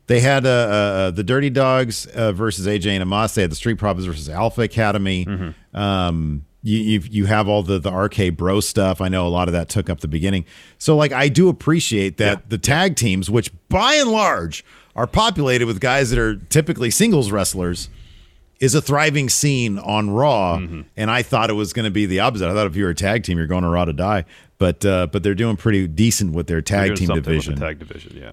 They 0.06 0.20
had 0.20 0.44
uh, 0.44 0.48
uh, 0.48 1.10
the 1.12 1.22
Dirty 1.22 1.50
Dogs 1.50 2.06
uh, 2.06 2.32
versus 2.32 2.66
AJ 2.66 3.00
and 3.00 3.08
Omos. 3.08 3.34
They 3.34 3.42
had 3.42 3.50
the 3.50 3.56
Street 3.56 3.78
Profits 3.78 4.06
versus 4.06 4.28
Alpha 4.28 4.62
Academy. 4.62 5.24
Mm-hmm. 5.24 5.76
Um, 5.76 6.44
you 6.62 6.78
you 6.78 7.00
you 7.10 7.26
have 7.26 7.48
all 7.48 7.62
the 7.62 7.78
the 7.78 7.92
RK 7.92 8.36
Bro 8.36 8.60
stuff. 8.60 9.00
I 9.00 9.08
know 9.08 9.26
a 9.26 9.30
lot 9.30 9.48
of 9.48 9.52
that 9.52 9.68
took 9.68 9.90
up 9.90 10.00
the 10.00 10.08
beginning. 10.08 10.44
So 10.78 10.96
like 10.96 11.12
I 11.12 11.28
do 11.28 11.48
appreciate 11.48 12.18
that 12.18 12.50
the 12.50 12.58
tag 12.58 12.96
teams, 12.96 13.30
which 13.30 13.52
by 13.68 13.94
and 13.94 14.10
large 14.10 14.64
are 14.94 15.06
populated 15.06 15.66
with 15.66 15.80
guys 15.80 16.10
that 16.10 16.18
are 16.18 16.36
typically 16.36 16.90
singles 16.90 17.32
wrestlers, 17.32 17.88
is 18.60 18.74
a 18.76 18.80
thriving 18.80 19.28
scene 19.28 19.78
on 19.78 20.10
Raw. 20.10 20.58
Mm-hmm. 20.58 20.82
And 20.96 21.10
I 21.10 21.22
thought 21.22 21.50
it 21.50 21.54
was 21.54 21.72
going 21.72 21.84
to 21.84 21.90
be 21.90 22.06
the 22.06 22.20
opposite. 22.20 22.48
I 22.48 22.54
thought 22.54 22.68
if 22.68 22.76
you 22.76 22.84
were 22.84 22.90
a 22.90 22.94
tag 22.94 23.24
team, 23.24 23.38
you're 23.38 23.48
going 23.48 23.64
to 23.64 23.68
Raw 23.68 23.84
to 23.84 23.92
die. 23.92 24.24
But 24.58 24.84
uh, 24.84 25.08
but 25.08 25.24
they're 25.24 25.34
doing 25.34 25.56
pretty 25.56 25.88
decent 25.88 26.32
with 26.32 26.46
their 26.46 26.62
tag 26.62 26.94
team 26.94 27.08
division. 27.08 27.54
With 27.54 27.60
the 27.60 27.66
tag 27.66 27.78
division, 27.80 28.16
yeah. 28.16 28.32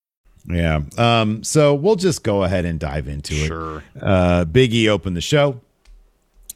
Yeah. 0.47 0.81
Um, 0.97 1.43
so 1.43 1.73
we'll 1.75 1.95
just 1.95 2.23
go 2.23 2.43
ahead 2.43 2.65
and 2.65 2.79
dive 2.79 3.07
into 3.07 3.33
it. 3.33 3.47
Sure. 3.47 3.83
Uh, 3.99 4.45
Big 4.45 4.73
E 4.73 4.89
opened 4.89 5.15
the 5.15 5.21
show. 5.21 5.61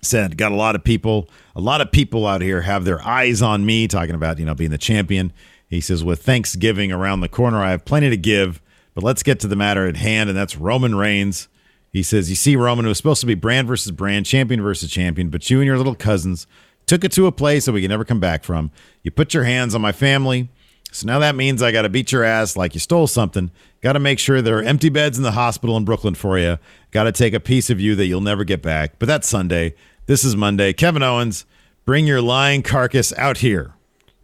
said 0.02 0.38
got 0.38 0.52
a 0.52 0.56
lot 0.56 0.76
of 0.76 0.84
people 0.84 1.30
a 1.56 1.62
lot 1.62 1.82
of 1.82 1.92
people 1.92 2.28
out 2.28 2.42
here 2.42 2.62
have 2.62 2.86
their 2.86 3.02
eyes 3.06 3.42
on 3.42 3.66
me 3.66 3.88
talking 3.88 4.14
about 4.16 4.38
you 4.40 4.46
know 4.46 4.54
being 4.56 4.70
the 4.72 4.78
champion 4.78 5.32
he 5.68 5.82
says 5.82 6.04
with 6.04 6.22
thanksgiving 6.22 6.92
around 6.92 7.22
the 7.22 7.30
corner 7.30 7.58
i 7.64 7.72
have 7.72 7.84
plenty 7.86 8.10
to 8.10 8.18
give 8.18 8.62
but 8.94 9.04
let's 9.04 9.24
get 9.24 9.40
to 9.40 9.48
the 9.48 9.56
matter 9.56 9.88
at 9.88 9.96
hand 9.98 10.30
and 10.30 10.38
that's 10.38 10.56
roman 10.58 10.94
reigns 10.94 11.48
he 11.92 12.04
says 12.04 12.30
you 12.30 12.36
see 12.36 12.56
roman 12.56 12.86
it 12.86 12.88
was 12.90 12.98
supposed 12.98 13.20
to 13.22 13.26
be 13.26 13.34
brand 13.34 13.68
versus 13.68 13.92
brand 13.92 14.28
champion 14.28 14.62
versus 14.62 14.92
champion 14.92 15.30
but 15.30 15.50
you 15.50 15.58
and 15.60 15.66
your 15.66 15.78
little 15.78 15.96
cousins 15.96 16.46
took 16.86 17.04
it 17.04 17.12
to 17.12 17.26
a 17.26 17.32
place 17.32 17.66
that 17.66 17.72
we 17.72 17.82
can 17.82 17.90
never 17.90 18.06
come 18.06 18.20
back 18.20 18.44
from 18.44 18.70
you 19.02 19.10
put 19.10 19.34
your 19.34 19.46
hands 19.46 19.74
on 19.74 19.82
my 19.82 19.92
family 19.92 20.50
so 20.96 21.08
now 21.08 21.20
that 21.20 21.36
means 21.36 21.62
I 21.62 21.74
got 21.74 21.82
to 21.82 21.90
beat 21.90 22.14
your 22.14 22.24
ass 22.24 22.56
like 22.56 22.74
you 22.74 22.80
stole 22.80 23.08
something. 23.08 23.52
Got 23.82 23.94
to 23.94 24.00
make 24.00 24.18
sure 24.18 24.42
there 24.42 24.60
are 24.60 24.64
empty 24.64 24.88
beds 24.88 25.18
in 25.18 25.24
the 25.24 25.32
hospital 25.32 25.76
in 25.76 25.84
Brooklyn 25.84 26.16
for 26.16 26.40
you. 26.40 26.58
Got 26.92 27.04
to 27.04 27.12
take 27.12 27.34
a 27.34 27.40
piece 27.42 27.70
of 27.70 27.82
you 27.82 27.96
that 27.96 28.06
you'll 28.06 28.22
never 28.22 28.46
get 28.46 28.62
back. 28.62 28.98
But 28.98 29.08
that's 29.08 29.28
Sunday. 29.28 29.76
This 30.06 30.24
is 30.24 30.38
Monday. 30.38 30.72
Kevin 30.72 31.04
Owens, 31.04 31.46
bring 31.84 32.08
your 32.08 32.22
lying 32.22 32.64
carcass 32.64 33.12
out 33.18 33.40
here. 33.40 33.74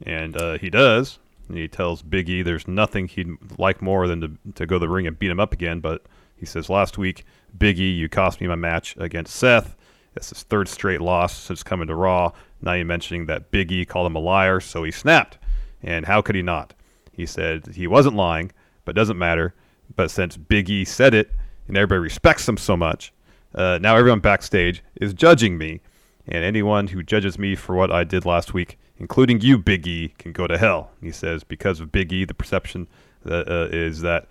And 0.03 0.37
uh, 0.37 0.57
he 0.59 0.69
does. 0.69 1.19
He 1.51 1.67
tells 1.67 2.01
Biggie 2.01 2.43
there's 2.43 2.69
nothing 2.69 3.09
he'd 3.09 3.27
like 3.57 3.81
more 3.81 4.07
than 4.07 4.21
to, 4.21 4.31
to 4.55 4.65
go 4.65 4.75
to 4.75 4.79
the 4.79 4.89
ring 4.89 5.07
and 5.07 5.19
beat 5.19 5.29
him 5.29 5.41
up 5.41 5.51
again. 5.51 5.81
But 5.81 6.05
he 6.37 6.45
says, 6.45 6.69
last 6.69 6.97
week, 6.97 7.25
Biggie, 7.57 7.97
you 7.97 8.07
cost 8.07 8.39
me 8.39 8.47
my 8.47 8.55
match 8.55 8.95
against 8.97 9.35
Seth. 9.35 9.75
That's 10.13 10.29
his 10.29 10.43
third 10.43 10.69
straight 10.69 11.01
loss 11.01 11.37
since 11.37 11.63
coming 11.63 11.87
to 11.87 11.95
Raw. 11.95 12.31
Now 12.61 12.73
you're 12.73 12.85
mentioning 12.85 13.25
that 13.25 13.51
Biggie 13.51 13.85
called 13.85 14.07
him 14.07 14.15
a 14.15 14.19
liar, 14.19 14.61
so 14.61 14.83
he 14.83 14.91
snapped. 14.91 15.37
And 15.83 16.05
how 16.05 16.21
could 16.21 16.35
he 16.35 16.41
not? 16.41 16.73
He 17.11 17.25
said 17.25 17.67
he 17.75 17.87
wasn't 17.87 18.15
lying, 18.15 18.51
but 18.85 18.95
doesn't 18.95 19.17
matter. 19.17 19.53
But 19.95 20.11
since 20.11 20.37
Biggie 20.37 20.87
said 20.87 21.13
it 21.13 21.31
and 21.67 21.77
everybody 21.77 21.99
respects 21.99 22.47
him 22.47 22.57
so 22.57 22.77
much, 22.77 23.13
uh, 23.53 23.79
now 23.81 23.95
everyone 23.97 24.19
backstage 24.19 24.83
is 24.95 25.13
judging 25.13 25.57
me. 25.57 25.81
And 26.27 26.43
anyone 26.43 26.87
who 26.87 27.03
judges 27.03 27.37
me 27.37 27.55
for 27.55 27.75
what 27.75 27.91
I 27.91 28.03
did 28.03 28.25
last 28.25 28.53
week, 28.53 28.77
including 28.97 29.41
you, 29.41 29.57
Biggie, 29.57 30.17
can 30.17 30.31
go 30.31 30.47
to 30.47 30.57
hell. 30.57 30.91
He 31.01 31.11
says 31.11 31.43
because 31.43 31.79
of 31.79 31.91
Biggie, 31.91 32.27
the 32.27 32.33
perception 32.33 32.87
that, 33.25 33.47
uh, 33.49 33.67
is 33.71 34.01
that 34.01 34.27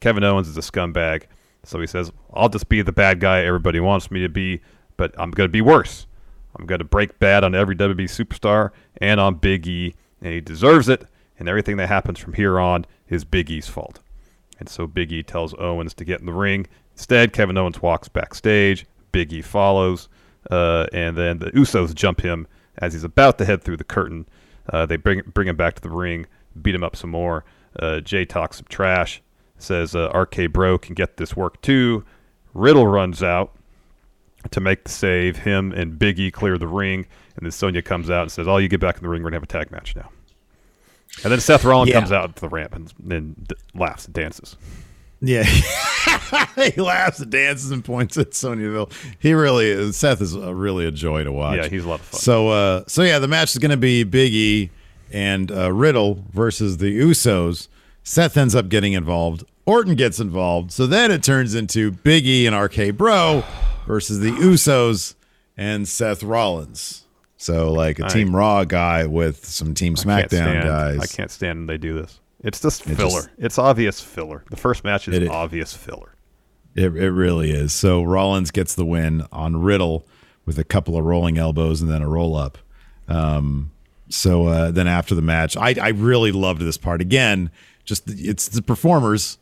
Kevin 0.00 0.22
Owens 0.22 0.48
is 0.48 0.56
a 0.56 0.60
scumbag. 0.60 1.24
So 1.64 1.80
he 1.80 1.86
says, 1.86 2.12
I'll 2.32 2.48
just 2.48 2.68
be 2.68 2.82
the 2.82 2.92
bad 2.92 3.20
guy 3.20 3.44
everybody 3.44 3.80
wants 3.80 4.10
me 4.10 4.20
to 4.20 4.28
be, 4.28 4.60
but 4.96 5.14
I'm 5.18 5.30
going 5.30 5.48
to 5.48 5.52
be 5.52 5.60
worse. 5.60 6.06
I'm 6.56 6.66
going 6.66 6.78
to 6.78 6.84
break 6.84 7.18
bad 7.18 7.44
on 7.44 7.54
every 7.54 7.76
WWE 7.76 8.04
superstar 8.04 8.70
and 8.98 9.20
on 9.20 9.34
Big 9.34 9.66
E 9.66 9.94
and 10.20 10.32
he 10.32 10.40
deserves 10.40 10.88
it. 10.88 11.06
And 11.38 11.48
everything 11.48 11.78
that 11.78 11.88
happens 11.88 12.18
from 12.18 12.34
here 12.34 12.60
on 12.60 12.84
is 13.08 13.24
Big 13.24 13.50
E's 13.50 13.66
fault. 13.66 14.00
And 14.58 14.68
so 14.68 14.86
Big 14.86 15.10
E 15.10 15.22
tells 15.22 15.54
Owens 15.54 15.94
to 15.94 16.04
get 16.04 16.20
in 16.20 16.26
the 16.26 16.32
ring. 16.32 16.66
Instead, 16.92 17.32
Kevin 17.32 17.56
Owens 17.56 17.80
walks 17.80 18.08
backstage. 18.08 18.86
Big 19.10 19.32
E 19.32 19.42
follows, 19.42 20.08
uh, 20.50 20.86
and 20.92 21.16
then 21.16 21.38
the 21.38 21.50
Usos 21.52 21.94
jump 21.94 22.20
him 22.20 22.46
as 22.78 22.92
he's 22.92 23.04
about 23.04 23.38
to 23.38 23.44
head 23.44 23.62
through 23.62 23.78
the 23.78 23.84
curtain. 23.84 24.26
Uh, 24.70 24.86
they 24.86 24.96
bring 24.96 25.22
bring 25.34 25.48
him 25.48 25.56
back 25.56 25.74
to 25.74 25.82
the 25.82 25.90
ring, 25.90 26.26
beat 26.60 26.74
him 26.74 26.84
up 26.84 26.94
some 26.94 27.10
more. 27.10 27.44
Uh, 27.78 28.00
Jay 28.00 28.24
talks 28.24 28.58
some 28.58 28.66
trash, 28.68 29.22
says 29.58 29.94
uh, 29.94 30.10
RK 30.14 30.52
Bro 30.52 30.78
can 30.78 30.94
get 30.94 31.16
this 31.16 31.34
work 31.34 31.60
too. 31.62 32.04
Riddle 32.54 32.86
runs 32.86 33.22
out 33.22 33.54
to 34.50 34.60
make 34.60 34.84
the 34.84 34.90
save. 34.90 35.38
Him 35.38 35.72
and 35.72 35.98
Big 35.98 36.18
E 36.18 36.30
clear 36.30 36.58
the 36.58 36.66
ring, 36.68 37.06
and 37.36 37.44
then 37.46 37.50
Sonya 37.50 37.82
comes 37.82 38.10
out 38.10 38.22
and 38.22 38.32
says, 38.32 38.48
"Oh, 38.48 38.56
you 38.58 38.68
get 38.68 38.80
back 38.80 38.96
in 38.96 39.02
the 39.02 39.08
ring. 39.08 39.22
We're 39.22 39.30
gonna 39.30 39.36
have 39.36 39.42
a 39.42 39.46
tag 39.46 39.70
match 39.70 39.94
now." 39.96 40.10
And 41.24 41.32
then 41.32 41.40
Seth 41.40 41.64
Rollins 41.64 41.90
Yeah. 41.90 41.98
comes 42.00 42.12
out 42.12 42.36
to 42.36 42.40
the 42.40 42.48
ramp 42.48 42.74
and, 42.74 42.92
and 43.10 43.48
d- 43.48 43.54
laughs 43.74 44.04
and 44.06 44.14
dances. 44.14 44.56
Yeah. 45.20 45.42
he 46.72 46.80
laughs 46.80 47.20
and 47.20 47.30
dances 47.30 47.70
and 47.72 47.84
points 47.84 48.16
at 48.16 48.32
Sonya 48.32 48.66
Deville. 48.66 48.90
He 49.18 49.34
really 49.34 49.66
is. 49.66 49.96
Seth 49.96 50.20
is 50.22 50.34
uh 50.36 50.54
really 50.54 50.86
a 50.86 50.90
joy 50.90 51.24
to 51.24 51.32
watch. 51.32 51.56
Yeah, 51.58 51.68
he's 51.68 51.84
a 51.84 51.88
lot 51.88 52.00
of 52.00 52.06
fun. 52.06 52.20
So, 52.20 52.48
uh, 52.48 52.84
so 52.86 53.02
yeah, 53.02 53.18
the 53.18 53.28
match 53.28 53.50
is 53.52 53.58
going 53.58 53.70
to 53.72 53.76
be 53.76 54.02
Big 54.04 54.32
E 54.32 54.70
and 55.12 55.50
uh, 55.52 55.72
Riddle 55.72 56.24
versus 56.32 56.78
the 56.78 56.98
Usos. 57.00 57.68
Seth 58.02 58.36
ends 58.36 58.54
up 58.54 58.68
getting 58.68 58.92
involved. 58.94 59.44
Orton 59.66 59.94
gets 59.94 60.18
involved. 60.20 60.72
So 60.72 60.86
then 60.86 61.10
it 61.10 61.22
turns 61.22 61.54
into 61.54 61.90
Big 61.90 62.26
E 62.26 62.46
and 62.46 62.56
RK 62.56 62.96
Bro 62.96 63.44
versus 63.86 64.20
the 64.20 64.30
Usos 64.30 65.14
and 65.56 65.86
Seth 65.86 66.22
Rollins. 66.22 67.04
So 67.36 67.72
like 67.72 67.98
a 67.98 68.06
I- 68.06 68.08
Team 68.08 68.34
Raw 68.34 68.64
guy 68.64 69.06
with 69.06 69.44
some 69.46 69.74
Team 69.74 69.94
I 69.98 70.02
SmackDown 70.02 70.28
stand- 70.28 70.64
guys. 70.64 70.98
I 71.00 71.06
can't 71.06 71.30
stand 71.30 71.60
when 71.60 71.66
they 71.66 71.78
do 71.78 71.94
this. 71.94 72.20
It's 72.42 72.60
just 72.60 72.86
It 72.86 72.96
filler. 72.96 73.10
just- 73.10 73.28
it's 73.38 73.58
obvious 73.58 74.00
filler. 74.00 74.44
The 74.50 74.56
first 74.56 74.82
match 74.84 75.08
is 75.08 75.14
It 75.16 75.28
obvious 75.28 75.72
filler. 75.74 76.14
It, 76.74 76.96
it 76.96 77.10
really 77.10 77.50
is. 77.50 77.72
So 77.72 78.02
Rollins 78.02 78.50
gets 78.50 78.74
the 78.74 78.84
win 78.86 79.24
on 79.32 79.60
Riddle 79.60 80.06
with 80.46 80.58
a 80.58 80.64
couple 80.64 80.96
of 80.96 81.04
rolling 81.04 81.36
elbows 81.36 81.80
and 81.82 81.90
then 81.90 82.00
a 82.02 82.08
roll 82.08 82.36
up. 82.36 82.58
Um, 83.08 83.72
so 84.08 84.46
uh, 84.46 84.70
then 84.70 84.86
after 84.86 85.14
the 85.14 85.22
match, 85.22 85.56
I, 85.56 85.74
I 85.80 85.88
really 85.88 86.32
loved 86.32 86.60
this 86.62 86.78
part. 86.78 87.00
Again, 87.00 87.50
just 87.84 88.06
the- 88.06 88.28
it's 88.28 88.48
the 88.48 88.62
performers. 88.62 89.36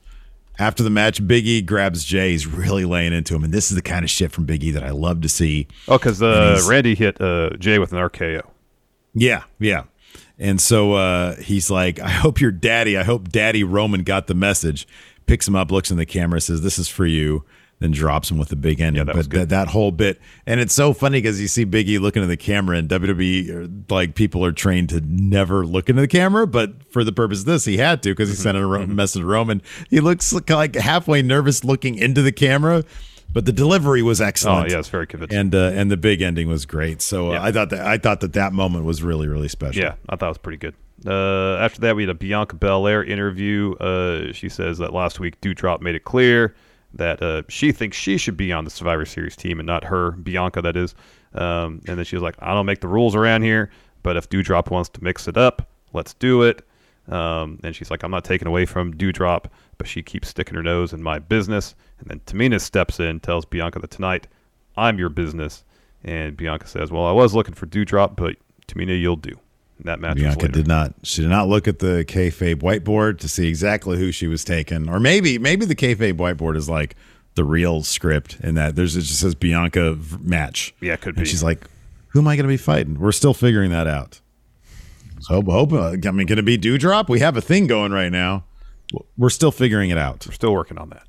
After 0.58 0.82
the 0.82 0.90
match, 0.90 1.24
Big 1.26 1.46
E 1.46 1.62
grabs 1.62 2.04
Jay. 2.04 2.32
He's 2.32 2.46
really 2.46 2.84
laying 2.84 3.12
into 3.12 3.34
him, 3.34 3.44
and 3.44 3.54
this 3.54 3.70
is 3.70 3.76
the 3.76 3.82
kind 3.82 4.04
of 4.04 4.10
shit 4.10 4.32
from 4.32 4.44
Big 4.44 4.64
E 4.64 4.70
that 4.72 4.82
I 4.82 4.90
love 4.90 5.20
to 5.20 5.28
see. 5.28 5.68
Oh, 5.86 5.98
because 5.98 6.20
uh, 6.20 6.60
Randy 6.68 6.94
hit 6.96 7.20
uh, 7.20 7.50
Jay 7.58 7.78
with 7.78 7.92
an 7.92 7.98
RKO. 7.98 8.42
Yeah, 9.14 9.44
yeah. 9.60 9.84
And 10.38 10.60
so 10.60 10.94
uh, 10.94 11.36
he's 11.36 11.70
like, 11.70 12.00
I 12.00 12.08
hope 12.10 12.40
your 12.40 12.50
daddy, 12.52 12.96
I 12.96 13.02
hope 13.04 13.28
daddy 13.28 13.64
Roman 13.64 14.02
got 14.02 14.26
the 14.26 14.34
message. 14.34 14.86
Picks 15.26 15.46
him 15.46 15.54
up, 15.54 15.70
looks 15.70 15.90
in 15.90 15.96
the 15.96 16.06
camera, 16.06 16.40
says, 16.40 16.62
This 16.62 16.78
is 16.78 16.88
for 16.88 17.06
you. 17.06 17.44
Then 17.80 17.92
drops 17.92 18.28
him 18.28 18.38
with 18.38 18.48
the 18.48 18.56
big 18.56 18.80
ending. 18.80 19.04
that 19.06 19.14
but 19.14 19.30
that, 19.30 19.48
that 19.50 19.68
whole 19.68 19.92
bit, 19.92 20.20
and 20.46 20.58
it's 20.58 20.74
so 20.74 20.92
funny 20.92 21.18
because 21.18 21.40
you 21.40 21.46
see 21.46 21.64
Biggie 21.64 22.00
looking 22.00 22.24
at 22.24 22.26
the 22.28 22.36
camera, 22.36 22.76
and 22.76 22.88
WWE, 22.88 23.88
like 23.90 24.14
people 24.16 24.44
are 24.44 24.50
trained 24.50 24.88
to 24.88 25.00
never 25.00 25.64
look 25.64 25.88
into 25.88 26.00
the 26.02 26.08
camera, 26.08 26.46
but 26.46 26.90
for 26.92 27.04
the 27.04 27.12
purpose 27.12 27.40
of 27.40 27.44
this, 27.46 27.64
he 27.64 27.76
had 27.76 28.02
to 28.02 28.10
because 28.10 28.28
he 28.30 28.34
sent 28.34 28.58
a 28.58 28.66
ro- 28.66 28.84
message 28.86 29.20
to 29.22 29.26
Roman. 29.26 29.62
He 29.90 30.00
looks 30.00 30.32
like- 30.32 30.50
like 30.50 30.74
halfway 30.74 31.22
nervous 31.22 31.62
looking 31.62 31.94
into 31.94 32.20
the 32.20 32.32
camera, 32.32 32.82
but 33.32 33.44
the 33.44 33.52
delivery 33.52 34.02
was 34.02 34.20
excellent. 34.20 34.70
Oh, 34.70 34.72
yeah, 34.72 34.80
it's 34.80 34.88
very 34.88 35.06
convincing. 35.06 35.38
And 35.38 35.54
uh, 35.54 35.70
and 35.74 35.88
the 35.88 35.96
big 35.96 36.20
ending 36.20 36.48
was 36.48 36.66
great. 36.66 37.00
So 37.00 37.28
uh, 37.28 37.32
Yeah. 37.34 37.42
I 37.44 37.52
thought 37.52 37.70
that 37.70 37.86
I 37.86 37.98
thought 37.98 38.20
that 38.22 38.32
that 38.32 38.52
moment 38.52 38.86
was 38.86 39.04
really 39.04 39.28
really 39.28 39.48
special. 39.48 39.80
Yeah, 39.80 39.94
I 40.08 40.16
thought 40.16 40.26
it 40.26 40.30
was 40.30 40.38
pretty 40.38 40.58
good. 40.58 40.74
Uh, 41.06 41.58
after 41.58 41.80
that, 41.82 41.94
we 41.94 42.02
had 42.02 42.10
a 42.10 42.14
Bianca 42.14 42.56
Belair 42.56 43.04
interview. 43.04 43.74
Uh, 43.74 44.32
she 44.32 44.48
says 44.48 44.78
that 44.78 44.92
last 44.92 45.20
week 45.20 45.40
Doudrop 45.40 45.80
made 45.80 45.94
it 45.94 46.02
clear 46.02 46.56
that 46.94 47.22
uh, 47.22 47.42
she 47.48 47.72
thinks 47.72 47.96
she 47.96 48.16
should 48.16 48.36
be 48.36 48.52
on 48.52 48.64
the 48.64 48.70
Survivor 48.70 49.04
Series 49.04 49.36
team 49.36 49.60
and 49.60 49.66
not 49.66 49.84
her, 49.84 50.12
Bianca, 50.12 50.62
that 50.62 50.76
is. 50.76 50.94
Um, 51.34 51.82
and 51.86 51.98
then 51.98 52.04
she 52.04 52.16
was 52.16 52.22
like, 52.22 52.36
I 52.38 52.54
don't 52.54 52.66
make 52.66 52.80
the 52.80 52.88
rules 52.88 53.14
around 53.14 53.42
here, 53.42 53.70
but 54.02 54.16
if 54.16 54.28
Doudrop 54.28 54.70
wants 54.70 54.88
to 54.90 55.04
mix 55.04 55.28
it 55.28 55.36
up, 55.36 55.68
let's 55.92 56.14
do 56.14 56.42
it. 56.42 56.66
Um, 57.08 57.58
and 57.64 57.74
she's 57.74 57.90
like, 57.90 58.02
I'm 58.02 58.10
not 58.10 58.24
taking 58.24 58.48
away 58.48 58.66
from 58.66 58.94
Doudrop, 58.94 59.46
but 59.78 59.86
she 59.86 60.02
keeps 60.02 60.28
sticking 60.28 60.54
her 60.54 60.62
nose 60.62 60.92
in 60.92 61.02
my 61.02 61.18
business. 61.18 61.74
And 62.00 62.08
then 62.08 62.20
Tamina 62.20 62.60
steps 62.60 63.00
in, 63.00 63.20
tells 63.20 63.44
Bianca 63.44 63.78
that 63.78 63.90
tonight, 63.90 64.26
I'm 64.76 64.98
your 64.98 65.08
business. 65.08 65.64
And 66.04 66.36
Bianca 66.36 66.66
says, 66.66 66.90
Well, 66.92 67.06
I 67.06 67.12
was 67.12 67.34
looking 67.34 67.54
for 67.54 67.66
Doudrop, 67.66 68.16
but 68.16 68.36
Tamina, 68.66 68.98
you'll 68.98 69.16
do. 69.16 69.38
That 69.84 70.00
match 70.00 70.16
Bianca 70.16 70.48
did 70.48 70.66
not. 70.66 70.94
She 71.04 71.22
did 71.22 71.30
not 71.30 71.48
look 71.48 71.68
at 71.68 71.78
the 71.78 72.04
kayfabe 72.06 72.56
whiteboard 72.56 73.18
to 73.20 73.28
see 73.28 73.48
exactly 73.48 73.96
who 73.96 74.10
she 74.10 74.26
was 74.26 74.44
taking, 74.44 74.88
or 74.88 74.98
maybe 74.98 75.38
maybe 75.38 75.66
the 75.66 75.76
kayfabe 75.76 76.14
whiteboard 76.14 76.56
is 76.56 76.68
like 76.68 76.96
the 77.36 77.44
real 77.44 77.82
script, 77.84 78.38
in 78.42 78.56
that 78.56 78.74
there's 78.74 78.96
it 78.96 79.02
just 79.02 79.20
says 79.20 79.34
Bianca 79.36 79.96
match. 80.20 80.74
Yeah, 80.80 80.96
could 80.96 81.16
and 81.16 81.24
be. 81.24 81.30
she's 81.30 81.44
like, 81.44 81.64
"Who 82.08 82.18
am 82.18 82.26
I 82.26 82.34
going 82.34 82.44
to 82.44 82.52
be 82.52 82.56
fighting?" 82.56 82.98
We're 82.98 83.12
still 83.12 83.34
figuring 83.34 83.70
that 83.70 83.86
out. 83.86 84.20
So 85.20 85.34
hope, 85.34 85.46
hope 85.46 85.72
uh, 85.72 86.08
I 86.08 86.10
mean, 86.10 86.26
going 86.26 86.36
to 86.36 86.42
be 86.42 86.58
Doudrop? 86.58 87.08
We 87.08 87.20
have 87.20 87.36
a 87.36 87.40
thing 87.40 87.66
going 87.66 87.92
right 87.92 88.10
now. 88.10 88.44
We're 89.16 89.30
still 89.30 89.52
figuring 89.52 89.90
it 89.90 89.98
out. 89.98 90.26
We're 90.26 90.32
still 90.32 90.52
working 90.52 90.78
on 90.78 90.90
that. 90.90 91.04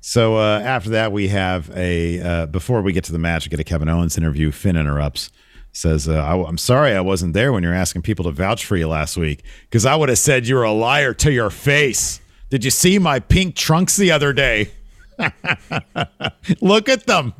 So 0.00 0.36
uh, 0.36 0.60
after 0.60 0.90
that, 0.90 1.12
we 1.12 1.28
have 1.28 1.70
a 1.76 2.20
uh, 2.20 2.46
before 2.46 2.82
we 2.82 2.92
get 2.92 3.04
to 3.04 3.12
the 3.12 3.18
match, 3.18 3.46
we 3.46 3.50
get 3.50 3.60
a 3.60 3.64
Kevin 3.64 3.88
Owens 3.88 4.16
interview. 4.16 4.50
Finn 4.52 4.76
interrupts, 4.76 5.30
says, 5.76 6.08
uh, 6.08 6.14
I, 6.14 6.48
"I'm 6.48 6.58
sorry 6.58 6.92
I 6.92 7.00
wasn't 7.00 7.34
there 7.34 7.52
when 7.52 7.62
you're 7.62 7.74
asking 7.74 8.02
people 8.02 8.24
to 8.24 8.30
vouch 8.30 8.64
for 8.64 8.76
you 8.76 8.88
last 8.88 9.16
week 9.16 9.42
because 9.68 9.84
I 9.84 9.94
would 9.94 10.08
have 10.08 10.18
said 10.18 10.46
you 10.46 10.54
were 10.54 10.64
a 10.64 10.72
liar 10.72 11.12
to 11.14 11.30
your 11.30 11.50
face. 11.50 12.20
Did 12.48 12.64
you 12.64 12.70
see 12.70 12.98
my 12.98 13.20
pink 13.20 13.56
trunks 13.56 13.96
the 13.96 14.10
other 14.10 14.32
day? 14.32 14.70
Look 16.60 16.88
at 16.88 17.06
them." 17.06 17.34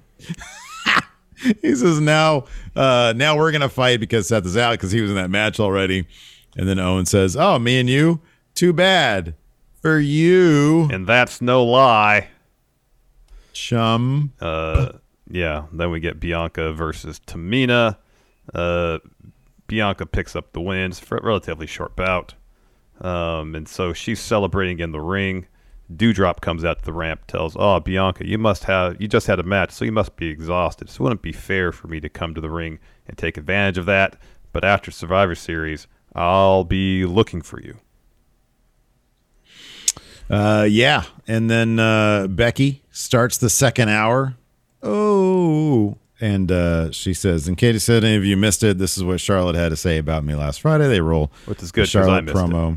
he 1.62 1.74
says, 1.74 2.00
"Now, 2.00 2.44
uh, 2.74 3.14
now 3.16 3.36
we're 3.36 3.52
gonna 3.52 3.68
fight 3.70 4.00
because 4.00 4.28
Seth 4.28 4.44
is 4.44 4.56
out 4.56 4.72
because 4.72 4.92
he 4.92 5.00
was 5.00 5.10
in 5.10 5.16
that 5.16 5.30
match 5.30 5.58
already." 5.58 6.06
And 6.56 6.68
then 6.68 6.78
Owen 6.78 7.06
says, 7.06 7.36
"Oh, 7.36 7.58
me 7.58 7.78
and 7.80 7.88
you, 7.88 8.20
too 8.54 8.72
bad 8.74 9.34
for 9.80 9.98
you." 9.98 10.88
And 10.92 11.06
that's 11.06 11.40
no 11.40 11.64
lie. 11.64 12.28
chum. 13.54 14.32
Uh, 14.40 14.92
yeah. 15.30 15.64
Then 15.72 15.90
we 15.90 16.00
get 16.00 16.20
Bianca 16.20 16.72
versus 16.74 17.18
Tamina. 17.26 17.96
Uh, 18.54 18.98
Bianca 19.66 20.06
picks 20.06 20.36
up 20.36 20.52
the 20.52 20.60
wins 20.60 21.00
It's 21.00 21.10
a 21.10 21.16
relatively 21.16 21.66
short 21.66 21.96
bout. 21.96 22.34
Um, 23.00 23.54
and 23.54 23.68
so 23.68 23.92
she's 23.92 24.20
celebrating 24.20 24.78
in 24.78 24.92
the 24.92 25.00
ring. 25.00 25.46
Doudrop 25.94 26.40
comes 26.40 26.64
out 26.64 26.80
to 26.80 26.84
the 26.84 26.92
ramp, 26.92 27.26
tells, 27.26 27.56
"Oh, 27.56 27.78
Bianca, 27.78 28.26
you 28.26 28.38
must 28.38 28.64
have 28.64 29.00
you 29.00 29.06
just 29.06 29.26
had 29.26 29.38
a 29.38 29.44
match, 29.44 29.70
so 29.70 29.84
you 29.84 29.92
must 29.92 30.16
be 30.16 30.28
exhausted. 30.28 30.88
So 30.88 30.96
it 30.96 31.02
wouldn't 31.02 31.22
be 31.22 31.32
fair 31.32 31.70
for 31.72 31.88
me 31.88 32.00
to 32.00 32.08
come 32.08 32.34
to 32.34 32.40
the 32.40 32.50
ring 32.50 32.78
and 33.06 33.16
take 33.16 33.36
advantage 33.36 33.78
of 33.78 33.86
that. 33.86 34.16
But 34.52 34.64
after 34.64 34.90
Survivor 34.90 35.34
Series, 35.34 35.86
I'll 36.14 36.64
be 36.64 37.04
looking 37.04 37.42
for 37.42 37.60
you." 37.60 37.78
Uh, 40.28 40.66
yeah, 40.68 41.04
and 41.28 41.48
then 41.48 41.78
uh, 41.78 42.26
Becky 42.26 42.82
starts 42.90 43.38
the 43.38 43.50
second 43.50 43.90
hour. 43.90 44.34
Oh, 44.82 45.98
and 46.20 46.50
uh, 46.50 46.90
she 46.92 47.12
says, 47.14 47.46
"In 47.48 47.56
case 47.56 47.84
said 47.84 48.04
any 48.04 48.16
of 48.16 48.24
you 48.24 48.36
missed 48.36 48.62
it, 48.62 48.78
this 48.78 48.96
is 48.96 49.04
what 49.04 49.20
Charlotte 49.20 49.56
had 49.56 49.68
to 49.70 49.76
say 49.76 49.98
about 49.98 50.24
me 50.24 50.34
last 50.34 50.60
Friday." 50.60 50.88
They 50.88 51.00
roll 51.00 51.30
Which 51.46 51.62
is 51.62 51.70
the 51.72 51.80
good 51.82 51.88
Charlotte 51.88 52.26
promo. 52.26 52.76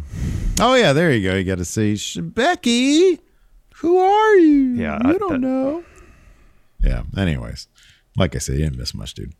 Oh 0.59 0.75
yeah, 0.75 0.93
there 0.93 1.11
you 1.11 1.29
go. 1.29 1.35
You 1.35 1.43
got 1.43 1.57
to 1.59 1.65
see 1.65 1.97
Becky. 2.21 3.19
Who 3.75 3.97
are 3.97 4.35
you? 4.35 4.73
Yeah, 4.75 4.99
you 5.03 5.09
I- 5.09 5.17
don't 5.17 5.31
that- 5.33 5.39
know. 5.39 5.83
Yeah. 6.83 7.03
Anyways, 7.17 7.67
like 8.17 8.35
I 8.35 8.39
said, 8.39 8.55
you 8.57 8.63
didn't 8.63 8.77
miss 8.77 8.93
much, 8.93 9.13
dude. 9.13 9.33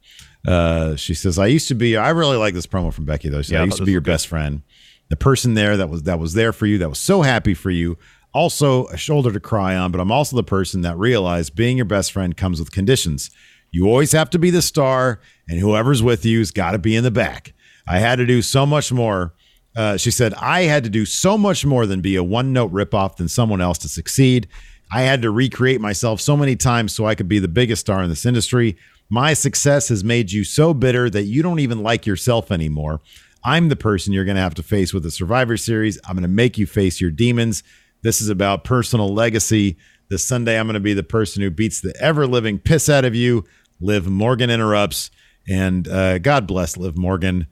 Uh, 0.47 0.95
she 0.95 1.14
says, 1.14 1.38
"I 1.39 1.47
used 1.47 1.68
to 1.70 1.76
be. 1.76 1.97
I 1.97 2.10
really 2.10 2.38
like 2.38 2.54
this 2.54 2.68
promo 2.68 2.93
from 2.93 3.06
Becky 3.06 3.30
though. 3.30 3.41
She 3.41 3.50
said, 3.50 3.54
Yeah, 3.56 3.60
I 3.60 3.64
I 3.64 3.66
used 3.66 3.78
to 3.78 3.86
be 3.86 3.91
your 3.91 4.02
good. 4.02 4.12
best 4.12 4.28
friend, 4.28 4.62
the 5.10 5.16
person 5.18 5.54
there 5.54 5.76
that 5.78 5.89
was 5.89 6.04
that 6.04 6.20
was 6.20 6.34
there 6.34 6.54
for 6.54 6.66
you, 6.66 6.78
that 6.80 6.89
was 6.89 7.00
so 7.00 7.22
happy 7.22 7.54
for 7.54 7.70
you. 7.72 7.97
Also, 8.32 8.86
a 8.88 8.97
shoulder 8.97 9.32
to 9.32 9.39
cry 9.39 9.76
on. 9.76 9.91
But 9.91 10.00
I'm 10.00 10.12
also 10.12 10.36
the 10.36 10.43
person 10.43 10.82
that 10.82 10.97
realized 10.97 11.56
being 11.56 11.78
your 11.78 11.86
best 11.86 12.12
friend 12.12 12.38
comes 12.38 12.60
with 12.60 12.72
conditions. 12.72 13.32
You 13.72 13.88
always 13.88 14.11
have 14.11 14.30
to 14.32 14.39
be 14.39 14.49
the 14.49 14.61
star, 14.61 15.20
and 15.47 15.59
whoever's 15.59 16.03
with 16.03 16.26
you's 16.26 16.51
got 16.51 16.72
to 16.72 16.80
be 16.80 16.95
in 16.95 17.03
the 17.03 17.11
back. 17.11 17.53
I 17.88 17.99
had 17.99 18.17
to 18.17 18.26
do 18.26 18.41
so 18.41 18.65
much 18.65 18.91
more." 18.91 19.34
Uh, 19.76 19.97
she 19.97 20.11
said, 20.11 20.34
I 20.34 20.63
had 20.63 20.84
to 20.84 20.89
do 20.89 21.05
so 21.05 21.38
much 21.38 21.65
more 21.65 21.86
than 21.86 22.01
be 22.01 22.15
a 22.15 22.24
one 22.24 22.51
note 22.51 22.74
ripoff 22.74 23.17
than 23.17 23.28
someone 23.28 23.61
else 23.61 23.78
to 23.78 23.88
succeed. 23.88 24.47
I 24.91 25.03
had 25.03 25.22
to 25.22 25.32
recreate 25.32 25.80
myself 25.80 26.20
so 26.20 26.36
many 26.36 26.55
times 26.55 26.93
so 26.93 27.05
I 27.05 27.15
could 27.15 27.28
be 27.28 27.39
the 27.39 27.47
biggest 27.47 27.82
star 27.82 28.01
in 28.01 28.09
this 28.09 28.26
industry. 28.26 28.76
My 29.09 29.34
success 29.34 29.89
has 29.89 30.03
made 30.03 30.32
you 30.32 30.43
so 30.43 30.74
bitter 30.74 31.09
that 31.09 31.24
you 31.24 31.41
don't 31.41 31.59
even 31.59 31.84
like 31.84 32.05
yourself 32.05 32.51
anymore. 32.51 33.01
I'm 33.43 33.70
the 33.70 33.76
person 33.76 34.11
you're 34.11 34.26
going 34.26 34.36
to 34.36 34.41
have 34.41 34.55
to 34.55 34.63
face 34.63 34.93
with 34.93 35.03
the 35.03 35.11
Survivor 35.11 35.57
Series. 35.57 35.99
I'm 36.05 36.15
going 36.15 36.24
to 36.24 36.28
make 36.28 36.57
you 36.57 36.65
face 36.65 36.99
your 36.99 37.11
demons. 37.11 37.63
This 38.01 38.22
is 38.22 38.30
about 38.30 38.63
personal 38.63 39.13
legacy. 39.13 39.78
This 40.09 40.26
Sunday, 40.26 40.59
I'm 40.59 40.65
going 40.65 40.74
to 40.74 40.80
be 40.80 40.93
the 40.93 41.03
person 41.03 41.43
who 41.43 41.51
beats 41.51 41.82
the 41.82 41.95
ever 42.01 42.26
living 42.26 42.57
piss 42.57 42.89
out 42.89 43.05
of 43.05 43.15
you. 43.15 43.45
Liv 43.82 44.08
Morgan 44.08 44.50
interrupts. 44.50 45.12
And 45.48 45.88
uh, 45.88 46.20
God 46.20 46.48
bless 46.48 46.78
Liv 46.78 46.98
Morgan 46.98 47.48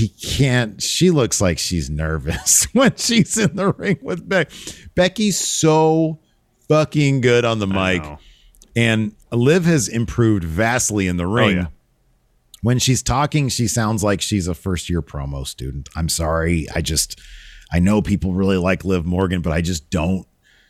she 0.00 0.08
can't 0.08 0.82
she 0.82 1.10
looks 1.10 1.40
like 1.40 1.58
she's 1.58 1.90
nervous 1.90 2.64
when 2.72 2.94
she's 2.96 3.36
in 3.36 3.56
the 3.56 3.72
ring 3.72 3.98
with 4.02 4.26
Beck. 4.26 4.50
Becky's 4.94 5.38
so 5.38 6.18
fucking 6.68 7.20
good 7.20 7.44
on 7.44 7.58
the 7.58 7.66
mic. 7.66 8.02
And 8.74 9.12
Liv 9.32 9.64
has 9.64 9.88
improved 9.88 10.44
vastly 10.44 11.06
in 11.06 11.16
the 11.16 11.26
ring. 11.26 11.56
yeah. 11.56 11.66
When 12.62 12.78
she's 12.78 13.02
talking, 13.02 13.48
she 13.48 13.66
sounds 13.66 14.04
like 14.04 14.20
she's 14.20 14.46
a 14.46 14.54
first 14.54 14.88
year 14.88 15.02
promo 15.02 15.46
student. 15.46 15.88
I'm 15.96 16.08
sorry. 16.08 16.66
I 16.74 16.80
just 16.82 17.20
I 17.72 17.78
know 17.78 18.00
people 18.00 18.32
really 18.32 18.58
like 18.58 18.84
Liv 18.84 19.04
Morgan, 19.04 19.42
but 19.42 19.52
I 19.52 19.60
just 19.60 19.90
don't. 19.90 20.26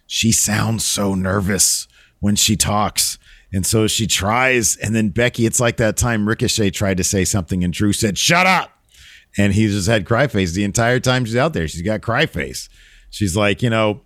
She 0.07 0.33
sounds 0.33 0.85
so 0.85 1.15
nervous 1.15 1.87
when 2.21 2.37
she 2.37 2.57
talks. 2.57 3.10
And 3.53 3.67
so 3.67 3.87
she 3.87 4.07
tries, 4.07 4.77
and 4.77 4.95
then 4.95 5.09
Becky, 5.09 5.45
it's 5.45 5.61
like 5.61 5.77
that 5.79 5.97
time 5.97 6.29
Ricochet 6.29 6.71
tried 6.71 6.99
to 6.99 7.05
say 7.05 7.25
something, 7.25 7.65
and 7.65 7.73
Drew 7.73 7.93
said, 7.93 8.17
Shut 8.17 8.47
up. 8.47 8.71
And 9.39 9.53
he 9.53 9.69
just 9.69 9.89
had 9.89 10.07
cry 10.07 10.27
face 10.27 10.53
the 10.53 10.65
entire 10.65 10.99
time 10.99 11.25
she's 11.25 11.37
out 11.37 11.53
there. 11.53 11.69
She's 11.69 11.83
got 11.83 12.03
cry 12.03 12.27
face. 12.27 12.69
She's 13.11 13.37
like, 13.37 13.63
you 13.63 13.71
know, 13.71 14.03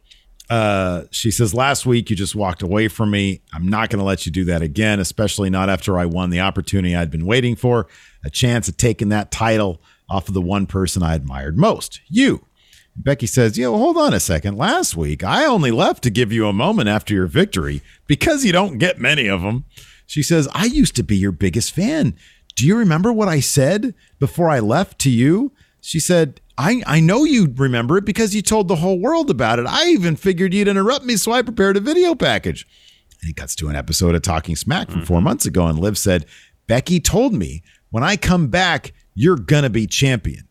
uh, 0.51 1.05
she 1.11 1.31
says, 1.31 1.55
last 1.55 1.87
week 1.87 2.11
you 2.11 2.17
just 2.17 2.35
walked 2.35 2.63
away 2.63 2.89
from 2.89 3.11
me. 3.11 3.41
I'm 3.53 3.69
not 3.69 3.89
going 3.89 4.01
to 4.01 4.05
let 4.05 4.27
you 4.27 4.33
do 4.33 4.45
that 4.45 4.61
again, 4.63 5.01
especially 5.01 5.49
not 5.49 5.71
after 5.71 5.99
I 5.99 6.07
won 6.07 6.31
the 6.31 6.41
opportunity 6.41 6.95
I'd 6.95 7.11
been 7.11 7.27
waiting 7.27 7.57
for 7.57 7.87
a 8.25 8.31
chance 8.31 8.69
at 8.69 8.77
taking 8.77 9.09
that 9.11 9.31
title 9.31 9.81
off 10.09 10.29
of 10.29 10.35
the 10.35 10.43
one 10.43 10.67
person 10.67 11.03
I 11.03 11.15
admired 11.15 11.57
most, 11.57 12.01
you. 12.09 12.45
Becky 12.97 13.27
says, 13.27 13.59
Yo, 13.59 13.77
hold 13.77 13.97
on 13.97 14.15
a 14.15 14.21
second. 14.21 14.57
Last 14.57 14.97
week, 14.97 15.25
I 15.25 15.45
only 15.45 15.71
left 15.71 16.03
to 16.05 16.11
give 16.11 16.33
you 16.33 16.47
a 16.47 16.53
moment 16.53 16.89
after 16.89 17.13
your 17.15 17.27
victory 17.27 17.83
because 18.07 18.45
you 18.45 18.53
don't 18.53 18.79
get 18.79 19.01
many 19.01 19.27
of 19.27 19.43
them. 19.43 19.65
She 20.07 20.23
says, 20.23 20.49
I 20.55 20.67
used 20.67 20.97
to 20.97 21.03
be 21.03 21.17
your 21.17 21.33
biggest 21.33 21.75
fan. 21.75 22.17
Do 22.57 22.67
you 22.67 22.77
remember 22.77 23.13
what 23.13 23.29
I 23.29 23.41
said 23.41 23.95
before 24.19 24.49
I 24.49 24.61
left 24.61 24.99
to 25.01 25.11
you? 25.11 25.53
She 25.81 25.99
said, 25.99 26.41
I, 26.57 26.83
I 26.87 27.01
know 27.01 27.25
you 27.25 27.53
remember 27.57 27.99
it 27.99 28.05
because 28.05 28.35
you 28.35 28.43
told 28.43 28.69
the 28.69 28.77
whole 28.77 29.01
world 29.01 29.29
about 29.29 29.59
it. 29.59 29.67
I 29.67 29.89
even 29.89 30.15
figured 30.15 30.55
you'd 30.55 30.69
interrupt 30.69 31.05
me, 31.05 31.17
so 31.17 31.33
I 31.33 31.43
prepared 31.43 31.77
a 31.77 31.81
video 31.81 32.15
package. 32.15 32.67
And 33.21 33.27
he 33.29 33.35
cuts 33.35 33.57
to 33.57 33.69
an 33.69 33.77
episode 33.77 34.15
of 34.15 34.23
Talking 34.23 34.55
Smack 34.55 34.91
from 34.91 35.05
four 35.05 35.19
mm-hmm. 35.19 35.25
months 35.25 35.47
ago, 35.47 35.67
and 35.67 35.79
Liv 35.79 35.99
said, 35.99 36.27
Becky 36.67 37.01
told 37.01 37.35
me 37.35 37.63
when 37.91 38.05
I 38.05 38.17
come 38.17 38.49
back, 38.49 38.93
you're 39.15 39.37
going 39.37 39.65
to 39.65 39.71
be 39.71 39.87
champion. 39.87 40.47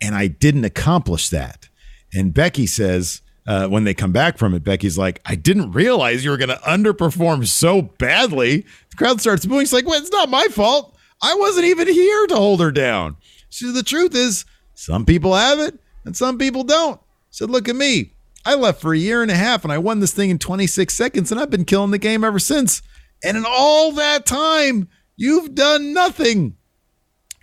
And 0.00 0.14
I 0.14 0.26
didn't 0.26 0.64
accomplish 0.64 1.30
that. 1.30 1.67
And 2.12 2.32
Becky 2.32 2.66
says, 2.66 3.22
uh, 3.46 3.66
when 3.66 3.84
they 3.84 3.94
come 3.94 4.12
back 4.12 4.36
from 4.36 4.54
it, 4.54 4.62
Becky's 4.62 4.98
like, 4.98 5.20
I 5.24 5.34
didn't 5.34 5.72
realize 5.72 6.24
you 6.24 6.30
were 6.30 6.36
going 6.36 6.48
to 6.50 6.56
underperform 6.56 7.46
so 7.46 7.82
badly. 7.82 8.66
The 8.90 8.96
crowd 8.96 9.20
starts 9.20 9.46
booing. 9.46 9.62
She's 9.62 9.72
like, 9.72 9.86
well, 9.86 10.00
it's 10.00 10.12
not 10.12 10.28
my 10.28 10.48
fault. 10.50 10.96
I 11.22 11.34
wasn't 11.34 11.66
even 11.66 11.88
here 11.88 12.26
to 12.26 12.36
hold 12.36 12.60
her 12.60 12.70
down. 12.70 13.16
She 13.48 13.64
said, 13.64 13.74
the 13.74 13.82
truth 13.82 14.14
is, 14.14 14.44
some 14.74 15.06
people 15.06 15.34
have 15.34 15.58
it 15.58 15.78
and 16.04 16.16
some 16.16 16.38
people 16.38 16.62
don't. 16.62 17.00
She 17.30 17.38
said, 17.38 17.50
look 17.50 17.68
at 17.68 17.76
me. 17.76 18.12
I 18.44 18.54
left 18.54 18.80
for 18.80 18.92
a 18.92 18.98
year 18.98 19.22
and 19.22 19.30
a 19.30 19.34
half 19.34 19.64
and 19.64 19.72
I 19.72 19.78
won 19.78 20.00
this 20.00 20.12
thing 20.12 20.30
in 20.30 20.38
26 20.38 20.92
seconds 20.94 21.32
and 21.32 21.40
I've 21.40 21.50
been 21.50 21.64
killing 21.64 21.90
the 21.90 21.98
game 21.98 22.24
ever 22.24 22.38
since. 22.38 22.82
And 23.24 23.36
in 23.36 23.44
all 23.46 23.92
that 23.92 24.26
time, 24.26 24.88
you've 25.16 25.54
done 25.54 25.92
nothing. 25.92 26.56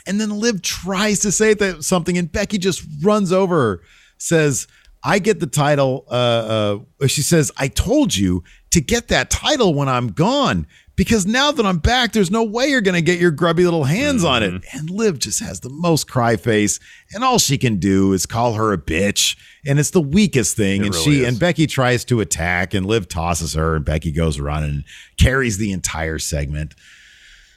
And 0.07 0.21
then 0.21 0.29
Liv 0.29 0.61
tries 0.61 1.19
to 1.19 1.31
say 1.31 1.53
that 1.55 1.83
something, 1.83 2.17
and 2.17 2.31
Becky 2.31 2.57
just 2.57 2.85
runs 3.01 3.31
over 3.31 3.55
her, 3.55 3.81
says, 4.25 4.67
I 5.03 5.19
get 5.19 5.39
the 5.39 5.47
title. 5.47 6.05
Uh, 6.09 6.79
uh, 6.99 7.07
she 7.07 7.21
says, 7.21 7.51
I 7.57 7.67
told 7.67 8.15
you 8.15 8.43
to 8.71 8.81
get 8.81 9.07
that 9.09 9.29
title 9.29 9.73
when 9.73 9.87
I'm 9.87 10.07
gone 10.07 10.67
because 10.95 11.25
now 11.25 11.51
that 11.51 11.65
I'm 11.65 11.77
back, 11.77 12.13
there's 12.13 12.31
no 12.31 12.43
way 12.43 12.67
you're 12.67 12.81
going 12.81 12.95
to 12.95 13.01
get 13.01 13.19
your 13.19 13.31
grubby 13.31 13.63
little 13.65 13.83
hands 13.83 14.23
on 14.23 14.43
it. 14.43 14.63
And 14.73 14.89
Liv 14.89 15.19
just 15.19 15.41
has 15.41 15.59
the 15.59 15.69
most 15.69 16.09
cry 16.09 16.37
face, 16.37 16.79
and 17.13 17.23
all 17.23 17.37
she 17.37 17.57
can 17.57 17.77
do 17.77 18.13
is 18.13 18.25
call 18.25 18.53
her 18.53 18.71
a 18.71 18.77
bitch. 18.77 19.37
And 19.67 19.79
it's 19.79 19.89
the 19.91 20.01
weakest 20.01 20.55
thing. 20.55 20.81
It 20.81 20.85
and 20.87 20.95
really 20.95 21.03
she 21.03 21.21
is. 21.21 21.27
and 21.27 21.39
Becky 21.39 21.67
tries 21.67 22.05
to 22.05 22.21
attack, 22.21 22.73
and 22.73 22.85
Liv 22.85 23.07
tosses 23.07 23.53
her, 23.53 23.75
and 23.75 23.83
Becky 23.83 24.11
goes 24.11 24.39
running 24.39 24.69
and 24.69 24.83
carries 25.19 25.57
the 25.57 25.71
entire 25.71 26.19
segment. 26.19 26.75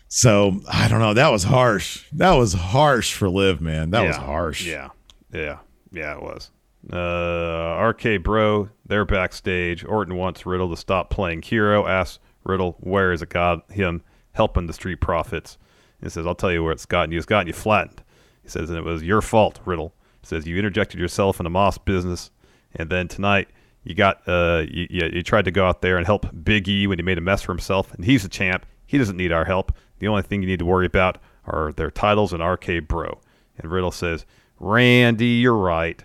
So 0.08 0.60
I 0.70 0.88
don't 0.88 1.00
know. 1.00 1.14
That 1.14 1.28
was 1.28 1.44
harsh. 1.44 2.04
That 2.12 2.32
was 2.32 2.54
harsh 2.54 3.12
for 3.12 3.28
Liv, 3.28 3.60
man. 3.60 3.90
That 3.90 4.06
was 4.06 4.16
harsh. 4.16 4.66
Yeah, 4.66 4.88
yeah, 5.32 5.58
yeah. 5.92 6.16
It 6.16 6.22
was. 6.22 6.50
Uh, 6.92 7.76
RK 7.90 8.22
Bro, 8.22 8.70
they're 8.86 9.04
backstage. 9.04 9.84
Orton 9.84 10.16
wants 10.16 10.46
Riddle 10.46 10.70
to 10.70 10.76
stop 10.76 11.10
playing 11.10 11.42
hero. 11.42 11.86
Asks 11.86 12.18
Riddle, 12.44 12.76
"Where 12.80 13.12
is 13.12 13.22
it 13.22 13.28
got 13.28 13.70
him 13.70 14.02
helping 14.32 14.66
the 14.66 14.72
Street 14.72 15.00
Profits?" 15.00 15.58
He 16.02 16.08
says, 16.08 16.26
"I'll 16.26 16.34
tell 16.34 16.52
you 16.52 16.62
where 16.62 16.72
it's 16.72 16.86
gotten 16.86 17.12
you. 17.12 17.18
It's 17.18 17.26
gotten 17.26 17.46
you 17.46 17.52
flattened." 17.52 18.02
He 18.42 18.48
says, 18.48 18.70
"And 18.70 18.78
it 18.78 18.84
was 18.84 19.02
your 19.02 19.20
fault, 19.20 19.60
Riddle." 19.64 19.94
He 20.20 20.26
says, 20.26 20.46
"You 20.46 20.56
interjected 20.56 20.98
yourself 20.98 21.38
in 21.38 21.44
into 21.44 21.50
Moss 21.50 21.78
business, 21.78 22.30
and 22.74 22.90
then 22.90 23.08
tonight." 23.08 23.48
You 23.84 23.94
got 23.94 24.20
uh 24.26 24.64
you, 24.68 24.86
you, 24.90 25.10
you 25.14 25.22
tried 25.22 25.46
to 25.46 25.50
go 25.50 25.66
out 25.66 25.80
there 25.80 25.96
and 25.96 26.04
help 26.04 26.26
Big 26.44 26.68
E 26.68 26.86
when 26.86 26.98
he 26.98 27.02
made 27.02 27.16
a 27.16 27.22
mess 27.22 27.42
for 27.42 27.52
himself, 27.52 27.94
and 27.94 28.04
he's 28.04 28.24
a 28.24 28.28
champ. 28.28 28.66
He 28.84 28.98
doesn't 28.98 29.16
need 29.16 29.32
our 29.32 29.44
help. 29.44 29.72
The 29.98 30.08
only 30.08 30.22
thing 30.22 30.42
you 30.42 30.48
need 30.48 30.58
to 30.58 30.66
worry 30.66 30.86
about 30.86 31.18
are 31.46 31.72
their 31.72 31.90
titles 31.90 32.32
and 32.32 32.42
RK 32.42 32.86
Bro. 32.86 33.20
And 33.58 33.70
Riddle 33.70 33.90
says, 33.90 34.24
Randy, 34.60 35.26
you're 35.26 35.56
right. 35.56 36.02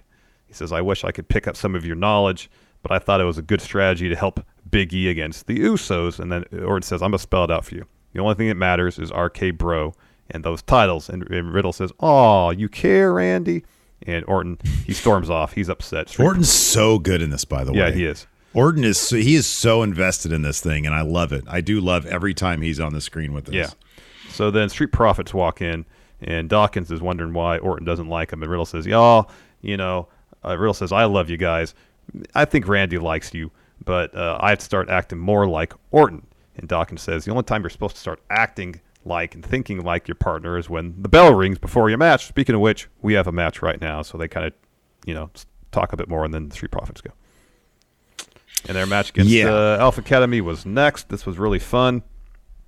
He 0.53 0.57
says, 0.57 0.71
I 0.71 0.81
wish 0.81 1.03
I 1.03 1.11
could 1.11 1.27
pick 1.27 1.47
up 1.47 1.57
some 1.57 1.73
of 1.73 1.83
your 1.83 1.95
knowledge, 1.95 2.49
but 2.83 2.91
I 2.91 2.99
thought 2.99 3.19
it 3.19 3.25
was 3.25 3.39
a 3.39 3.41
good 3.41 3.59
strategy 3.59 4.07
to 4.07 4.15
help 4.15 4.45
Big 4.69 4.93
E 4.93 5.09
against 5.09 5.47
the 5.47 5.59
Usos. 5.59 6.19
And 6.19 6.31
then 6.31 6.45
Orton 6.63 6.83
says, 6.83 7.01
I'm 7.01 7.09
going 7.09 7.17
to 7.17 7.23
spell 7.23 7.43
it 7.43 7.51
out 7.51 7.65
for 7.65 7.73
you. 7.75 7.87
The 8.13 8.19
only 8.19 8.35
thing 8.35 8.49
that 8.49 8.55
matters 8.55 8.99
is 8.99 9.11
RK 9.11 9.57
Bro 9.57 9.95
and 10.29 10.43
those 10.43 10.61
titles. 10.61 11.09
And, 11.09 11.27
and 11.31 11.51
Riddle 11.51 11.73
says, 11.73 11.91
Oh, 11.99 12.51
you 12.51 12.69
care, 12.69 13.13
Randy? 13.13 13.63
And 14.05 14.23
Orton, 14.27 14.59
he 14.85 14.93
storms 14.93 15.29
off. 15.29 15.53
He's 15.53 15.69
upset. 15.69 16.19
Orton's 16.19 16.51
so 16.51 16.99
good 16.99 17.21
in 17.21 17.31
this, 17.31 17.45
by 17.45 17.63
the 17.63 17.71
way. 17.71 17.79
Yeah, 17.79 17.91
he 17.91 18.05
is. 18.05 18.27
Orton 18.53 18.83
is 18.83 18.99
so, 18.99 19.15
he 19.15 19.33
is 19.33 19.47
so 19.47 19.81
invested 19.81 20.31
in 20.31 20.43
this 20.43 20.61
thing, 20.61 20.85
and 20.85 20.93
I 20.93 21.01
love 21.01 21.31
it. 21.31 21.45
I 21.47 21.61
do 21.61 21.81
love 21.81 22.05
every 22.05 22.35
time 22.35 22.61
he's 22.61 22.79
on 22.79 22.93
the 22.93 23.01
screen 23.01 23.33
with 23.33 23.49
us. 23.49 23.55
Yeah. 23.55 23.69
So 24.29 24.51
then 24.51 24.69
Street 24.69 24.91
Profits 24.91 25.33
walk 25.33 25.61
in, 25.61 25.85
and 26.21 26.49
Dawkins 26.49 26.91
is 26.91 27.01
wondering 27.01 27.33
why 27.33 27.57
Orton 27.57 27.85
doesn't 27.85 28.09
like 28.09 28.31
him. 28.31 28.43
And 28.43 28.51
Riddle 28.51 28.65
says, 28.65 28.85
Y'all, 28.85 29.31
you 29.61 29.77
know, 29.77 30.07
uh, 30.45 30.57
Riddle 30.57 30.73
says, 30.73 30.91
I 30.91 31.05
love 31.05 31.29
you 31.29 31.37
guys. 31.37 31.73
I 32.35 32.45
think 32.45 32.67
Randy 32.67 32.97
likes 32.97 33.33
you, 33.33 33.51
but 33.83 34.13
uh, 34.15 34.37
I 34.41 34.49
have 34.49 34.59
to 34.59 34.65
start 34.65 34.89
acting 34.89 35.19
more 35.19 35.47
like 35.47 35.73
Orton. 35.91 36.25
And 36.57 36.67
Dawkins 36.67 37.01
says, 37.01 37.25
The 37.25 37.31
only 37.31 37.43
time 37.43 37.61
you're 37.63 37.69
supposed 37.69 37.95
to 37.95 38.01
start 38.01 38.19
acting 38.29 38.79
like 39.05 39.35
and 39.35 39.45
thinking 39.45 39.83
like 39.83 40.07
your 40.07 40.15
partner 40.15 40.57
is 40.57 40.69
when 40.69 41.01
the 41.01 41.09
bell 41.09 41.33
rings 41.33 41.57
before 41.59 41.89
your 41.89 41.97
match. 41.97 42.27
Speaking 42.27 42.55
of 42.55 42.61
which, 42.61 42.87
we 43.01 43.13
have 43.13 43.27
a 43.27 43.31
match 43.31 43.61
right 43.61 43.79
now. 43.81 44.01
So 44.01 44.17
they 44.17 44.27
kind 44.27 44.45
of, 44.45 44.53
you 45.05 45.13
know, 45.13 45.29
talk 45.71 45.91
a 45.93 45.97
bit 45.97 46.07
more, 46.07 46.23
and 46.25 46.33
then 46.33 46.49
the 46.49 46.55
Street 46.55 46.71
Profits 46.71 47.01
go. 47.01 47.11
And 48.67 48.77
their 48.77 48.85
match 48.85 49.09
against 49.09 49.31
Yeah. 49.31 49.49
uh, 49.53 49.77
Alpha 49.79 50.01
Academy 50.01 50.39
was 50.41 50.65
next. 50.65 51.09
This 51.09 51.25
was 51.25 51.37
really 51.37 51.59
fun. 51.59 52.03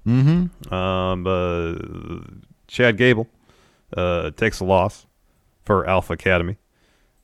Mm-hmm. 0.06 0.74
Um, 0.74 1.26
uh, 1.28 2.20
Chad 2.68 2.98
Gable 2.98 3.28
uh, 3.96 4.32
takes 4.32 4.60
a 4.60 4.66
loss 4.66 5.06
for 5.64 5.88
Alpha 5.88 6.14
Academy. 6.14 6.58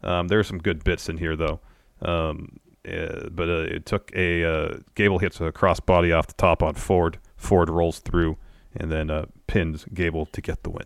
Um, 0.03 0.27
are 0.31 0.43
some 0.43 0.59
good 0.59 0.83
bits 0.83 1.09
in 1.09 1.17
here 1.17 1.35
though. 1.35 1.59
Um, 2.01 2.59
uh, 2.87 3.29
but 3.29 3.47
uh, 3.47 3.67
it 3.69 3.85
took 3.85 4.11
a 4.15 4.43
uh, 4.43 4.77
Gable 4.95 5.19
hits 5.19 5.39
a 5.39 5.51
crossbody 5.51 6.17
off 6.17 6.27
the 6.27 6.33
top 6.33 6.63
on 6.63 6.73
Ford. 6.73 7.19
Ford 7.37 7.69
rolls 7.69 7.99
through 7.99 8.37
and 8.75 8.91
then 8.91 9.09
uh, 9.09 9.25
pins 9.47 9.85
Gable 9.93 10.25
to 10.27 10.41
get 10.41 10.63
the 10.63 10.69
win. 10.69 10.85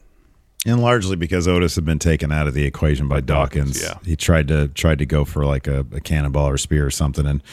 And 0.66 0.82
largely 0.82 1.16
because 1.16 1.47
Otis 1.47 1.76
had 1.76 1.86
been 1.86 1.99
taken 1.99 2.32
out 2.32 2.47
of 2.47 2.55
the 2.55 2.66
equation 2.66 3.07
by, 3.07 3.22
Dawkins. 3.22 3.80
Dawkins, 3.80 4.03
yeah. 4.03 4.09
He 4.09 4.16
tried 4.16 4.47
to 4.47 4.68
tried 4.70 4.97
to 4.97 5.05
go 5.05 5.24
for 5.24 5.45
like 5.45 5.68
a, 5.68 5.86
a 5.91 6.01
cannonball 6.01 6.49
or 6.49 6.57
spear 6.57 6.86
or 6.86 6.91
something, 6.91 7.26
and 7.26 7.43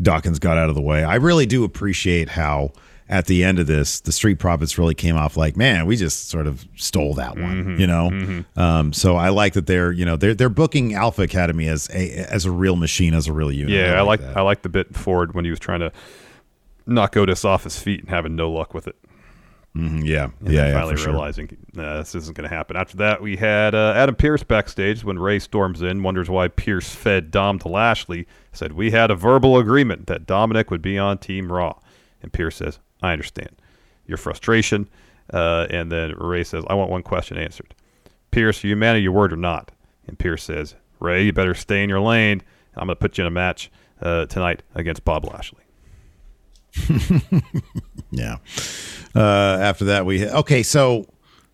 Dawkins 0.00 0.38
got 0.38 0.56
out 0.56 0.70
of 0.70 0.74
the 0.74 0.80
way. 0.80 1.04
I 1.04 1.16
really 1.16 1.44
do 1.44 1.64
appreciate 1.64 2.30
how 2.30 2.72
at 3.12 3.26
the 3.26 3.44
end 3.44 3.58
of 3.58 3.66
this, 3.66 4.00
the 4.00 4.10
Street 4.12 4.38
Profits 4.38 4.78
really 4.78 4.94
came 4.94 5.16
off 5.16 5.36
like, 5.36 5.56
man, 5.56 5.86
we 5.86 5.96
just 5.96 6.28
sort 6.30 6.46
of 6.46 6.64
stole 6.76 7.14
that 7.14 7.36
one, 7.36 7.64
Mm-hmm. 7.64 7.80
you 7.80 7.86
know. 7.86 8.44
Um, 8.56 8.92
so 8.92 9.16
I 9.16 9.28
like 9.28 9.52
that 9.52 9.66
they're 9.66 9.92
you 9.92 10.04
know 10.04 10.16
they're 10.16 10.34
they're 10.34 10.48
booking 10.48 10.94
Alpha 10.94 11.22
Academy 11.22 11.68
as 11.68 11.88
a 11.90 12.26
as 12.32 12.44
a 12.46 12.50
real 12.50 12.76
machine, 12.76 13.14
as 13.14 13.28
a 13.28 13.32
real 13.32 13.52
unit. 13.52 13.72
Yeah, 13.74 13.94
I 13.98 14.00
like 14.02 14.20
that. 14.20 14.36
I 14.36 14.40
like 14.40 14.62
the 14.62 14.68
bit 14.68 14.96
Ford 14.96 15.34
when 15.34 15.44
he 15.44 15.50
was 15.50 15.60
trying 15.60 15.80
to 15.80 15.92
knock 16.86 17.16
Otis 17.16 17.44
off 17.44 17.64
his 17.64 17.78
feet 17.78 18.00
and 18.00 18.08
having 18.08 18.34
no 18.34 18.50
luck 18.50 18.74
with 18.74 18.88
it. 18.88 18.96
Mhm, 19.76 20.04
yeah, 20.04 20.24
And 20.24 20.52
yeah, 20.52 20.64
then 20.64 20.68
yeah, 20.68 20.72
finally 20.74 20.96
sure. 20.98 21.12
realizing 21.12 21.56
this 21.72 22.14
isn't 22.14 22.36
going 22.36 22.46
to 22.48 22.54
happen. 22.54 22.76
After 22.76 22.98
that, 22.98 23.22
we 23.22 23.36
had 23.36 23.74
uh, 23.74 23.94
Adam 23.96 24.14
Pearce 24.14 24.42
backstage 24.42 25.02
when 25.02 25.18
Rey 25.18 25.38
storms 25.38 25.80
in, 25.80 26.02
wonders 26.02 26.28
why 26.28 26.48
Pearce 26.48 26.94
fed 26.94 27.30
Dom 27.30 27.58
to 27.60 27.68
Lashley. 27.68 28.26
Said 28.52 28.72
we 28.72 28.90
had 28.90 29.10
a 29.10 29.14
verbal 29.14 29.56
agreement 29.56 30.08
that 30.08 30.26
Dominic 30.26 30.70
would 30.70 30.82
be 30.82 30.98
on 30.98 31.16
Team 31.16 31.50
Raw, 31.50 31.78
and 32.22 32.30
Pearce 32.32 32.56
says, 32.56 32.80
"I 33.02 33.12
understand 33.12 33.50
your 34.06 34.18
frustration." 34.18 34.88
Uh, 35.32 35.66
and 35.70 35.90
then 35.90 36.14
Rey 36.18 36.44
says, 36.44 36.64
"I 36.68 36.74
want 36.74 36.90
one 36.90 37.02
question 37.02 37.36
answered. 37.38 37.74
Pearce, 38.30 38.64
are 38.64 38.68
you 38.68 38.76
man 38.76 38.96
of 38.96 39.02
your 39.02 39.12
word 39.12 39.32
or 39.32 39.36
not?" 39.36 39.70
And 40.06 40.18
Pearce 40.18 40.44
says, 40.44 40.74
"Rey, 41.00 41.24
you 41.24 41.32
better 41.32 41.54
stay 41.54 41.82
in 41.82 41.88
your 41.88 42.00
lane. 42.00 42.42
I'm 42.74 42.86
going 42.86 42.96
to 42.96 43.00
put 43.00 43.18
you 43.18 43.22
in 43.22 43.28
a 43.28 43.30
match 43.30 43.70
uh, 44.00 44.26
tonight 44.26 44.62
against 44.74 45.04
Bob 45.04 45.24
Lashley." 45.24 45.58
Yeah. 48.12 48.36
Uh, 49.14 49.18
after 49.60 49.86
that, 49.86 50.06
we 50.06 50.28
okay. 50.28 50.62
So 50.62 51.06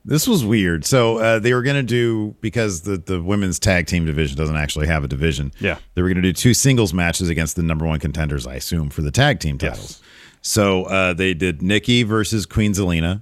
this 0.05 0.26
was 0.28 0.44
weird. 0.44 0.84
So 0.84 1.18
uh, 1.18 1.38
they 1.38 1.55
were 1.55 1.62
going 1.62 1.76
to 1.76 1.82
do 1.82 2.34
because 2.40 2.82
the 2.82 2.99
the 2.99 3.22
women's 3.22 3.59
tag 3.59 3.86
team 3.86 4.05
division 4.05 4.36
doesn't 4.36 4.57
actually 4.57 4.88
have 4.88 5.05
a 5.05 5.09
division. 5.09 5.53
Yeah. 5.61 5.78
They 5.94 6.03
were 6.03 6.09
going 6.09 6.16
to 6.16 6.22
do 6.22 6.32
two 6.32 6.53
singles 6.53 6.92
matches 6.92 7.28
against 7.28 7.57
the 7.57 7.62
number 7.62 7.86
one 7.86 8.01
contenders, 8.01 8.46
I 8.46 8.55
assume, 8.57 8.90
for 8.90 9.03
the 9.03 9.11
tag 9.12 9.38
team 9.40 9.57
titles. 9.57 10.03
So 10.49 10.84
uh, 10.84 11.12
they 11.12 11.34
did 11.34 11.61
Nikki 11.61 12.05
versus 12.05 12.46
Queen 12.46 12.72
Zelina, 12.72 13.20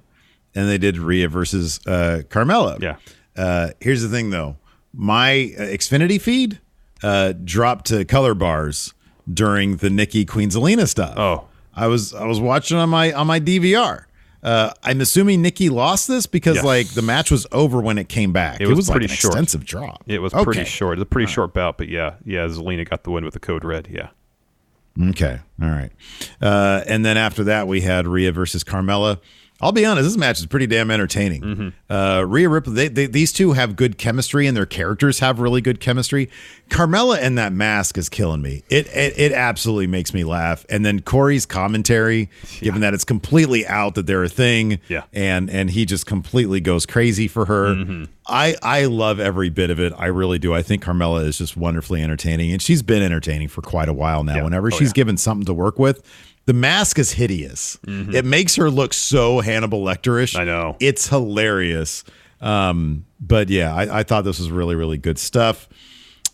and 0.55 0.69
they 0.69 0.77
did 0.77 0.97
Rhea 0.97 1.27
versus 1.27 1.81
uh, 1.85 2.21
Carmella. 2.29 2.81
Yeah. 2.81 2.95
Uh, 3.35 3.71
here's 3.81 4.01
the 4.01 4.07
thing, 4.07 4.29
though. 4.29 4.55
My 4.93 5.53
uh, 5.59 5.63
Xfinity 5.63 6.21
feed 6.21 6.59
uh, 7.03 7.33
dropped 7.43 7.87
to 7.87 8.05
color 8.05 8.33
bars 8.33 8.93
during 9.31 9.75
the 9.75 9.89
Nikki 9.89 10.23
Queen 10.23 10.49
Zelina 10.49 10.87
stuff. 10.87 11.15
Oh. 11.17 11.47
I 11.75 11.87
was 11.87 12.13
I 12.13 12.25
was 12.25 12.39
watching 12.39 12.77
on 12.77 12.89
my 12.89 13.11
on 13.11 13.27
my 13.27 13.41
DVR. 13.41 14.05
Uh, 14.41 14.71
I'm 14.81 15.01
assuming 15.01 15.41
Nikki 15.41 15.67
lost 15.69 16.07
this 16.07 16.25
because 16.27 16.55
Yes. 16.55 16.63
like 16.65 16.87
the 16.93 17.01
match 17.01 17.29
was 17.29 17.45
over 17.51 17.81
when 17.81 17.97
it 17.97 18.07
came 18.07 18.31
back. 18.31 18.61
It 18.61 18.67
was 18.67 18.87
like 18.87 18.95
pretty 18.99 19.11
an 19.11 19.17
short. 19.17 19.33
extensive 19.33 19.65
drop. 19.65 20.01
It 20.07 20.19
was 20.19 20.33
Okay. 20.33 20.43
pretty 20.45 20.63
short. 20.63 20.97
It's 20.97 21.03
a 21.03 21.05
pretty 21.05 21.29
short 21.29 21.53
bout, 21.53 21.77
but 21.77 21.89
yeah, 21.89 22.13
yeah, 22.25 22.47
Zelina 22.47 22.89
got 22.89 23.03
the 23.03 23.11
win 23.11 23.25
with 23.25 23.33
the 23.33 23.39
code 23.41 23.65
red. 23.65 23.89
Yeah. 23.91 24.09
Okay. 25.09 25.39
All 25.61 25.69
right. 25.69 25.91
Uh, 26.41 26.83
and 26.87 27.05
then 27.05 27.17
after 27.17 27.43
that, 27.45 27.67
we 27.67 27.81
had 27.81 28.07
Rhea 28.07 28.31
versus 28.31 28.63
Carmella. 28.63 29.19
I'll 29.59 29.71
be 29.71 29.85
honest, 29.87 30.03
this 30.07 30.17
match 30.17 30.37
is 30.39 30.45
pretty 30.45 30.67
damn 30.67 30.91
entertaining. 30.91 31.41
Mm-hmm. 31.41 31.91
Uh, 31.91 32.21
Rhea 32.21 32.47
Ripley, 32.47 32.73
they, 32.75 32.87
they, 32.89 33.05
these 33.07 33.33
two 33.33 33.53
have 33.53 33.75
good 33.75 33.97
chemistry, 33.97 34.45
and 34.45 34.55
their 34.55 34.67
characters 34.67 35.17
have 35.17 35.39
really 35.39 35.61
good 35.61 35.79
chemistry. 35.79 36.29
Carmella 36.69 37.17
and 37.19 37.39
that 37.39 37.53
mask 37.53 37.97
is 37.97 38.07
killing 38.07 38.41
me. 38.43 38.63
It 38.69 38.85
it, 38.87 39.17
it 39.17 39.31
absolutely 39.31 39.87
makes 39.87 40.13
me 40.13 40.23
laugh. 40.23 40.63
And 40.69 40.85
then 40.85 40.99
Corey's 41.01 41.47
commentary, 41.47 42.29
given 42.59 42.81
that 42.81 42.93
it's 42.93 43.03
completely 43.03 43.65
out 43.65 43.95
that 43.95 44.05
they're 44.05 44.23
a 44.23 44.29
thing, 44.29 44.79
Yeah. 44.89 45.03
and 45.11 45.49
and 45.49 45.71
he 45.71 45.85
just 45.85 46.05
completely 46.05 46.59
goes 46.59 46.85
crazy 46.85 47.27
for 47.27 47.45
her. 47.45 47.73
Mm-hmm. 47.73 48.03
I 48.27 48.55
I 48.61 48.85
love 48.85 49.19
every 49.19 49.49
bit 49.49 49.71
of 49.71 49.79
it. 49.79 49.91
I 49.97 50.07
really 50.07 50.37
do. 50.37 50.53
I 50.53 50.61
think 50.61 50.83
Carmella 50.83 51.25
is 51.25 51.37
just 51.39 51.57
wonderfully 51.57 52.03
entertaining, 52.03 52.51
and 52.51 52.61
she's 52.61 52.83
been 52.83 53.01
entertaining 53.01 53.47
for 53.47 53.61
quite 53.61 53.89
a 53.89 53.93
while 53.93 54.23
now. 54.23 54.35
Yeah. 54.35 54.43
Whenever 54.43 54.67
Oh, 54.67 54.77
she's 54.77 54.89
yeah. 54.89 54.93
given 54.93 55.17
something 55.17 55.45
to 55.45 55.53
work 55.53 55.79
with, 55.79 56.03
the 56.47 56.53
mask 56.53 56.97
is 56.97 57.11
hideous. 57.11 57.77
It 57.85 58.25
makes 58.25 58.55
her 58.55 58.71
look 58.71 58.93
so 58.93 59.41
Hannibal 59.41 59.83
Lecterish. 59.83 60.31
Mm-hmm. 60.33 60.41
I 60.41 60.43
know. 60.45 60.77
it's 60.79 61.07
hilarious. 61.07 62.03
Um, 62.39 63.05
but 63.19 63.49
yeah, 63.49 63.75
I, 63.75 63.99
I 63.99 64.03
thought 64.03 64.23
this 64.23 64.39
was 64.39 64.49
really 64.49 64.75
really 64.75 64.97
good 64.97 65.19
stuff. 65.19 65.67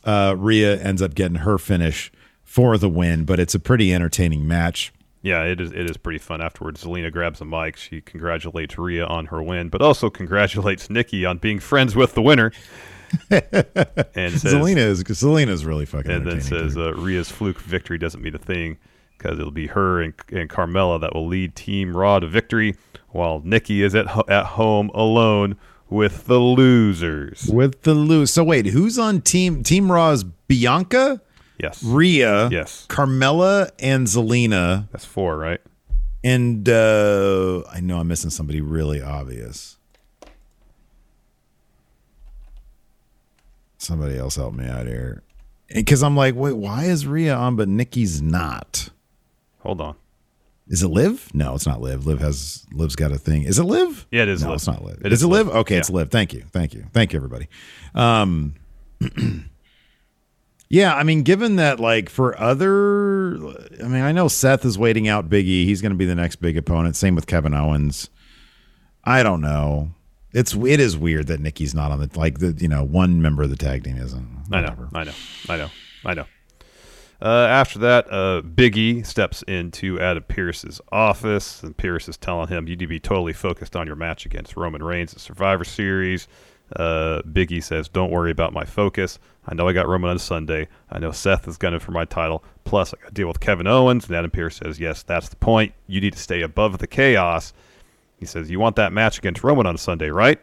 Uh, 0.05 0.35
Rhea 0.37 0.79
ends 0.81 1.01
up 1.01 1.15
getting 1.15 1.37
her 1.37 1.57
finish 1.57 2.11
for 2.43 2.77
the 2.77 2.89
win, 2.89 3.25
but 3.25 3.39
it's 3.39 3.55
a 3.55 3.59
pretty 3.59 3.93
entertaining 3.93 4.47
match. 4.47 4.93
Yeah, 5.23 5.43
it 5.43 5.59
is. 5.59 5.71
It 5.71 5.89
is 5.89 5.97
pretty 5.97 6.19
fun. 6.19 6.41
Afterwards, 6.41 6.83
Zelina 6.83 7.11
grabs 7.11 7.41
a 7.41 7.45
mic. 7.45 7.77
She 7.77 8.01
congratulates 8.01 8.77
Rhea 8.77 9.05
on 9.05 9.27
her 9.27 9.41
win, 9.41 9.69
but 9.69 9.81
also 9.81 10.09
congratulates 10.09 10.89
Nikki 10.89 11.25
on 11.25 11.37
being 11.39 11.59
friends 11.59 11.95
with 11.95 12.13
the 12.13 12.21
winner. 12.21 12.51
and 13.31 14.33
says, 14.33 14.53
Zelina 14.53 14.77
is 14.77 15.03
Zelina 15.03 15.49
is 15.49 15.65
really 15.65 15.85
fucking. 15.85 16.11
and 16.11 16.27
then 16.27 16.41
says 16.41 16.77
uh, 16.77 16.93
Rhea's 16.93 17.29
fluke 17.29 17.59
victory 17.59 17.97
doesn't 17.97 18.21
mean 18.21 18.35
a 18.35 18.39
thing 18.39 18.77
because 19.23 19.39
it'll 19.39 19.51
be 19.51 19.67
her 19.67 20.01
and, 20.01 20.13
and 20.31 20.49
Carmella 20.49 20.99
that 20.99 21.13
will 21.13 21.27
lead 21.27 21.55
Team 21.55 21.95
Raw 21.95 22.19
to 22.19 22.27
victory, 22.27 22.75
while 23.09 23.41
Nikki 23.43 23.81
is 23.81 23.95
at 23.95 24.07
ho- 24.07 24.25
at 24.27 24.45
home 24.45 24.89
alone 24.93 25.55
with 25.89 26.25
the 26.25 26.39
losers. 26.39 27.45
with 27.51 27.83
the 27.83 27.93
lose. 27.93 28.31
So 28.31 28.43
wait, 28.43 28.65
who's 28.67 28.99
on 28.99 29.21
team 29.21 29.63
Team 29.63 29.91
Raw's 29.91 30.23
Bianca, 30.23 31.21
Yes, 31.61 31.81
Rhea, 31.83 32.49
Yes. 32.49 32.85
Carmella, 32.89 33.69
and 33.79 34.07
Zelina, 34.07 34.89
that's 34.91 35.05
four, 35.05 35.37
right? 35.37 35.61
and 36.25 36.67
uh, 36.67 37.61
I 37.71 37.79
know 37.81 37.99
I'm 37.99 38.07
missing 38.07 38.29
somebody 38.29 38.59
really 38.61 39.01
obvious. 39.01 39.77
Somebody 43.77 44.17
else 44.17 44.35
help 44.37 44.53
me 44.53 44.65
out 44.65 44.87
here, 44.87 45.21
because 45.73 46.01
I'm 46.03 46.15
like, 46.15 46.35
wait, 46.35 46.53
why 46.53 46.85
is 46.85 47.05
Rhea 47.05 47.35
on 47.35 47.55
but 47.57 47.67
Nikki's 47.67 48.21
not? 48.21 48.89
Hold 49.63 49.81
on. 49.81 49.95
Is 50.67 50.81
it 50.81 50.87
Liv? 50.87 51.29
No, 51.33 51.55
it's 51.55 51.65
not 51.65 51.81
Liv. 51.81 52.05
Liv 52.05 52.19
has 52.21 52.65
Liv's 52.71 52.95
got 52.95 53.11
a 53.11 53.17
thing. 53.17 53.43
Is 53.43 53.59
it 53.59 53.63
Liv? 53.63 54.05
Yeah, 54.11 54.21
it 54.23 54.29
is 54.29 54.43
No, 54.43 54.49
Liv. 54.49 54.55
it's 54.55 54.67
not 54.67 54.83
Liv. 54.83 55.01
It 55.03 55.11
is 55.11 55.19
is 55.19 55.23
it 55.23 55.27
Liv? 55.27 55.47
Liv. 55.47 55.55
Okay, 55.57 55.75
Yeah. 55.75 55.79
it's 55.79 55.89
Liv. 55.89 56.09
Thank 56.09 56.33
you, 56.33 56.43
thank 56.51 56.73
you, 56.73 56.85
thank 56.93 57.11
you, 57.11 57.17
everybody. 57.17 57.47
Um, 57.93 58.53
yeah, 60.69 60.95
I 60.95 61.03
mean, 61.03 61.23
given 61.23 61.57
that, 61.57 61.79
like, 61.79 62.09
for 62.09 62.39
other, 62.39 63.35
I 63.83 63.87
mean, 63.87 64.01
I 64.01 64.11
know 64.11 64.27
Seth 64.27 64.65
is 64.65 64.77
waiting 64.77 65.07
out 65.07 65.29
Biggie. 65.29 65.65
He's 65.65 65.81
going 65.81 65.91
to 65.91 65.97
be 65.97 66.05
the 66.05 66.15
next 66.15 66.37
big 66.37 66.57
opponent. 66.57 66.95
Same 66.95 67.15
with 67.15 67.27
Kevin 67.27 67.53
Owens. 67.53 68.09
I 69.03 69.21
don't 69.23 69.41
know. 69.41 69.91
It's 70.33 70.55
it 70.55 70.79
is 70.79 70.97
weird 70.97 71.27
that 71.27 71.39
Nikki's 71.41 71.75
not 71.75 71.91
on 71.91 71.99
the 71.99 72.09
like 72.17 72.39
the 72.39 72.57
you 72.59 72.67
know 72.67 72.83
one 72.83 73.21
member 73.21 73.43
of 73.43 73.51
the 73.51 73.55
tag 73.55 73.83
team 73.83 73.97
isn't. 73.97 74.45
I 74.51 74.61
know, 74.61 74.87
I 74.93 75.03
know, 75.03 75.11
I 75.49 75.57
know, 75.57 75.69
I 76.05 76.13
know. 76.15 76.25
Uh, 77.23 77.47
after 77.49 77.79
that, 77.79 78.05
uh, 78.11 78.41
Big 78.41 78.75
E 78.77 79.01
steps 79.01 79.43
into 79.43 79.97
Adam 79.97 80.23
Pearce's 80.23 80.81
office, 80.91 81.63
and 81.63 81.75
Pearce 81.77 82.09
is 82.09 82.17
telling 82.17 82.49
him, 82.49 82.67
"You 82.67 82.75
need 82.75 82.79
to 82.79 82.87
be 82.87 82.99
totally 82.99 83.31
focused 83.31 83.77
on 83.77 83.87
your 83.87 83.95
match 83.95 84.25
against 84.25 84.57
Roman 84.57 84.83
Reigns 84.83 85.13
at 85.13 85.21
Survivor 85.21 85.63
Series." 85.63 86.27
Uh, 86.75 87.21
Big 87.21 87.49
E 87.53 87.61
says, 87.61 87.87
"Don't 87.87 88.11
worry 88.11 88.29
about 88.29 88.51
my 88.51 88.65
focus. 88.65 89.19
I 89.47 89.53
know 89.55 89.69
I 89.69 89.73
got 89.73 89.87
Roman 89.87 90.09
on 90.09 90.19
Sunday. 90.19 90.67
I 90.91 90.99
know 90.99 91.11
Seth 91.11 91.47
is 91.47 91.55
gunning 91.57 91.79
for 91.79 91.91
my 91.93 92.03
title. 92.03 92.43
Plus, 92.65 92.93
I 92.93 92.97
got 93.01 93.07
to 93.07 93.13
deal 93.13 93.29
with 93.29 93.39
Kevin 93.39 93.67
Owens." 93.67 94.07
And 94.07 94.17
Adam 94.17 94.29
Pearce 94.29 94.57
says, 94.57 94.77
"Yes, 94.77 95.01
that's 95.01 95.29
the 95.29 95.37
point. 95.37 95.73
You 95.87 96.01
need 96.01 96.13
to 96.13 96.19
stay 96.19 96.41
above 96.41 96.79
the 96.79 96.87
chaos." 96.87 97.53
He 98.17 98.25
says, 98.25 98.51
"You 98.51 98.59
want 98.59 98.75
that 98.75 98.91
match 98.91 99.17
against 99.17 99.45
Roman 99.45 99.65
on 99.65 99.77
Sunday, 99.77 100.09
right?" 100.09 100.41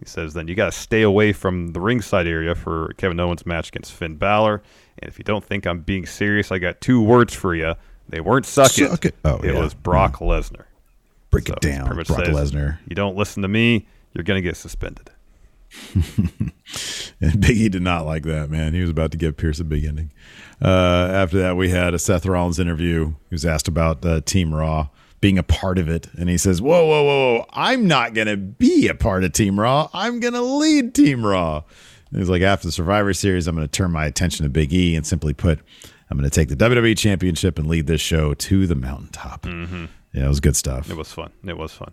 He 0.00 0.08
says, 0.08 0.34
then 0.34 0.48
you 0.48 0.56
got 0.56 0.72
to 0.72 0.72
stay 0.72 1.02
away 1.02 1.32
from 1.32 1.68
the 1.68 1.80
ringside 1.80 2.26
area 2.26 2.56
for 2.56 2.92
Kevin 2.96 3.20
Owens' 3.20 3.46
match 3.46 3.68
against 3.68 3.92
Finn 3.92 4.16
Balor. 4.16 4.60
And 5.02 5.08
if 5.08 5.18
you 5.18 5.24
don't 5.24 5.44
think 5.44 5.66
I'm 5.66 5.80
being 5.80 6.06
serious, 6.06 6.52
I 6.52 6.58
got 6.58 6.80
two 6.80 7.02
words 7.02 7.34
for 7.34 7.54
you. 7.54 7.74
They 8.08 8.20
weren't 8.20 8.46
suck, 8.46 8.70
Suck 8.70 9.04
it. 9.04 9.14
Oh, 9.24 9.36
it 9.38 9.52
yeah. 9.52 9.60
was 9.60 9.74
Brock 9.74 10.18
Lesnar. 10.18 10.64
Break 11.30 11.48
So 11.48 11.54
it 11.54 11.60
down, 11.60 11.86
Brock 11.86 12.06
says, 12.06 12.52
Lesnar. 12.52 12.78
You 12.88 12.94
don't 12.94 13.16
listen 13.16 13.42
to 13.42 13.48
me, 13.48 13.86
you're 14.12 14.24
going 14.24 14.42
to 14.42 14.48
get 14.48 14.56
suspended. 14.56 15.10
And 17.22 17.34
Biggie 17.34 17.70
did 17.70 17.82
not 17.82 18.04
like 18.04 18.24
that, 18.24 18.50
man. 18.50 18.74
He 18.74 18.80
was 18.80 18.90
about 18.90 19.12
to 19.12 19.16
give 19.16 19.36
Pearce 19.36 19.60
a 19.60 19.64
big 19.64 19.84
ending. 19.84 20.10
Uh, 20.60 21.08
after 21.12 21.38
that, 21.38 21.56
we 21.56 21.68
had 21.68 21.94
a 21.94 21.98
Seth 21.98 22.26
Rollins 22.26 22.58
interview. 22.58 23.14
He 23.30 23.34
was 23.34 23.46
asked 23.46 23.68
about 23.68 24.04
uh, 24.04 24.22
Team 24.22 24.52
Raw 24.52 24.88
being 25.20 25.38
a 25.38 25.44
part 25.44 25.78
of 25.78 25.88
it. 25.88 26.08
And 26.18 26.28
he 26.28 26.36
says, 26.36 26.60
Whoa, 26.60 26.84
whoa, 26.84 27.04
whoa, 27.04 27.36
whoa. 27.36 27.46
I'm 27.52 27.86
not 27.86 28.12
going 28.12 28.26
to 28.26 28.36
be 28.36 28.88
a 28.88 28.94
part 28.94 29.22
of 29.22 29.32
Team 29.34 29.60
Raw. 29.60 29.88
I'm 29.94 30.18
going 30.18 30.34
to 30.34 30.42
lead 30.42 30.96
Team 30.96 31.24
Raw. 31.24 31.62
He's 32.14 32.28
like, 32.28 32.42
After 32.42 32.68
the 32.68 32.72
Survivor 32.72 33.12
Series, 33.14 33.46
I'm 33.46 33.54
going 33.56 33.66
to 33.66 33.70
turn 33.70 33.90
my 33.90 34.06
attention 34.06 34.44
to 34.44 34.50
Big 34.50 34.72
E 34.72 34.94
and 34.96 35.06
simply 35.06 35.32
put, 35.34 35.60
I'm 36.10 36.18
going 36.18 36.28
to 36.28 36.34
take 36.34 36.48
the 36.48 36.56
WWE 36.56 36.96
Championship 36.98 37.58
and 37.58 37.66
lead 37.68 37.86
this 37.86 38.00
show 38.00 38.34
to 38.34 38.66
the 38.66 38.74
mountaintop. 38.74 39.42
Mm-hmm. 39.42 39.86
Yeah, 40.12 40.26
it 40.26 40.28
was 40.28 40.40
good 40.40 40.56
stuff. 40.56 40.90
It 40.90 40.96
was 40.96 41.10
fun. 41.12 41.30
It 41.46 41.56
was 41.56 41.72
fun. 41.72 41.92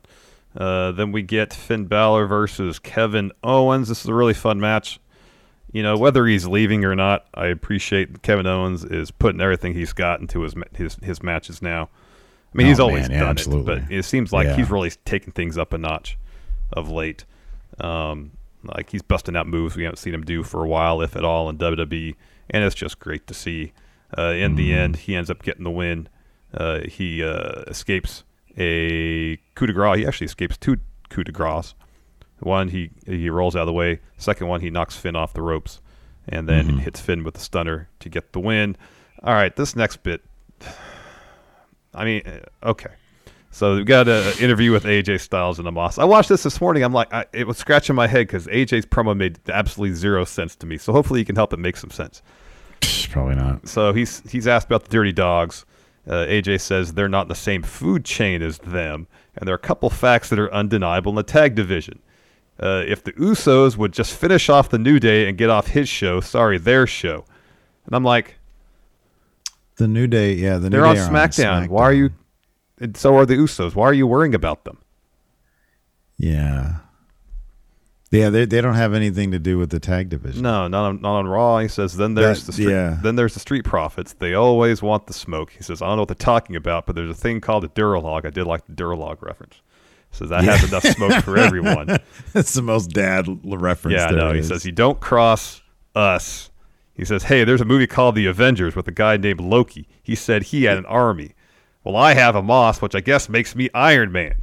Uh, 0.57 0.91
then 0.91 1.11
we 1.11 1.21
get 1.21 1.53
Finn 1.53 1.85
Balor 1.85 2.25
versus 2.25 2.79
Kevin 2.79 3.31
Owens. 3.43 3.87
This 3.87 4.01
is 4.01 4.07
a 4.07 4.13
really 4.13 4.33
fun 4.33 4.59
match. 4.59 4.99
You 5.71 5.83
know, 5.83 5.95
whether 5.95 6.25
he's 6.25 6.47
leaving 6.47 6.83
or 6.83 6.95
not, 6.95 7.27
I 7.35 7.45
appreciate 7.45 8.23
Kevin 8.23 8.47
Owens 8.47 8.83
is 8.83 9.11
putting 9.11 9.39
everything 9.39 9.73
he's 9.75 9.93
got 9.93 10.19
into 10.19 10.41
his 10.41 10.55
his 10.75 10.95
his 11.03 11.21
matches 11.23 11.61
now. 11.61 11.89
I 12.51 12.57
mean, 12.57 12.65
Oh, 12.65 12.69
he's 12.71 12.79
always 12.79 13.03
man, 13.03 13.11
yeah, 13.11 13.19
done 13.19 13.29
absolutely. 13.29 13.73
it, 13.75 13.81
but 13.87 13.91
it 13.93 14.03
seems 14.03 14.33
like 14.33 14.47
Yeah. 14.47 14.55
he's 14.55 14.71
really 14.71 14.89
taken 15.05 15.31
things 15.31 15.59
up 15.59 15.71
a 15.71 15.77
notch 15.77 16.17
of 16.73 16.89
late. 16.89 17.23
Um, 17.79 18.31
like 18.63 18.89
he's 18.89 19.01
busting 19.01 19.35
out 19.35 19.47
moves 19.47 19.75
we 19.75 19.83
haven't 19.83 19.97
seen 19.97 20.13
him 20.13 20.23
do 20.23 20.43
for 20.43 20.63
a 20.63 20.67
while, 20.67 21.01
if 21.01 21.15
at 21.15 21.23
all, 21.23 21.49
in 21.49 21.57
WWE, 21.57 22.15
and 22.49 22.63
it's 22.63 22.75
just 22.75 22.99
great 22.99 23.25
to 23.27 23.33
see. 23.33 23.73
Uh, 24.17 24.31
in 24.31 24.55
the 24.55 24.69
Mm-hmm. 24.71 24.79
end, 24.79 24.95
he 24.97 25.15
ends 25.15 25.29
up 25.29 25.43
getting 25.43 25.63
the 25.63 25.69
win. 25.71 26.09
Uh, 26.53 26.79
he 26.87 27.23
uh, 27.23 27.61
escapes 27.67 28.23
a 28.57 29.37
coup 29.55 29.67
de 29.67 29.73
grace. 29.73 29.97
He 29.97 30.05
actually 30.07 30.25
escapes 30.25 30.57
two 30.57 30.77
coup 31.09 31.23
de 31.23 31.31
grace. 31.31 31.75
One, 32.39 32.69
he 32.69 32.89
he 33.05 33.29
rolls 33.29 33.55
out 33.55 33.61
of 33.61 33.67
the 33.67 33.73
way. 33.73 33.99
Second 34.17 34.47
one, 34.47 34.61
he 34.61 34.69
knocks 34.69 34.95
Finn 34.95 35.15
off 35.15 35.33
the 35.33 35.41
ropes, 35.41 35.79
and 36.27 36.47
then 36.49 36.65
Mm-hmm. 36.67 36.77
hits 36.79 36.99
Finn 37.01 37.23
with 37.23 37.35
the 37.35 37.39
stunner 37.41 37.87
to 37.99 38.09
get 38.09 38.33
the 38.33 38.39
win. 38.39 38.75
All 39.23 39.33
right, 39.33 39.55
this 39.55 39.75
next 39.75 39.97
bit. 40.03 40.23
I 41.93 42.05
mean, 42.05 42.23
uh, 42.25 42.69
okay. 42.69 42.91
So 43.51 43.75
we've 43.75 43.85
got 43.85 44.07
an 44.07 44.37
interview 44.39 44.71
with 44.71 44.83
AJ 44.83 45.21
Styles 45.21 45.57
and 45.59 45.67
Omos. 45.67 45.97
I 45.97 46.05
watched 46.05 46.29
this 46.29 46.43
this 46.43 46.61
morning. 46.61 46.83
I'm 46.83 46.93
like, 46.93 47.11
I, 47.11 47.25
it 47.33 47.47
was 47.47 47.57
scratching 47.57 47.95
my 47.95 48.07
head 48.07 48.27
because 48.27 48.45
AJ's 48.47 48.85
promo 48.85 49.17
made 49.17 49.39
absolutely 49.49 49.95
zero 49.95 50.23
sense 50.23 50.55
to 50.57 50.67
me. 50.67 50.77
So 50.77 50.93
hopefully 50.93 51.19
you 51.19 51.25
can 51.25 51.35
help 51.35 51.51
it 51.53 51.57
make 51.57 51.75
some 51.75 51.89
sense. 51.89 52.21
Probably 53.09 53.35
not. 53.35 53.67
So 53.67 53.91
he's 53.91 54.21
he's 54.29 54.47
asked 54.47 54.67
about 54.67 54.83
the 54.83 54.89
Dirty 54.89 55.11
Dogs. 55.11 55.65
Uh, 56.07 56.25
AJ 56.25 56.61
says 56.61 56.93
they're 56.93 57.09
not 57.09 57.23
in 57.23 57.27
the 57.27 57.35
same 57.35 57.61
food 57.63 58.05
chain 58.05 58.41
as 58.41 58.59
them, 58.59 59.07
and 59.35 59.47
there 59.47 59.53
are 59.53 59.57
a 59.57 59.59
couple 59.59 59.89
facts 59.89 60.29
that 60.29 60.39
are 60.39 60.53
undeniable 60.53 61.11
in 61.11 61.15
the 61.15 61.23
tag 61.23 61.55
division. 61.55 61.99
Uh, 62.59 62.83
if 62.85 63.03
the 63.03 63.13
Usos 63.13 63.77
would 63.77 63.93
just 63.93 64.13
finish 64.13 64.49
off 64.49 64.69
the 64.69 64.77
New 64.77 64.99
Day 64.99 65.27
and 65.27 65.37
get 65.37 65.49
off 65.49 65.67
his 65.67 65.87
show, 65.87 66.19
sorry, 66.19 66.57
their 66.57 66.85
show, 66.85 67.25
and 67.85 67.95
I'm 67.95 68.03
like, 68.03 68.35
The 69.77 69.87
New 69.87 70.07
Day, 70.07 70.33
yeah, 70.33 70.57
the 70.57 70.69
they're 70.69 70.81
New 70.81 70.87
on 70.87 70.95
Day 70.95 71.01
are 71.01 71.09
SmackDown. 71.09 71.67
Why 71.69 71.83
are 71.83 71.93
you? 71.93 72.09
And 72.79 72.95
so 72.95 73.15
are 73.17 73.25
the 73.25 73.35
Usos. 73.35 73.75
Why 73.75 73.85
are 73.85 73.93
you 73.93 74.07
worrying 74.07 74.33
about 74.35 74.63
them? 74.65 74.77
Yeah. 76.17 76.77
Yeah, 78.11 78.29
they, 78.31 78.45
they 78.45 78.59
don't 78.61 78.73
have 78.73 78.93
anything 78.95 79.31
to 79.31 79.39
do 79.39 79.59
with 79.59 79.69
the 79.69 79.79
tag 79.79 80.09
division. 80.09 80.41
No, 80.41 80.67
not 80.67 80.85
on, 80.87 81.01
not 81.01 81.17
on 81.19 81.27
Raw. 81.27 81.59
He 81.59 81.67
says 81.67 81.95
then 81.95 82.15
there's 82.15 82.39
That- 82.41 82.45
the 82.47 82.53
street, 82.53 82.69
yeah. 82.71 82.97
then 83.03 83.15
there's 83.15 83.35
the 83.35 83.39
Street 83.39 83.63
Profits. 83.65 84.13
They 84.13 84.33
always 84.33 84.81
want 84.81 85.05
the 85.05 85.13
smoke. 85.13 85.51
He 85.51 85.61
says 85.61 85.81
I 85.81 85.87
don't 85.87 85.97
know 85.97 86.01
what 86.01 86.07
they're 86.07 86.15
talking 86.15 86.55
about, 86.55 86.87
but 86.87 86.95
there's 86.95 87.11
a 87.11 87.13
thing 87.13 87.39
called 87.39 87.63
a 87.63 87.67
Duralog. 87.67 88.25
I 88.25 88.31
did 88.31 88.45
like 88.45 88.65
the 88.65 88.73
Duralog 88.73 89.21
reference. 89.21 89.61
He 90.11 90.17
says 90.17 90.29
that 90.29 90.43
has 90.43 90.63
enough 90.67 90.83
smoke 90.85 91.23
for 91.23 91.37
everyone. 91.37 91.99
That's 92.33 92.53
the 92.55 92.63
most 92.63 92.87
dad 92.89 93.27
reference. 93.43 93.97
yeah, 93.99 94.09
no. 94.09 94.33
He 94.33 94.41
says 94.41 94.65
you 94.65 94.71
don't 94.71 94.99
cross 94.99 95.61
us. 95.93 96.49
He 96.95 97.05
says, 97.05 97.23
hey, 97.23 97.43
there's 97.45 97.61
a 97.61 97.65
movie 97.65 97.87
called 97.87 98.15
The 98.15 98.25
Avengers 98.25 98.75
with 98.75 98.85
a 98.87 98.91
guy 98.91 99.15
named 99.17 99.39
Loki. 99.39 99.87
He 100.03 100.15
said 100.15 100.43
he 100.43 100.63
had 100.63 100.77
an 100.77 100.85
army. 100.87 101.33
Well, 101.83 101.95
I 101.95 102.13
have 102.13 102.35
Omos, 102.35 102.81
which 102.81 102.95
I 102.95 102.99
guess 102.99 103.29
makes 103.29 103.55
me 103.55 103.69
Iron 103.73 104.11
Man. 104.11 104.35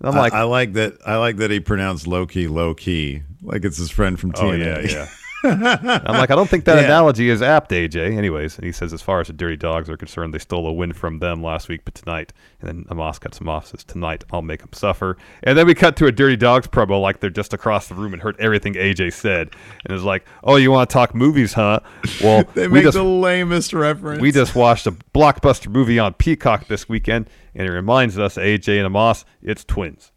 And 0.00 0.08
I'm 0.08 0.14
like, 0.14 0.32
I, 0.32 0.42
like 0.42 0.74
that. 0.74 0.98
I 1.04 1.16
like 1.16 1.38
that 1.38 1.50
he 1.50 1.60
pronounced 1.60 2.06
Loki 2.06 2.46
low 2.46 2.74
key, 2.74 3.22
like 3.42 3.64
it's 3.64 3.78
his 3.78 3.90
friend 3.90 4.18
from 4.18 4.32
Oh 4.36 4.52
yeah, 4.52 4.80
yeah. 4.80 5.08
I'm 5.44 6.14
like, 6.18 6.30
I 6.30 6.34
don't 6.34 6.48
think 6.50 6.64
that 6.64 6.78
Yeah. 6.78 6.84
analogy 6.84 7.28
is 7.30 7.42
apt, 7.42 7.70
AJ. 7.70 8.16
Anyways, 8.16 8.56
and 8.56 8.64
he 8.64 8.72
says, 8.72 8.92
as 8.92 9.02
far 9.02 9.20
as 9.20 9.28
the 9.28 9.32
Dirty 9.32 9.56
Dogs 9.56 9.88
are 9.88 9.96
concerned, 9.96 10.34
they 10.34 10.38
stole 10.38 10.66
a 10.66 10.72
win 10.72 10.92
from 10.92 11.18
them 11.20 11.42
last 11.42 11.68
week, 11.68 11.82
but 11.84 11.94
tonight, 11.94 12.32
and 12.60 12.68
then 12.68 12.84
Omos 12.90 13.20
cuts 13.20 13.40
him 13.40 13.48
off, 13.48 13.66
says, 13.68 13.84
tonight 13.84 14.24
I'll 14.32 14.42
make 14.42 14.60
them 14.60 14.72
suffer. 14.72 15.16
And 15.44 15.56
then 15.56 15.66
we 15.66 15.74
cut 15.74 15.96
to 15.96 16.06
a 16.06 16.12
Dirty 16.12 16.36
Dogs 16.36 16.66
promo, 16.66 17.00
like 17.00 17.20
they're 17.20 17.30
just 17.30 17.52
across 17.52 17.88
the 17.88 17.94
room 17.94 18.12
and 18.12 18.22
heard 18.22 18.36
everything 18.40 18.74
AJ 18.74 19.12
said, 19.12 19.50
and 19.84 19.94
is 19.96 20.02
like, 20.02 20.24
oh, 20.42 20.56
you 20.56 20.70
want 20.72 20.90
to 20.90 20.92
talk 20.92 21.14
movies, 21.14 21.52
huh? 21.52 21.80
Well, 22.22 22.44
they 22.54 22.66
we 22.66 22.74
make 22.74 22.84
just 22.84 22.96
the 22.96 23.04
lamest 23.04 23.72
reference. 23.72 24.20
we 24.20 24.32
just 24.32 24.54
watched 24.54 24.86
a 24.86 24.92
blockbuster 24.92 25.68
movie 25.68 25.98
on 25.98 26.14
Peacock 26.14 26.66
this 26.66 26.88
weekend, 26.88 27.30
and 27.54 27.66
it 27.66 27.70
reminds 27.70 28.18
us, 28.18 28.36
AJ 28.36 28.84
and 28.84 28.92
Omos, 28.94 29.24
it's 29.42 29.64
twins. 29.64 30.10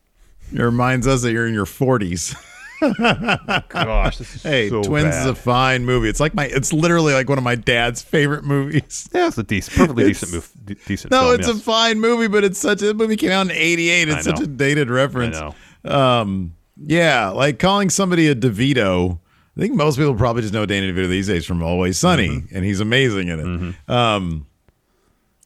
It 0.54 0.62
reminds 0.62 1.08
us 1.08 1.22
that 1.22 1.32
you're 1.32 1.48
in 1.48 1.54
your 1.54 1.66
40s. 1.66 2.36
Gosh, 2.82 4.18
this 4.18 4.36
is 4.36 4.44
hey, 4.44 4.70
so 4.70 4.82
Twins 4.84 5.10
bad. 5.16 5.22
is 5.22 5.26
a 5.28 5.36
fine 5.36 5.86
movie. 5.86 6.10
It's 6.10 6.20
like 6.20 6.34
my. 6.34 6.46
It's 6.46 6.74
literally 6.74 7.14
like 7.14 7.30
one 7.30 7.38
of 7.38 7.44
my 7.44 7.56
dad's 7.56 8.02
favorite 8.02 8.44
movies. 8.44 9.08
Yeah, 9.14 9.28
it's 9.28 9.38
a 9.38 9.44
decent, 9.44 9.78
perfectly 9.78 10.04
It's- 10.06 10.20
decent 10.22 10.34
move, 10.34 10.52
de- 10.66 10.76
decent 10.86 11.12
No, 11.12 11.22
film, 11.22 11.40
it's 11.40 11.48
yes. 11.48 11.58
a 11.58 11.62
fine 11.62 12.00
movie, 12.00 12.28
but 12.28 12.44
it's 12.44 12.58
such. 12.60 12.82
a 12.82 12.94
movie 12.94 13.16
came 13.18 13.32
out 13.32 13.46
in 13.48 13.52
'88. 13.52 14.10
It's 14.10 14.24
such 14.26 14.40
a 14.40 14.48
dated 14.48 14.90
reference. 14.90 15.38
I 15.38 16.20
Um, 16.22 16.56
yeah, 16.78 17.30
like 17.30 17.60
calling 17.60 17.90
somebody 17.90 18.28
a 18.28 18.36
DeVito. 18.36 19.20
I 19.58 19.60
think 19.60 19.76
most 19.76 19.98
people 19.98 20.16
probably 20.16 20.42
just 20.44 20.54
know 20.54 20.66
Danny 20.66 20.92
DeVito 20.92 21.10
these 21.10 21.28
days 21.28 21.46
from 21.46 21.62
Always 21.62 21.98
Sunny, 21.98 22.30
Mm-hmm. 22.30 22.56
and 22.56 22.66
he's 22.66 22.80
amazing 22.80 23.28
in 23.28 23.40
it. 23.88 23.90
Um, 23.94 24.48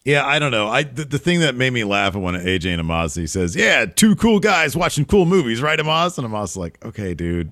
yeah, 0.06 0.24
I 0.26 0.38
don't 0.38 0.51
know. 0.51 0.68
I 0.68 0.84
the, 0.84 1.03
the 1.03 1.18
thing 1.18 1.39
that 1.39 1.56
made 1.56 1.74
me 1.74 1.84
laugh 1.84 2.16
when 2.16 2.36
AJ 2.36 2.80
and 2.80 3.16
he 3.16 3.26
says, 3.28 3.56
"Yeah, 3.56 3.86
two 3.86 4.16
cool 4.16 4.39
guys 4.39 4.78
watching 4.78 5.03
cool 5.03 5.26
movies, 5.26 5.62
right, 5.62 5.80
Omos?" 5.80 6.18
And 6.18 6.43
is 6.43 6.56
like, 6.56 6.78
"Okay, 6.86 7.16
dude, 7.16 7.51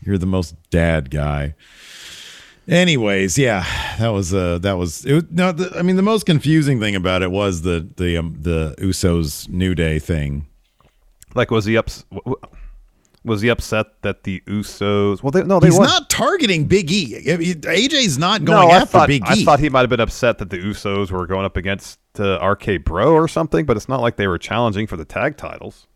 you're 0.00 0.16
the 0.16 0.26
most 0.26 0.54
dad 0.70 1.10
guy." 1.10 1.54
Anyways, 2.68 3.36
yeah, 3.36 3.64
that 3.98 4.10
was 4.10 4.32
uh 4.32 4.58
that 4.58 4.74
was 4.74 5.04
it. 5.04 5.14
Was, 5.14 5.24
no, 5.30 5.50
the, 5.50 5.76
I 5.76 5.82
mean 5.82 5.96
the 5.96 6.02
most 6.02 6.24
confusing 6.24 6.78
thing 6.78 6.94
about 6.94 7.22
it 7.22 7.32
was 7.32 7.62
the 7.62 7.88
the 7.96 8.16
um, 8.16 8.36
the 8.40 8.76
Usos 8.78 9.48
New 9.48 9.74
Day 9.74 9.98
thing. 9.98 10.46
Like, 11.34 11.50
was 11.50 11.64
he 11.64 11.76
ups? 11.76 12.04
Was 13.28 13.40
he 13.42 13.48
upset 13.48 13.86
that 14.02 14.24
the 14.24 14.42
Usos? 14.46 15.22
Well, 15.22 15.30
they, 15.30 15.44
no, 15.44 15.60
they 15.60 15.68
He's 15.68 15.78
won. 15.78 15.86
not 15.86 16.10
targeting 16.10 16.64
Big 16.66 16.90
E. 16.90 17.22
AJ's 17.24 18.18
not 18.18 18.44
going 18.44 18.70
I 18.70 18.76
after 18.76 18.86
thought 18.98 19.08
Big 19.08 19.22
I 19.26 19.34
E. 19.36 19.44
thought 19.44 19.60
he 19.60 19.68
might 19.68 19.80
have 19.82 19.90
been 19.90 20.00
upset 20.00 20.38
that 20.38 20.50
the 20.50 20.58
Usos 20.58 21.10
were 21.12 21.26
going 21.26 21.44
up 21.44 21.56
against 21.56 21.98
uh, 22.18 22.44
RK 22.44 22.84
Bro 22.84 23.12
or 23.12 23.28
something, 23.28 23.64
but 23.66 23.76
it's 23.76 23.88
not 23.88 24.00
like 24.00 24.16
they 24.16 24.26
were 24.26 24.38
challenging 24.38 24.86
for 24.88 24.96
the 24.96 25.04
tag 25.04 25.36
titles. 25.36 25.86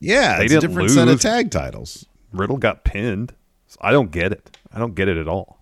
yeah, 0.00 0.38
they 0.38 0.44
it's 0.46 0.54
a 0.54 0.60
didn't 0.60 0.70
different 0.70 0.90
set 0.92 1.02
of 1.08 1.14
lose. 1.14 1.22
tag 1.22 1.50
titles. 1.50 2.06
Riddle 2.32 2.56
got 2.56 2.84
pinned. 2.84 3.34
So 3.66 3.76
I 3.82 3.90
don't 3.92 4.10
get 4.10 4.32
it. 4.32 4.56
I 4.72 4.78
don't 4.78 4.94
get 4.94 5.08
it 5.08 5.16
at 5.18 5.28
all. 5.28 5.58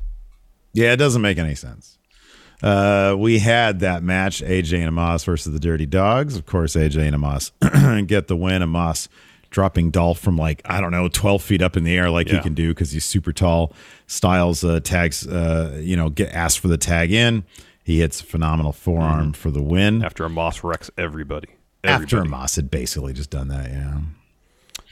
Yeah, 0.73 0.93
it 0.93 0.97
doesn't 0.97 1.23
make 1.23 1.39
any 1.39 1.55
sense. 1.57 1.99
Uh, 2.63 3.15
we 3.19 3.39
had 3.39 3.81
that 3.81 4.03
match, 4.03 4.41
AJ 4.43 4.79
and 4.87 4.97
Omos 4.97 5.25
versus 5.25 5.53
the 5.53 5.59
Dirty 5.61 5.87
Dogs. 5.87 6.37
Of 6.37 6.47
course, 6.47 6.75
AJ 6.75 7.09
and 7.13 7.17
Omos 7.17 8.07
get 8.07 8.29
the 8.29 8.37
win. 8.37 8.63
Omos 8.63 9.09
dropping 9.51 9.91
Dolph 9.91 10.19
from 10.19 10.37
like 10.37 10.63
I 10.65 10.81
don't 10.81 10.91
know, 10.91 11.09
twelve 11.09 11.43
feet 11.43 11.63
up 11.63 11.77
in 11.77 11.85
the 11.85 11.97
air, 11.97 12.11
like 12.11 12.29
he 12.29 12.39
can 12.41 12.55
do 12.55 12.69
because 12.75 12.93
he's 12.93 13.05
super 13.05 13.33
tall. 13.33 13.73
Styles 14.07 14.63
uh, 14.65 14.81
tags, 14.81 15.27
uh, 15.27 15.81
you 15.83 15.97
know, 15.97 16.09
get 16.11 16.33
asked 16.33 16.61
for 16.61 16.69
the 16.69 16.79
tag 16.79 17.13
in. 17.13 17.45
He 17.83 18.01
hits 18.01 18.21
a 18.21 18.25
phenomenal 18.25 18.73
forearm 18.73 19.33
for 19.33 19.51
the 19.51 19.63
win. 19.63 20.05
After 20.05 20.29
Omos 20.29 20.65
wrecks 20.65 20.91
everybody. 20.99 21.49
After 21.85 22.19
Everybody. 22.19 22.31
Omos 22.31 22.57
had 22.57 22.71
basically 22.71 23.13
just 23.13 23.31
done 23.31 23.49
that, 23.49 23.71
yeah. 23.71 23.99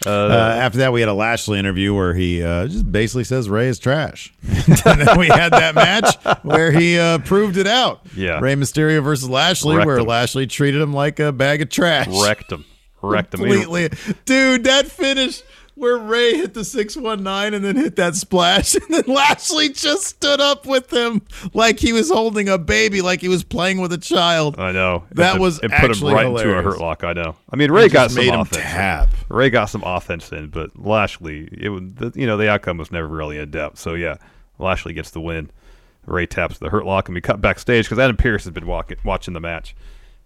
Uh, 0.06 0.56
after 0.60 0.78
that, 0.78 0.92
we 0.92 1.00
had 1.00 1.08
a 1.08 1.14
Lashley 1.14 1.58
interview 1.58 1.94
where 1.94 2.14
he 2.14 2.42
uh, 2.42 2.66
just 2.66 2.90
basically 2.90 3.24
says 3.24 3.48
Rey 3.48 3.68
is 3.68 3.78
trash. 3.78 4.34
and 4.42 5.00
then 5.00 5.18
we 5.18 5.28
had 5.28 5.52
that 5.52 5.74
match 5.74 6.16
where 6.42 6.72
he 6.72 6.98
uh, 6.98 7.18
proved 7.18 7.56
it 7.56 7.66
out. 7.66 8.00
Yeah. 8.14 8.40
Rey 8.40 8.54
Mysterio 8.54 9.02
versus 9.02 9.28
Lashley, 9.28 9.76
Wrecked 9.76 9.86
where 9.86 9.98
him. 9.98 10.06
Lashley 10.06 10.46
treated 10.46 10.80
him 10.80 10.92
like 10.92 11.20
a 11.20 11.32
bag 11.32 11.62
of 11.62 11.68
trash. 11.70 12.08
wrecked 12.22 12.52
him. 12.52 12.64
Wrecked 13.04 13.34
him. 13.34 13.40
Completely. 13.40 13.90
Dude, 14.24 14.64
that 14.64 14.86
finish 14.86 15.42
where 15.76 15.98
Rey 15.98 16.36
hit 16.36 16.54
the 16.54 16.64
619 16.64 17.52
and 17.54 17.64
then 17.64 17.74
hit 17.74 17.96
that 17.96 18.14
splash, 18.14 18.74
and 18.76 18.84
then 18.90 19.02
Lashley 19.12 19.70
just 19.70 20.04
stood 20.06 20.40
up 20.40 20.66
with 20.66 20.92
him 20.92 21.22
like 21.52 21.80
he 21.80 21.92
was 21.92 22.08
holding 22.10 22.48
a 22.48 22.56
baby, 22.58 23.02
like 23.02 23.20
he 23.20 23.26
was 23.28 23.42
playing 23.42 23.80
with 23.80 23.92
a 23.92 23.98
child. 23.98 24.58
I 24.58 24.70
know. 24.70 25.02
That 25.12 25.36
It- 25.36 25.40
was 25.40 25.58
it 25.58 25.70
put 25.72 25.72
him 25.72 25.90
actually 25.90 26.14
right 26.14 26.26
into 26.26 26.56
a 26.58 26.62
hurt 26.62 26.78
lock. 26.78 27.02
I 27.02 27.12
know. 27.12 27.34
I 27.50 27.56
mean, 27.56 27.72
Rey 27.72 27.86
It 27.86 27.92
got 27.92 28.12
some 28.12 28.24
made 28.24 28.32
him 28.32 28.40
offense. 28.40 28.62
tap. 28.62 29.08
Rey 29.28 29.50
got 29.50 29.64
some 29.66 29.82
offense 29.84 30.30
in, 30.30 30.46
but 30.48 30.70
Lashley, 30.78 31.48
it 31.52 31.70
was 31.70 31.82
the, 31.96 32.12
you 32.14 32.26
know 32.26 32.36
the 32.36 32.48
outcome 32.48 32.76
was 32.78 32.92
never 32.92 33.08
really 33.08 33.38
in 33.38 33.50
depth. 33.50 33.78
So 33.80 33.94
yeah, 33.94 34.16
Lashley 34.60 34.92
gets 34.92 35.10
the 35.10 35.20
win. 35.20 35.50
Rey 36.06 36.26
taps 36.26 36.58
the 36.58 36.68
hurt 36.68 36.84
lock, 36.86 37.08
and 37.08 37.14
we 37.16 37.20
cut 37.20 37.40
backstage 37.40 37.86
because 37.86 37.98
Adam 37.98 38.16
Pearce 38.16 38.44
has 38.44 38.52
been 38.52 38.66
walking, 38.66 38.98
watching 39.04 39.32
the 39.34 39.40
match, 39.40 39.74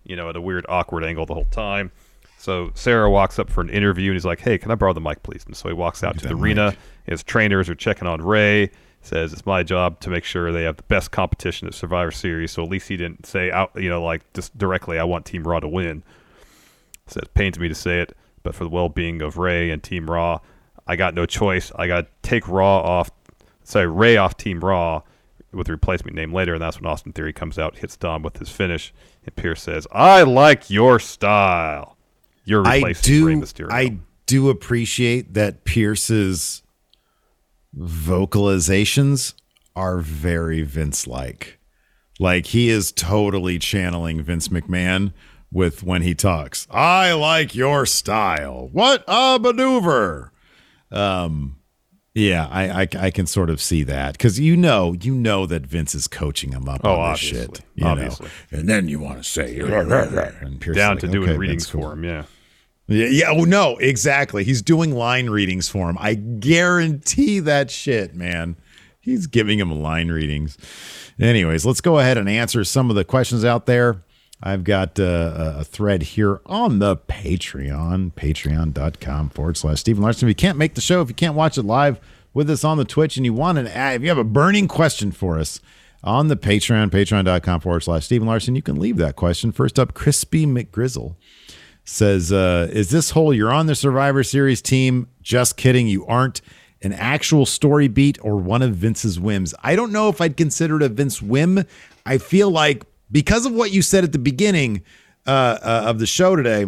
you 0.05 0.15
know, 0.17 0.29
at 0.29 0.37
a 0.37 0.41
weird, 0.43 0.67
awkward 0.69 1.05
angle 1.05 1.25
the 1.25 1.35
whole 1.35 1.47
time. 1.47 1.91
So 2.39 2.71
Sarah 2.75 3.11
walks 3.11 3.39
up 3.39 3.51
for 3.51 3.61
an 3.61 3.69
interview, 3.69 4.11
and 4.11 4.17
he's 4.17 4.25
like, 4.25 4.41
"Hey, 4.41 4.59
can 4.59 4.71
I 4.71 4.77
borrow 4.77 4.93
the 4.93 5.01
mic, 5.01 5.23
please?" 5.23 5.45
And 5.45 5.57
so 5.57 5.69
he 5.69 5.75
walks 5.75 6.03
out 6.05 6.19
to 6.19 6.29
the 6.29 6.35
arena. 6.35 6.71
mic. 6.71 6.79
His 7.05 7.23
trainers 7.23 7.69
are 7.69 7.75
checking 7.75 8.07
on 8.07 8.23
Rey. 8.23 8.71
Says 9.01 9.33
it's 9.33 9.47
my 9.47 9.63
job 9.63 10.01
to 10.01 10.11
make 10.11 10.25
sure 10.25 10.51
they 10.53 10.65
have 10.65 10.77
the 10.77 10.83
best 10.85 11.11
competition 11.11 11.69
at 11.69 11.75
Survivor 11.75 12.11
Series. 12.11 12.53
So 12.53 12.63
at 12.63 12.71
least 12.71 12.89
he 12.89 12.97
didn't 12.97 13.27
say 13.27 13.51
out, 13.51 13.71
you 13.75 13.89
know, 13.89 14.03
like 14.03 14.23
just 14.33 14.57
directly, 14.57 14.99
"I 14.99 15.05
want 15.05 15.25
Team 15.27 15.47
Raw 15.47 15.61
to 15.61 15.69
win." 15.69 16.03
Says 17.07 17.25
pains 17.35 17.59
me 17.59 17.69
to 17.69 17.75
say 17.75 18.01
it, 18.01 18.17
but 18.43 18.55
for 18.55 18.65
the 18.65 18.71
well-being 18.71 19.21
of 19.23 19.37
Rey 19.39 19.71
and 19.71 19.83
Team 19.83 20.11
Raw, 20.11 20.41
I 20.87 20.97
got 20.97 21.15
no 21.15 21.27
choice. 21.27 21.73
I 21.77 21.87
got 21.87 22.03
to 22.03 22.09
take 22.23 22.49
Raw 22.49 22.81
off, 22.81 23.11
sorry, 23.63 23.87
Rey 23.87 24.17
off 24.17 24.37
Team 24.37 24.61
Raw, 24.61 25.03
with 25.53 25.69
a 25.69 25.73
replacement 25.73 26.15
name 26.15 26.33
later, 26.33 26.55
and 26.55 26.63
that's 26.63 26.81
when 26.81 26.91
Austin 26.91 27.13
Theory 27.13 27.33
comes 27.33 27.59
out, 27.59 27.79
hits 27.79 27.97
Dom 27.97 28.23
with 28.23 28.39
his 28.39 28.51
finish, 28.51 28.93
and 29.25 29.35
Pearce 29.35 29.63
says, 29.63 29.87
"I 29.93 30.23
like 30.23 30.71
your 30.71 30.99
style." 30.99 31.98
You're 32.49 32.67
I 32.67 32.77
replacing 32.77 33.25
Rey 33.25 33.35
do. 33.35 33.41
Mysterio. 33.43 33.69
I 33.71 33.99
do 34.27 34.49
appreciate 34.49 35.35
that 35.35 35.65
Pearce's 35.65 36.63
vocalizations 37.77 39.35
are 39.77 39.99
very 39.99 40.63
Vince-like. 40.63 41.59
Like 42.19 42.47
he 42.47 42.69
is 42.69 42.91
totally 42.91 43.59
channeling 43.59 44.23
Vince 44.23 44.49
McMahon 44.49 45.13
with 45.53 45.83
when 45.83 46.03
he 46.03 46.15
talks. 46.15 46.67
I 46.71 47.13
like 47.13 47.55
your 47.55 47.87
style. 47.87 48.69
What 48.73 49.05
a 49.07 49.39
maneuver! 49.41 50.33
Um, 50.91 51.57
yeah, 52.15 52.49
I, 52.51 52.83
I 52.83 52.89
I 52.99 53.11
can 53.13 53.27
sort 53.27 53.51
of 53.51 53.61
see 53.61 53.85
that 53.85 54.15
because 54.15 54.41
you 54.41 54.57
know 54.57 54.95
you 55.01 55.15
know 55.15 55.47
that 55.47 55.65
Vince 55.67 55.95
is 55.95 56.09
coaching 56.09 56.51
him 56.53 56.69
up 56.69 56.81
Oh, 56.83 56.99
on 56.99 57.13
this 57.13 57.21
shit. 57.21 57.61
You 57.77 57.85
know? 57.85 57.91
Obviously. 57.91 58.29
and 58.51 58.69
then 58.69 58.89
you 58.89 58.99
want 58.99 59.19
to 59.19 59.25
say 59.25 59.59
and 59.61 60.61
Pearce 60.61 60.71
is 60.71 60.77
down 60.77 60.95
like, 60.95 61.01
to 61.01 61.09
doing 61.09 61.29
"Okay, 61.29 61.39
readings 61.39 61.67
cool." 61.67 61.83
for 61.83 61.93
him. 61.93 62.05
Yeah. 62.05 62.25
Yeah, 62.89 63.07
yeah, 63.07 63.31
oh 63.31 63.45
no, 63.45 63.77
exactly. 63.77 64.45
He's 64.45 64.63
doing 64.63 64.95
line 64.95 65.29
readings 65.29 65.69
for 65.69 65.91
him. 65.91 65.99
I 66.01 66.15
guarantee 66.15 67.39
that 67.41 67.71
shit, 67.71 68.15
man. 68.15 68.57
He's 68.99 69.27
giving 69.27 69.59
him 69.59 69.83
line 69.83 70.09
readings. 70.09 70.57
Anyways, 71.21 71.67
let's 71.67 71.83
go 71.83 71.99
ahead 71.99 72.17
and 72.17 72.29
answer 72.29 72.65
some 72.65 72.89
of 72.89 72.97
the 72.97 73.05
questions 73.05 73.45
out 73.45 73.67
there. 73.67 74.03
I've 74.43 74.65
got 74.65 74.99
uh, 75.01 75.57
a 75.59 75.65
thread 75.65 76.03
here 76.03 76.41
on 76.47 76.79
the 76.79 76.97
Patreon, 76.97 78.13
patreon.com 78.13 79.31
forward 79.31 79.57
slash 79.57 79.81
Stephen 79.81 80.03
Larson. 80.03 80.29
If 80.29 80.31
you 80.31 80.35
can't 80.37 80.59
make 80.59 80.75
the 80.75 80.81
show, 80.81 81.03
if 81.03 81.09
you 81.09 81.15
can't 81.15 81.35
watch 81.35 81.59
it 81.59 81.65
live 81.65 82.01
with 82.33 82.49
us 82.49 82.65
on 82.65 82.79
the 82.79 82.85
Twitch 82.85 83.17
and 83.17 83.27
you 83.27 83.35
want 83.35 83.59
an 83.59 83.67
ad, 83.67 83.97
if 83.97 84.03
you 84.03 84.09
have 84.09 84.19
a 84.19 84.25
burning 84.25 84.69
question 84.69 85.11
for 85.11 85.39
us 85.39 85.61
on 86.05 86.29
the 86.29 86.37
Patreon, 86.37 86.91
patreon.com 86.91 87.61
forward 87.61 87.83
slash 87.83 88.05
Stephen 88.05 88.29
Larson, 88.29 88.55
you 88.55 88.63
can 88.63 88.79
leave 88.79 88.97
that 88.99 89.17
question. 89.17 89.51
First 89.51 89.79
up, 89.79 89.93
Crispy 89.95 90.47
McGrizzle 90.47 91.17
says, 91.89 92.33
uh, 92.33 92.69
Is 92.71 92.91
this 92.91 93.11
whole 93.11 93.33
you're 93.33 93.53
on 93.53 93.67
the 93.67 93.75
Survivor 93.75 94.23
Series 94.23 94.61
team? 94.61 95.09
Just 95.23 95.57
kidding. 95.57 95.89
You 95.89 96.07
aren't 96.07 96.41
an 96.83 96.93
actual 96.93 97.47
story 97.47 97.89
beat 97.89 98.19
or 98.23 98.37
one 98.37 98.63
of 98.63 98.75
Vince's 98.75 99.19
whims. 99.19 99.55
I 99.63 99.75
don't 99.75 99.91
know 99.91 100.09
if 100.09 100.21
I'd 100.21 100.37
consider 100.37 100.77
it 100.77 100.83
a 100.83 100.89
Vince 100.89 101.21
whim. 101.21 101.65
I 102.07 102.19
feel 102.19 102.51
like 102.51 102.85
because 103.11 103.47
of 103.47 103.53
what 103.53 103.73
you 103.73 103.83
said 103.83 104.05
at 104.05 104.13
the 104.13 104.19
beginning 104.19 104.83
uh, 105.27 105.59
uh, 105.63 105.83
of 105.87 105.99
the 105.99 106.07
show 106.07 106.37
today, 106.37 106.67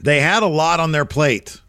they 0.00 0.20
had 0.20 0.42
a 0.42 0.48
lot 0.48 0.80
on 0.80 0.92
their 0.92 1.04
plate. 1.04 1.60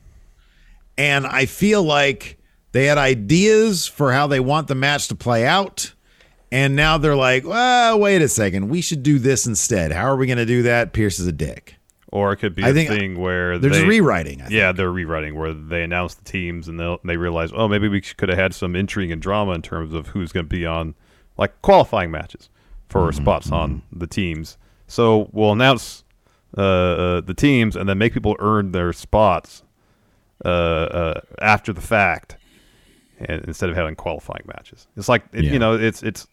And 0.97 1.26
I 1.26 1.47
feel 1.47 1.84
like 1.84 2.38
they 2.72 2.86
had 2.86 2.97
ideas 2.97 3.88
for 3.88 4.14
how 4.14 4.28
they 4.28 4.39
want 4.39 4.68
the 4.68 4.76
match 4.76 5.08
to 5.10 5.16
play 5.16 5.45
out. 5.45 5.93
And 6.51 6.76
now 6.76 6.99
they're 6.99 7.16
like, 7.16 7.45
well, 7.45 7.99
wait 7.99 8.22
a 8.22 8.28
second. 8.28 8.70
We 8.70 8.82
should 8.82 9.01
do 9.01 9.18
this 9.18 9.47
instead. 9.47 9.91
How 9.91 10.06
are 10.06 10.16
we 10.16 10.28
going 10.28 10.38
to 10.38 10.45
do 10.45 10.62
that? 10.64 10.93
Pearce 10.93 11.20
is 11.20 11.26
a 11.26 11.32
dick. 11.32 11.78
Or 12.14 12.32
it 12.32 12.38
could 12.38 12.53
be 12.53 12.64
I 12.64 12.70
a 12.70 12.74
think 12.74 12.89
thing 12.89 13.20
where 13.20 13.57
they're 13.57 13.72
they, 13.72 13.78
just 13.80 13.88
rewriting. 13.89 14.39
I 14.43 14.47
Yeah, 14.49 14.72
they're 14.72 14.91
rewriting 14.91 15.34
where 15.34 15.51
they 15.51 15.82
announce 15.82 16.14
the 16.14 16.24
teams 16.24 16.68
and 16.68 16.80
they 16.80 16.97
they 17.03 17.18
realize, 17.18 17.49
oh, 17.55 17.68
maybe 17.68 17.88
we 17.89 18.01
could 18.01 18.30
have 18.30 18.38
had 18.38 18.53
some 18.53 18.76
intrigue 18.76 19.09
and 19.09 19.20
drama 19.20 19.53
in 19.53 19.64
terms 19.64 19.93
of 19.95 20.09
who's 20.09 20.32
going 20.32 20.45
to 20.45 20.49
be 20.49 20.64
on 20.64 20.93
like 21.38 21.59
qualifying 21.64 22.11
matches 22.11 22.49
for 22.88 23.09
Mm-hmm, 23.09 23.24
spots 23.24 23.51
on 23.51 23.82
the 23.91 24.05
teams. 24.05 24.59
So 24.86 25.28
we'll 25.32 25.53
announce 25.53 26.03
uh, 26.55 26.61
uh, 26.61 27.22
the 27.22 27.34
teams 27.34 27.76
and 27.76 27.89
then 27.89 27.97
make 27.97 28.14
people 28.14 28.36
earn 28.38 28.74
their 28.74 28.93
spots 28.93 29.64
uh, 30.45 30.47
uh, 30.47 31.22
after 31.41 31.74
the 31.74 31.82
fact, 31.82 32.38
and 33.18 33.43
instead 33.45 33.72
of 33.72 33.76
having 33.76 33.95
qualifying 33.95 34.43
matches. 34.45 34.88
It's 34.95 35.09
like 35.09 35.24
it, 35.34 35.45
Yeah. 35.45 35.53
you 35.53 35.57
know, 35.59 35.74
it's 35.74 36.03
it's. 36.03 36.28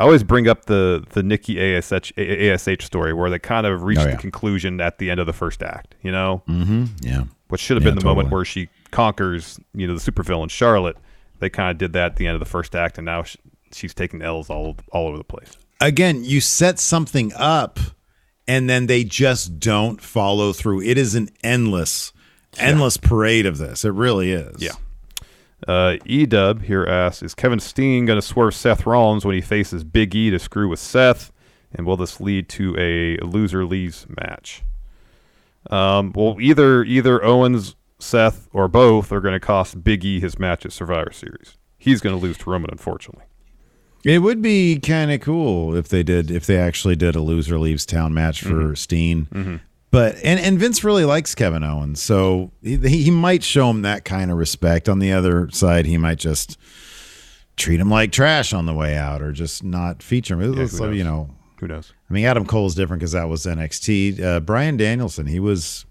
I 0.00 0.04
always 0.04 0.22
bring 0.22 0.48
up 0.48 0.64
the 0.66 1.04
the 1.10 1.22
Nikki 1.22 1.58
ASH 1.60 1.92
ASH 1.92 2.84
story 2.84 3.12
where 3.12 3.28
they 3.30 3.38
kind 3.38 3.66
of 3.66 3.82
reached 3.82 4.00
Oh, 4.02 4.10
the 4.10 4.16
conclusion 4.16 4.80
at 4.80 4.98
the 4.98 5.10
end 5.10 5.20
of 5.20 5.26
the 5.26 5.32
first 5.32 5.62
act. 5.62 5.94
You 6.02 6.12
know, 6.12 6.42
Mm-hmm. 6.48 6.84
Yeah. 7.02 7.24
what 7.48 7.60
should 7.60 7.76
have 7.76 7.84
Yeah, 7.84 7.90
been 7.90 7.98
the 7.98 8.04
moment 8.04 8.30
where 8.30 8.44
she 8.44 8.68
conquers, 8.90 9.58
you 9.74 9.86
know, 9.86 9.96
the 9.96 10.00
supervillain 10.12 10.50
Charlotte. 10.50 10.96
They 11.40 11.50
kind 11.50 11.70
of 11.70 11.78
did 11.78 11.92
that 11.94 12.12
at 12.12 12.16
the 12.16 12.26
end 12.26 12.34
of 12.34 12.40
the 12.40 12.46
first 12.46 12.74
act, 12.74 12.98
and 12.98 13.04
now 13.04 13.24
sh 13.24 13.36
she's 13.72 13.94
taking 13.94 14.22
L's 14.22 14.48
all 14.50 14.76
all 14.92 15.08
over 15.08 15.18
the 15.18 15.24
place. 15.24 15.56
Again, 15.80 16.24
you 16.24 16.40
set 16.40 16.78
something 16.78 17.32
up 17.34 17.78
and 18.48 18.70
then 18.70 18.86
they 18.86 19.02
just 19.04 19.58
don't 19.60 20.00
follow 20.00 20.52
through. 20.52 20.82
It 20.82 20.96
is 20.98 21.14
an 21.14 21.28
endless, 21.42 22.12
endless 22.58 22.96
parade 22.96 23.46
of 23.46 23.58
this. 23.58 23.84
It 23.84 23.90
really 23.92 24.30
is. 24.32 24.62
Yeah. 24.62 24.72
Uh, 25.68 25.96
Edub 26.06 26.62
here 26.62 26.84
asks: 26.84 27.22
Is 27.22 27.34
Kevin 27.34 27.60
Steen 27.60 28.06
going 28.06 28.18
to 28.20 28.26
swerve 28.26 28.54
Seth 28.54 28.84
Rollins 28.86 29.24
when 29.24 29.34
he 29.34 29.40
faces 29.40 29.84
Big 29.84 30.14
E 30.14 30.30
to 30.30 30.38
screw 30.38 30.68
with 30.68 30.80
Seth? 30.80 31.30
And 31.74 31.86
will 31.86 31.96
this 31.96 32.20
lead 32.20 32.48
to 32.50 32.76
a 32.78 33.16
loser 33.24 33.64
leaves 33.64 34.06
match? 34.20 34.62
Um, 35.70 36.12
well, 36.14 36.36
either 36.40 36.82
either 36.84 37.24
Owens, 37.24 37.76
Seth, 37.98 38.48
or 38.52 38.68
both 38.68 39.12
are 39.12 39.20
going 39.20 39.32
to 39.34 39.40
cost 39.40 39.82
Big 39.84 40.04
E 40.04 40.20
his 40.20 40.38
match 40.38 40.66
at 40.66 40.72
Survivor 40.72 41.12
Series. 41.12 41.56
He's 41.78 42.00
going 42.00 42.14
to 42.14 42.22
lose 42.22 42.36
to 42.38 42.50
Roman, 42.50 42.70
unfortunately. 42.70 43.24
It 44.04 44.18
would 44.18 44.42
be 44.42 44.80
kind 44.80 45.12
of 45.12 45.20
cool 45.20 45.76
if 45.76 45.86
they 45.88 46.02
did, 46.02 46.30
if 46.30 46.44
they 46.44 46.58
actually 46.58 46.96
did 46.96 47.14
a 47.14 47.20
loser 47.22 47.58
leaves 47.58 47.86
town 47.86 48.12
match 48.12 48.42
for 48.42 48.48
Mm-hmm. 48.50 48.74
Steen. 48.74 49.60
But 49.92 50.16
and 50.24 50.40
and 50.40 50.58
Vince 50.58 50.82
really 50.82 51.04
likes 51.04 51.34
Kevin 51.34 51.62
Owens, 51.62 52.00
so 52.02 52.50
he, 52.62 52.78
he 52.78 53.10
might 53.10 53.44
show 53.44 53.68
him 53.68 53.82
that 53.82 54.06
kind 54.06 54.30
of 54.30 54.38
respect. 54.38 54.88
On 54.88 54.98
the 54.98 55.12
other 55.12 55.50
side, 55.50 55.84
he 55.84 55.98
might 55.98 56.18
just 56.18 56.58
treat 57.56 57.78
him 57.78 57.90
like 57.90 58.10
trash 58.10 58.54
on 58.54 58.64
the 58.64 58.72
way 58.72 58.96
out, 58.96 59.20
or 59.20 59.32
just 59.32 59.62
not 59.62 60.02
feature 60.02 60.40
him. 60.40 60.54
Yeah, 60.54 60.66
like, 60.80 60.94
you 60.94 61.04
know, 61.04 61.28
Who 61.60 61.68
knows? 61.68 61.92
I 62.08 62.14
mean, 62.14 62.24
Adam 62.24 62.46
Cole's 62.46 62.74
different 62.74 63.00
because 63.00 63.12
that 63.12 63.28
was 63.28 63.44
NXT. 63.44 64.18
Uh, 64.18 64.40
Bryan 64.40 64.78
Danielson, 64.78 65.26
he 65.26 65.38
was 65.38 65.84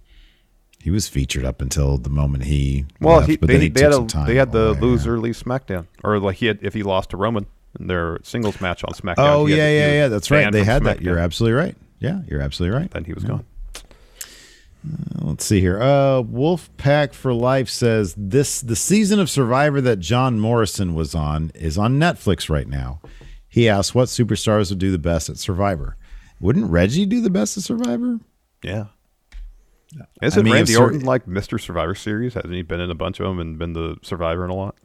he 0.81 0.89
was 0.89 1.07
featured 1.07 1.45
up 1.45 1.61
until 1.61 1.99
the 1.99 2.09
moment 2.09 2.45
he 2.45 2.85
Well, 2.99 3.17
left, 3.17 3.29
he, 3.29 3.37
but 3.37 3.47
they, 3.47 3.53
then 3.53 3.61
he 3.61 3.69
they 3.69 3.81
took 3.81 3.91
had 3.91 3.93
some 3.93 4.05
a, 4.05 4.07
time 4.07 4.25
they 4.25 4.35
had 4.35 4.51
the 4.51 4.69
away, 4.69 4.79
yeah. 4.79 4.81
loser 4.81 5.19
leave 5.19 5.35
SmackDown, 5.35 5.85
or 6.03 6.17
like 6.19 6.37
he 6.37 6.47
had 6.47 6.57
if 6.63 6.73
he 6.73 6.81
lost 6.81 7.11
to 7.11 7.17
Roman 7.17 7.45
in 7.79 7.85
their 7.85 8.17
singles 8.23 8.59
match 8.59 8.83
on 8.83 8.93
SmackDown. 8.95 9.15
Oh 9.19 9.45
yeah, 9.45 9.69
yeah, 9.69 9.91
yeah. 9.91 10.07
That's 10.07 10.31
right. 10.31 10.51
They 10.51 10.63
had 10.63 10.85
that. 10.85 11.03
You're 11.03 11.19
absolutely 11.19 11.53
right. 11.53 11.75
Yeah, 11.99 12.21
you're 12.27 12.41
absolutely 12.41 12.75
right. 12.75 12.89
Then 12.89 13.03
he 13.03 13.13
was 13.13 13.23
gone. 13.23 13.45
Let's 15.19 15.45
see 15.45 15.59
here. 15.59 15.79
Uh, 15.79 16.23
Wolfpack 16.23 17.13
for 17.13 17.33
Life 17.33 17.69
says 17.69 18.15
this: 18.17 18.61
the 18.61 18.75
season 18.75 19.19
of 19.19 19.29
Survivor 19.29 19.79
that 19.81 19.99
John 19.99 20.39
Morrison 20.39 20.95
was 20.95 21.13
on 21.13 21.51
is 21.53 21.77
on 21.77 21.99
Netflix 21.99 22.49
right 22.49 22.67
now. 22.67 23.01
He 23.47 23.69
asked 23.69 23.93
what 23.93 24.07
superstars 24.07 24.69
would 24.69 24.79
do 24.79 24.91
the 24.91 24.97
best 24.97 25.29
at 25.29 25.37
Survivor. 25.37 25.97
Wouldn't 26.39 26.71
Reggie 26.71 27.05
do 27.05 27.21
the 27.21 27.29
best 27.29 27.57
at 27.57 27.63
Survivor? 27.63 28.19
Yeah. 28.63 28.85
Isn't 30.21 30.43
mean, 30.43 30.53
if 30.53 30.57
Randy 30.57 30.73
Sur- 30.73 30.83
Orton 30.83 31.01
like 31.01 31.25
Mr. 31.25 31.59
Survivor 31.59 31.93
Series? 31.93 32.33
Hasn't 32.33 32.53
he 32.53 32.61
been 32.61 32.79
in 32.79 32.89
a 32.89 32.95
bunch 32.95 33.19
of 33.19 33.27
them 33.27 33.39
and 33.39 33.59
been 33.59 33.73
the 33.73 33.97
survivor 34.01 34.45
in 34.45 34.49
a 34.49 34.55
lot? 34.55 34.75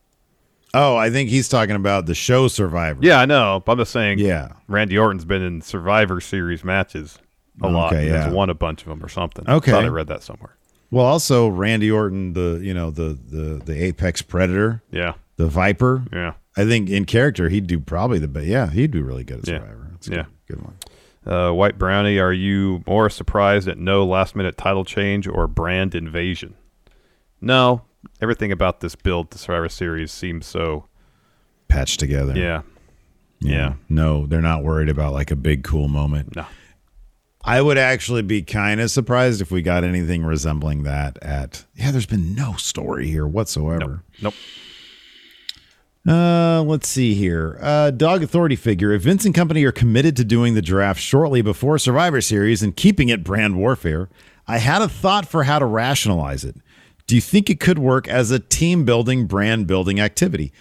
Oh, 0.74 0.97
I 0.97 1.11
think 1.11 1.30
he's 1.30 1.49
talking 1.49 1.76
about 1.76 2.07
the 2.07 2.14
show 2.14 2.49
Survivor. 2.49 3.01
Yeah, 3.03 3.20
I 3.20 3.24
know. 3.24 3.62
But 3.64 3.72
I'm 3.72 3.78
just 3.78 3.92
saying. 3.92 4.18
Yeah. 4.18 4.49
Randy 4.68 4.99
Orton's 4.99 5.24
been 5.24 5.42
in 5.42 5.62
Survivor 5.62 6.20
Series 6.20 6.64
matches 6.64 7.18
a 7.62 7.68
lot. 7.68 7.92
Okay, 7.92 8.09
yeah. 8.09 8.30
won 8.30 8.50
a 8.50 8.54
bunch 8.54 8.82
of 8.82 8.88
them 8.88 9.02
or 9.04 9.09
something. 9.09 9.48
Okay. 9.48 9.70
Thought 9.70 9.84
I 9.84 9.88
read 9.88 10.09
that 10.09 10.22
somewhere. 10.22 10.57
Well, 10.90 11.04
also 11.04 11.48
Randy 11.48 11.90
Orton, 11.90 12.32
the 12.34 12.61
you 12.62 12.72
know 12.74 12.90
the 12.90 13.18
the 13.28 13.61
the 13.64 13.84
apex 13.84 14.22
predator, 14.22 14.82
Yeah. 14.90 15.14
the 15.36 15.46
Viper. 15.48 16.04
Yeah. 16.12 16.34
I 16.57 16.64
think 16.64 16.88
in 16.88 17.04
character 17.04 17.48
he'd 17.48 17.66
do 17.66 17.80
probably 17.80 18.18
the 18.18 18.28
best. 18.28 18.46
Yeah, 18.46 18.70
he'd 18.70 18.90
do 18.92 19.02
really 19.02 19.24
good 19.24 19.40
at 19.40 19.48
Yeah. 19.48 19.59
Survivor. 19.59 19.88
That's 19.92 20.09
a 20.09 20.11
Yeah. 20.12 20.24
good, 20.46 20.57
good 20.59 20.62
one. 20.64 20.74
Uh, 21.26 21.52
White 21.52 21.76
Brownie, 21.76 22.18
are 22.20 22.32
you 22.32 22.84
more 22.86 23.11
surprised 23.11 23.66
at 23.68 23.78
no 23.78 24.07
last 24.07 24.36
minute 24.36 24.57
title 24.57 24.84
change 24.84 25.26
or 25.26 25.48
brand 25.48 25.94
invasion? 25.94 26.54
No. 27.40 27.82
Everything 28.22 28.52
about 28.52 28.80
this 28.80 28.94
build 28.94 29.32
to 29.32 29.38
Survivor 29.38 29.68
Series 29.68 30.12
seems 30.12 30.46
so. 30.46 30.86
Patched 31.68 31.98
together. 31.98 32.34
Yeah. 32.36 32.62
Yeah. 33.40 33.74
No, 33.88 34.24
they're 34.26 34.40
not 34.40 34.62
worried 34.62 34.88
about 34.88 35.12
like 35.12 35.32
a 35.32 35.36
big 35.36 35.64
cool 35.64 35.88
moment. 35.88 36.36
No. 36.36 36.46
I 37.47 37.62
would 37.62 37.78
actually 37.78 38.22
be 38.22 38.42
kind 38.42 38.80
of 38.80 38.90
surprised 38.90 39.40
if 39.40 39.53
we 39.53 39.62
got 39.62 39.84
anything 39.84 40.24
resembling 40.24 40.82
that 40.82 41.16
at 41.22 41.64
Yeah, 41.76 41.92
there's 41.92 42.07
been 42.07 42.34
no 42.34 42.55
story 42.55 43.07
here 43.07 43.26
whatsoever. 43.26 44.03
Nope. 44.20 44.34
Uh, 46.09 46.62
let's 46.62 46.88
see 46.88 47.14
here. 47.14 47.59
Uh, 47.61 47.90
Dog 47.90 48.22
Authority 48.22 48.57
figure. 48.57 48.92
If 48.92 49.03
Vince 49.03 49.24
and 49.24 49.34
company 49.34 49.64
are 49.64 49.72
committed 49.72 50.16
to 50.16 50.24
doing 50.24 50.55
the 50.55 50.62
draft 50.62 51.01
shortly 51.01 51.42
before 51.42 51.78
Survivor 51.78 52.20
Series 52.20 52.62
and 52.62 52.76
keeping 52.76 53.09
it 53.09 53.24
brand 53.24 53.57
warfare, 53.57 54.09
I 54.47 54.59
had 54.59 54.82
a 54.82 54.88
thought 54.88 55.26
for 55.26 55.44
how 55.44 55.59
to 55.59 55.66
rationalize 55.66 56.44
it. 56.44 56.57
Do 57.07 57.14
you 57.14 57.20
think 57.20 57.49
it 57.49 57.61
could 57.61 57.78
work 57.78 58.09
as 58.09 58.30
a 58.30 58.38
team 58.38 58.84
building, 58.84 59.26
brand 59.26 59.66
building 59.66 60.01
activity? 60.01 60.53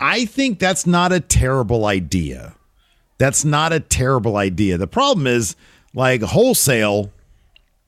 I 0.00 0.26
think 0.26 0.58
that's 0.58 0.86
not 0.86 1.12
a 1.12 1.20
terrible 1.20 1.86
idea. 1.86 2.54
That's 3.18 3.44
not 3.44 3.72
a 3.72 3.80
terrible 3.80 4.36
idea. 4.36 4.78
The 4.78 4.86
problem 4.86 5.26
is, 5.26 5.56
like 5.98 6.22
wholesale, 6.22 7.12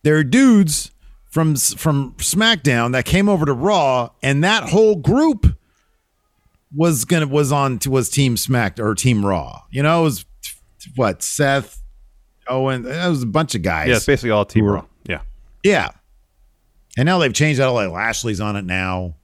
there 0.03 0.17
are 0.17 0.25
dudes 0.25 0.91
from 1.31 1.55
from 1.55 2.13
SmackDown 2.19 2.91
that 2.93 3.05
came 3.05 3.29
over 3.29 3.47
to 3.47 3.53
Raw, 3.53 4.11
and 4.21 4.43
that 4.43 4.65
whole 4.69 4.97
group 4.97 5.47
was 6.75 7.05
gonna 7.05 7.29
was 7.29 7.53
on 7.53 7.79
to 7.79 7.91
was 7.91 8.11
Team 8.11 8.37
Smack 8.37 8.81
or 8.81 8.97
Team 8.97 9.25
Raw. 9.25 9.63
You 9.71 9.85
know, 9.85 10.01
it 10.01 10.05
was 10.05 10.25
what 10.97 11.23
Seth, 11.23 11.81
Owen. 12.49 12.83
That 12.83 13.07
was 13.07 13.23
a 13.23 13.27
bunch 13.27 13.55
of 13.55 13.63
guys. 13.63 13.89
Yeah, 13.89 13.97
it's 13.97 14.07
basically 14.07 14.31
all 14.31 14.45
Team 14.45 14.65
Raw. 14.65 14.85
Yeah. 15.07 15.21
Yeah. 15.63 15.91
And 16.99 17.07
now 17.07 17.19
they've 17.19 17.33
changed 17.33 17.61
that. 17.61 17.69
All 17.69 17.75
like 17.75 17.91
Lashley's 17.91 18.41
on 18.41 18.57
it 18.57 18.65
now. 18.65 19.15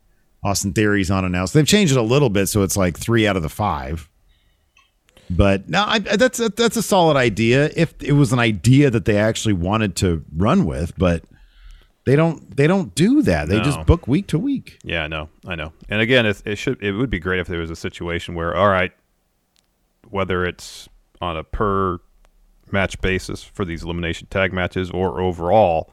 Austin 0.45 0.73
Theory's 0.73 1.11
on 1.11 1.25
it 1.25 1.31
now. 1.31 1.45
So 1.47 1.59
they've 1.59 1.67
changed 1.67 1.93
it 1.93 1.99
a 1.99 2.03
little 2.03 2.31
bit. 2.31 2.47
So 2.47 2.63
it's 2.63 2.77
like 2.77 2.97
three 2.97 3.27
out 3.27 3.37
of 3.37 3.43
the 3.43 3.49
five. 3.49 4.09
But 5.29 5.69
no, 5.69 5.83
I, 5.87 5.99
that's 5.99 6.39
a, 6.39 6.49
that's 6.51 6.77
a 6.77 6.83
solid 6.83 7.17
idea. 7.17 7.71
If 7.75 7.95
it 8.03 8.13
was 8.13 8.33
an 8.33 8.39
idea 8.39 8.91
that 8.91 9.05
they 9.07 9.17
actually 9.19 9.55
wanted 9.55 9.97
to 9.97 10.25
run 10.37 10.65
with, 10.65 10.97
but 10.97 11.25
they 12.05 12.15
don't 12.15 12.57
they 12.57 12.69
don't 12.69 12.95
do 12.95 13.23
that. 13.23 13.49
They 13.49 13.57
No. 13.59 13.65
just 13.65 13.85
book 13.87 14.07
week 14.07 14.29
to 14.29 14.39
week. 14.39 14.79
Yeah, 14.85 15.03
I 15.03 15.09
know, 15.09 15.29
I 15.47 15.57
know. 15.57 15.73
And 15.89 16.01
again, 16.01 16.27
it, 16.27 16.41
it 16.47 16.57
should 16.57 16.81
it 16.83 16.93
would 16.93 17.11
be 17.11 17.19
great 17.19 17.41
if 17.41 17.49
there 17.49 17.59
was 17.61 17.71
a 17.71 17.77
situation 17.77 18.35
where, 18.37 18.55
all 18.55 18.69
right, 18.69 18.93
whether 20.09 20.45
it's 20.45 20.89
on 21.21 21.37
a 21.37 21.43
per 21.43 21.99
match 22.71 23.01
basis 23.01 23.43
for 23.43 23.65
these 23.65 23.83
elimination 23.83 24.29
tag 24.31 24.53
matches 24.53 24.91
or 24.93 25.21
overall, 25.21 25.93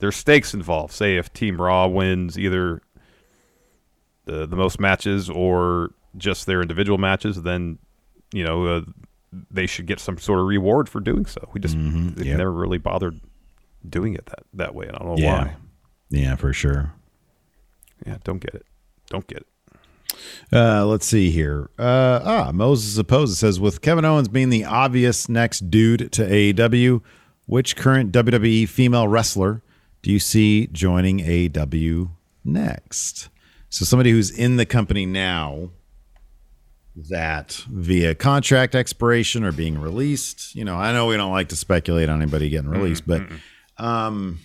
there's 0.00 0.16
stakes 0.16 0.52
involved. 0.54 0.92
Say 0.92 1.16
if 1.16 1.32
Team 1.32 1.60
Raw 1.60 1.86
wins 1.86 2.36
either 2.36 2.82
the 4.24 4.46
the 4.46 4.56
most 4.56 4.80
matches 4.80 5.30
or 5.30 5.92
just 6.16 6.46
their 6.46 6.60
individual 6.60 6.98
matches, 6.98 7.42
then 7.42 7.78
you 8.32 8.44
know 8.44 8.66
uh, 8.66 8.80
they 9.50 9.66
should 9.66 9.86
get 9.86 10.00
some 10.00 10.18
sort 10.18 10.40
of 10.40 10.46
reward 10.46 10.88
for 10.88 11.00
doing 11.00 11.26
so. 11.26 11.48
We 11.52 11.60
just 11.60 11.76
they 11.76 12.26
yep. 12.26 12.38
never 12.38 12.52
really 12.52 12.78
bothered 12.78 13.20
doing 13.88 14.14
it 14.14 14.26
that 14.26 14.40
that 14.54 14.74
way. 14.74 14.86
and 14.86 14.96
I 14.96 14.98
don't 14.98 15.08
know 15.16 15.22
Yeah. 15.22 15.44
why. 15.44 15.56
Yeah, 16.10 16.36
for 16.36 16.52
sure. 16.52 16.92
Yeah, 18.06 18.18
don't 18.24 18.40
get 18.40 18.54
it. 18.54 18.66
Don't 19.08 19.26
get 19.26 19.38
it. 19.38 19.46
Uh, 20.52 20.84
let's 20.84 21.06
see 21.06 21.30
here. 21.30 21.70
Uh, 21.78 22.20
ah, 22.22 22.50
Moses 22.52 22.98
Opposes 22.98 23.38
says 23.38 23.58
with 23.58 23.80
Kevin 23.80 24.04
Owens 24.04 24.28
being 24.28 24.50
the 24.50 24.64
obvious 24.64 25.28
next 25.28 25.70
dude 25.70 26.12
to 26.12 26.22
AEW, 26.26 27.00
which 27.46 27.76
current 27.76 28.12
WWE 28.12 28.68
female 28.68 29.08
wrestler 29.08 29.62
do 30.02 30.10
you 30.12 30.18
see 30.18 30.66
joining 30.66 31.20
AEW 31.20 32.10
next? 32.44 33.30
So 33.70 33.86
somebody 33.86 34.10
who's 34.10 34.30
in 34.30 34.56
the 34.56 34.66
company 34.66 35.06
now 35.06 35.70
that 36.94 37.52
via 37.70 38.14
contract 38.14 38.74
expiration 38.74 39.44
or 39.44 39.52
being 39.52 39.78
released. 39.80 40.54
You 40.54 40.64
know, 40.64 40.76
I 40.76 40.92
know 40.92 41.06
we 41.06 41.16
don't 41.16 41.32
like 41.32 41.48
to 41.48 41.56
speculate 41.56 42.08
on 42.08 42.20
anybody 42.20 42.48
getting 42.50 42.68
released, 42.70 43.06
but 43.06 43.22
um, 43.78 44.38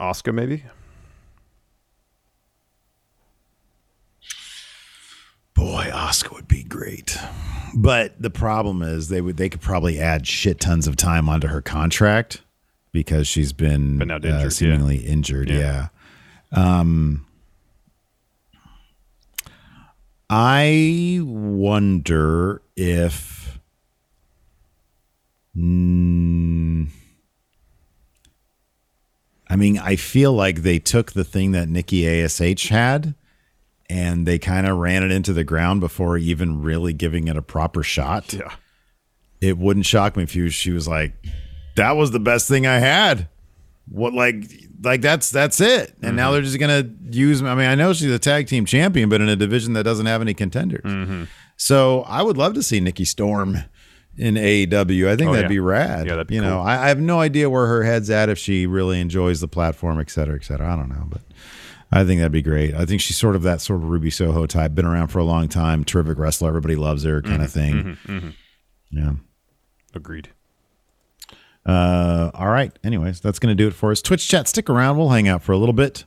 Asuka 0.00 0.32
maybe. 0.32 0.64
Boy, 5.54 5.88
Asuka 5.92 6.34
would 6.34 6.48
be 6.48 6.62
great. 6.62 7.16
But 7.74 8.20
the 8.20 8.30
problem 8.30 8.82
is 8.82 9.08
they 9.08 9.20
would 9.20 9.36
they 9.36 9.48
could 9.48 9.60
probably 9.60 9.98
add 9.98 10.26
shit 10.26 10.60
tons 10.60 10.86
of 10.86 10.96
time 10.96 11.28
onto 11.28 11.48
her 11.48 11.60
contract 11.62 12.42
because 12.92 13.26
she's 13.26 13.52
been 13.52 13.98
Been 13.98 14.10
out 14.10 14.24
uh, 14.24 14.28
injured, 14.28 14.42
yeah. 14.42 14.48
seemingly 14.50 14.96
injured. 14.98 15.50
Yeah. 15.50 15.88
Yeah. 16.52 16.78
Um 16.80 17.25
I 20.28 21.20
wonder 21.22 22.62
if 22.76 23.36
Mm, 25.56 26.88
I 29.48 29.56
mean, 29.56 29.78
I 29.78 29.96
feel 29.96 30.34
like 30.34 30.62
they 30.62 30.78
took 30.78 31.12
the 31.12 31.24
thing 31.24 31.52
that 31.52 31.68
Nikki 31.68 32.06
ASH 32.06 32.68
had 32.68 33.14
and 33.88 34.26
they 34.26 34.38
kind 34.38 34.66
of 34.66 34.76
ran 34.76 35.02
it 35.02 35.10
into 35.10 35.32
the 35.32 35.44
ground 35.44 35.80
before 35.80 36.18
even 36.18 36.62
really 36.62 36.92
giving 36.92 37.28
it 37.28 37.36
a 37.36 37.42
proper 37.42 37.82
shot. 37.82 38.34
Yeah. 38.34 38.54
It 39.40 39.56
wouldn't 39.56 39.86
shock 39.86 40.16
me 40.16 40.24
if 40.24 40.34
you, 40.34 40.48
she 40.50 40.72
was 40.72 40.88
like, 40.88 41.14
"That 41.76 41.92
was 41.92 42.10
the 42.10 42.20
best 42.20 42.48
thing 42.48 42.66
I 42.66 42.78
had." 42.78 43.28
What 43.88 44.14
like 44.14 44.44
like 44.82 45.00
that's 45.00 45.30
that's 45.30 45.60
it. 45.60 45.94
And 46.02 46.16
now 46.16 46.26
mm-hmm. 46.26 46.32
they're 46.34 46.42
just 46.42 46.58
gonna 46.58 46.90
use. 47.10 47.42
I 47.42 47.54
mean, 47.54 47.66
I 47.66 47.74
know 47.74 47.92
she's 47.92 48.10
a 48.10 48.18
tag 48.18 48.48
team 48.48 48.64
champion, 48.64 49.08
but 49.08 49.20
in 49.20 49.28
a 49.28 49.36
division 49.36 49.74
that 49.74 49.84
doesn't 49.84 50.06
have 50.06 50.20
any 50.20 50.34
contenders. 50.34 50.84
Mm-hmm. 50.84 51.24
So 51.56 52.02
I 52.02 52.22
would 52.22 52.36
love 52.36 52.54
to 52.54 52.62
see 52.62 52.80
Nikki 52.80 53.04
Storm 53.04 53.58
in 54.16 54.34
AEW. 54.34 55.08
I 55.08 55.16
think 55.16 55.30
Oh, 55.30 55.32
that'd 55.32 55.44
yeah. 55.44 55.48
be 55.48 55.60
rad. 55.60 56.06
Yeah, 56.06 56.12
that'd 56.12 56.26
be 56.26 56.34
you 56.34 56.40
know. 56.40 56.60
I, 56.60 56.84
I 56.84 56.88
have 56.88 57.00
no 57.00 57.20
idea 57.20 57.48
where 57.48 57.66
her 57.66 57.82
head's 57.82 58.10
at 58.10 58.28
if 58.28 58.38
she 58.38 58.66
really 58.66 59.00
enjoys 59.00 59.40
the 59.40 59.48
platform, 59.48 60.00
et 60.00 60.10
cetera, 60.10 60.34
et 60.36 60.44
cetera. 60.44 60.72
I 60.72 60.76
don't 60.76 60.88
know, 60.88 61.04
but 61.08 61.22
I 61.92 62.04
think 62.04 62.20
that'd 62.20 62.32
be 62.32 62.42
great. 62.42 62.74
I 62.74 62.84
think 62.84 63.00
she's 63.00 63.16
sort 63.16 63.36
of 63.36 63.42
that 63.42 63.60
sort 63.60 63.82
of 63.82 63.88
Ruby 63.88 64.10
Soho 64.10 64.46
type. 64.46 64.74
Been 64.74 64.86
around 64.86 65.08
for 65.08 65.18
a 65.18 65.24
long 65.24 65.48
time. 65.48 65.84
Terrific 65.84 66.18
wrestler. 66.18 66.48
Everybody 66.48 66.76
loves 66.76 67.04
her, 67.04 67.22
kind 67.22 67.42
of 67.42 67.52
mm-hmm. 67.52 67.92
thing. 68.04 68.34
Yeah. 68.90 69.12
Agreed. 69.94 70.30
Uh, 71.66 72.30
all 72.32 72.48
right. 72.48 72.72
Anyways, 72.84 73.20
that's 73.20 73.38
going 73.38 73.54
to 73.54 73.60
do 73.60 73.66
it 73.66 73.74
for 73.74 73.90
us. 73.90 74.00
Twitch 74.00 74.26
chat, 74.26 74.46
stick 74.46 74.70
around. 74.70 74.96
We'll 74.96 75.10
hang 75.10 75.28
out 75.28 75.42
for 75.42 75.52
a 75.52 75.58
little 75.58 75.72
bit. 75.72 76.04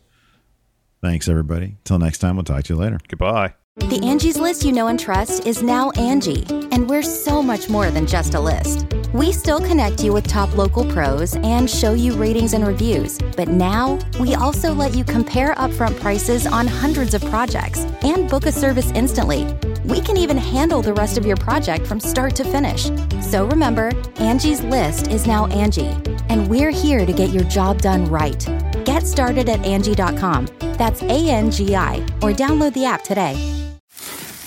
Thanks, 1.01 1.27
everybody. 1.27 1.77
Till 1.83 1.99
next 1.99 2.19
time, 2.19 2.35
we'll 2.35 2.45
talk 2.45 2.63
to 2.63 2.73
you 2.73 2.79
later. 2.79 2.99
Goodbye. 3.07 3.53
The 3.87 4.01
Angie's 4.03 4.37
list 4.37 4.65
you 4.65 4.73
know 4.73 4.87
and 4.87 4.99
trust 4.99 5.47
is 5.47 5.63
now 5.63 5.89
Angi, 5.91 6.67
and 6.73 6.89
we're 6.89 7.01
so 7.01 7.41
much 7.41 7.69
more 7.69 7.89
than 7.89 8.05
just 8.05 8.33
a 8.33 8.39
list. 8.39 8.85
We 9.13 9.31
still 9.31 9.59
connect 9.59 10.03
you 10.03 10.11
with 10.11 10.27
top 10.27 10.55
local 10.55 10.83
pros 10.91 11.35
and 11.37 11.67
show 11.69 11.93
you 11.93 12.13
ratings 12.13 12.53
and 12.53 12.67
reviews, 12.67 13.17
but 13.37 13.47
now 13.47 13.97
we 14.19 14.35
also 14.35 14.73
let 14.73 14.93
you 14.93 15.03
compare 15.05 15.55
upfront 15.55 15.99
prices 15.99 16.45
on 16.45 16.67
hundreds 16.67 17.13
of 17.13 17.23
projects 17.25 17.85
and 18.03 18.29
book 18.29 18.45
a 18.45 18.51
service 18.51 18.91
instantly. 18.91 19.45
We 19.89 20.01
can 20.01 20.17
even 20.17 20.37
handle 20.37 20.83
the 20.83 20.93
rest 20.93 21.17
of 21.17 21.25
your 21.25 21.35
project 21.35 21.87
from 21.87 21.99
start 21.99 22.35
to 22.35 22.43
finish. 22.43 22.91
So 23.25 23.47
remember, 23.47 23.89
Angie's 24.17 24.61
list 24.61 25.07
is 25.07 25.25
now 25.25 25.47
Angi, 25.47 25.89
and 26.29 26.47
we're 26.47 26.69
here 26.69 27.07
to 27.07 27.11
get 27.11 27.29
your 27.31 27.43
job 27.45 27.81
done 27.81 28.05
right. 28.05 28.47
Get 28.85 29.07
started 29.07 29.49
at 29.49 29.61
Angi.com. 29.61 30.47
That's 30.77 31.01
A 31.01 31.29
N 31.29 31.49
G 31.49 31.75
I, 31.75 31.95
or 32.21 32.31
download 32.33 32.73
the 32.73 32.85
app 32.85 33.03
today. 33.03 33.35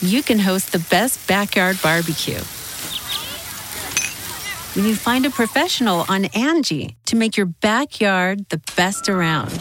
you 0.00 0.22
can 0.22 0.38
host 0.38 0.70
the 0.70 0.84
best 0.90 1.26
backyard 1.26 1.76
barbecue. 1.82 2.38
When 4.76 4.86
you 4.86 4.94
find 4.94 5.26
a 5.26 5.30
professional 5.30 6.04
on 6.08 6.24
Angi 6.34 6.94
to 7.06 7.16
make 7.16 7.36
your 7.36 7.46
backyard 7.46 8.48
the 8.48 8.60
best 8.76 9.08
around. 9.08 9.60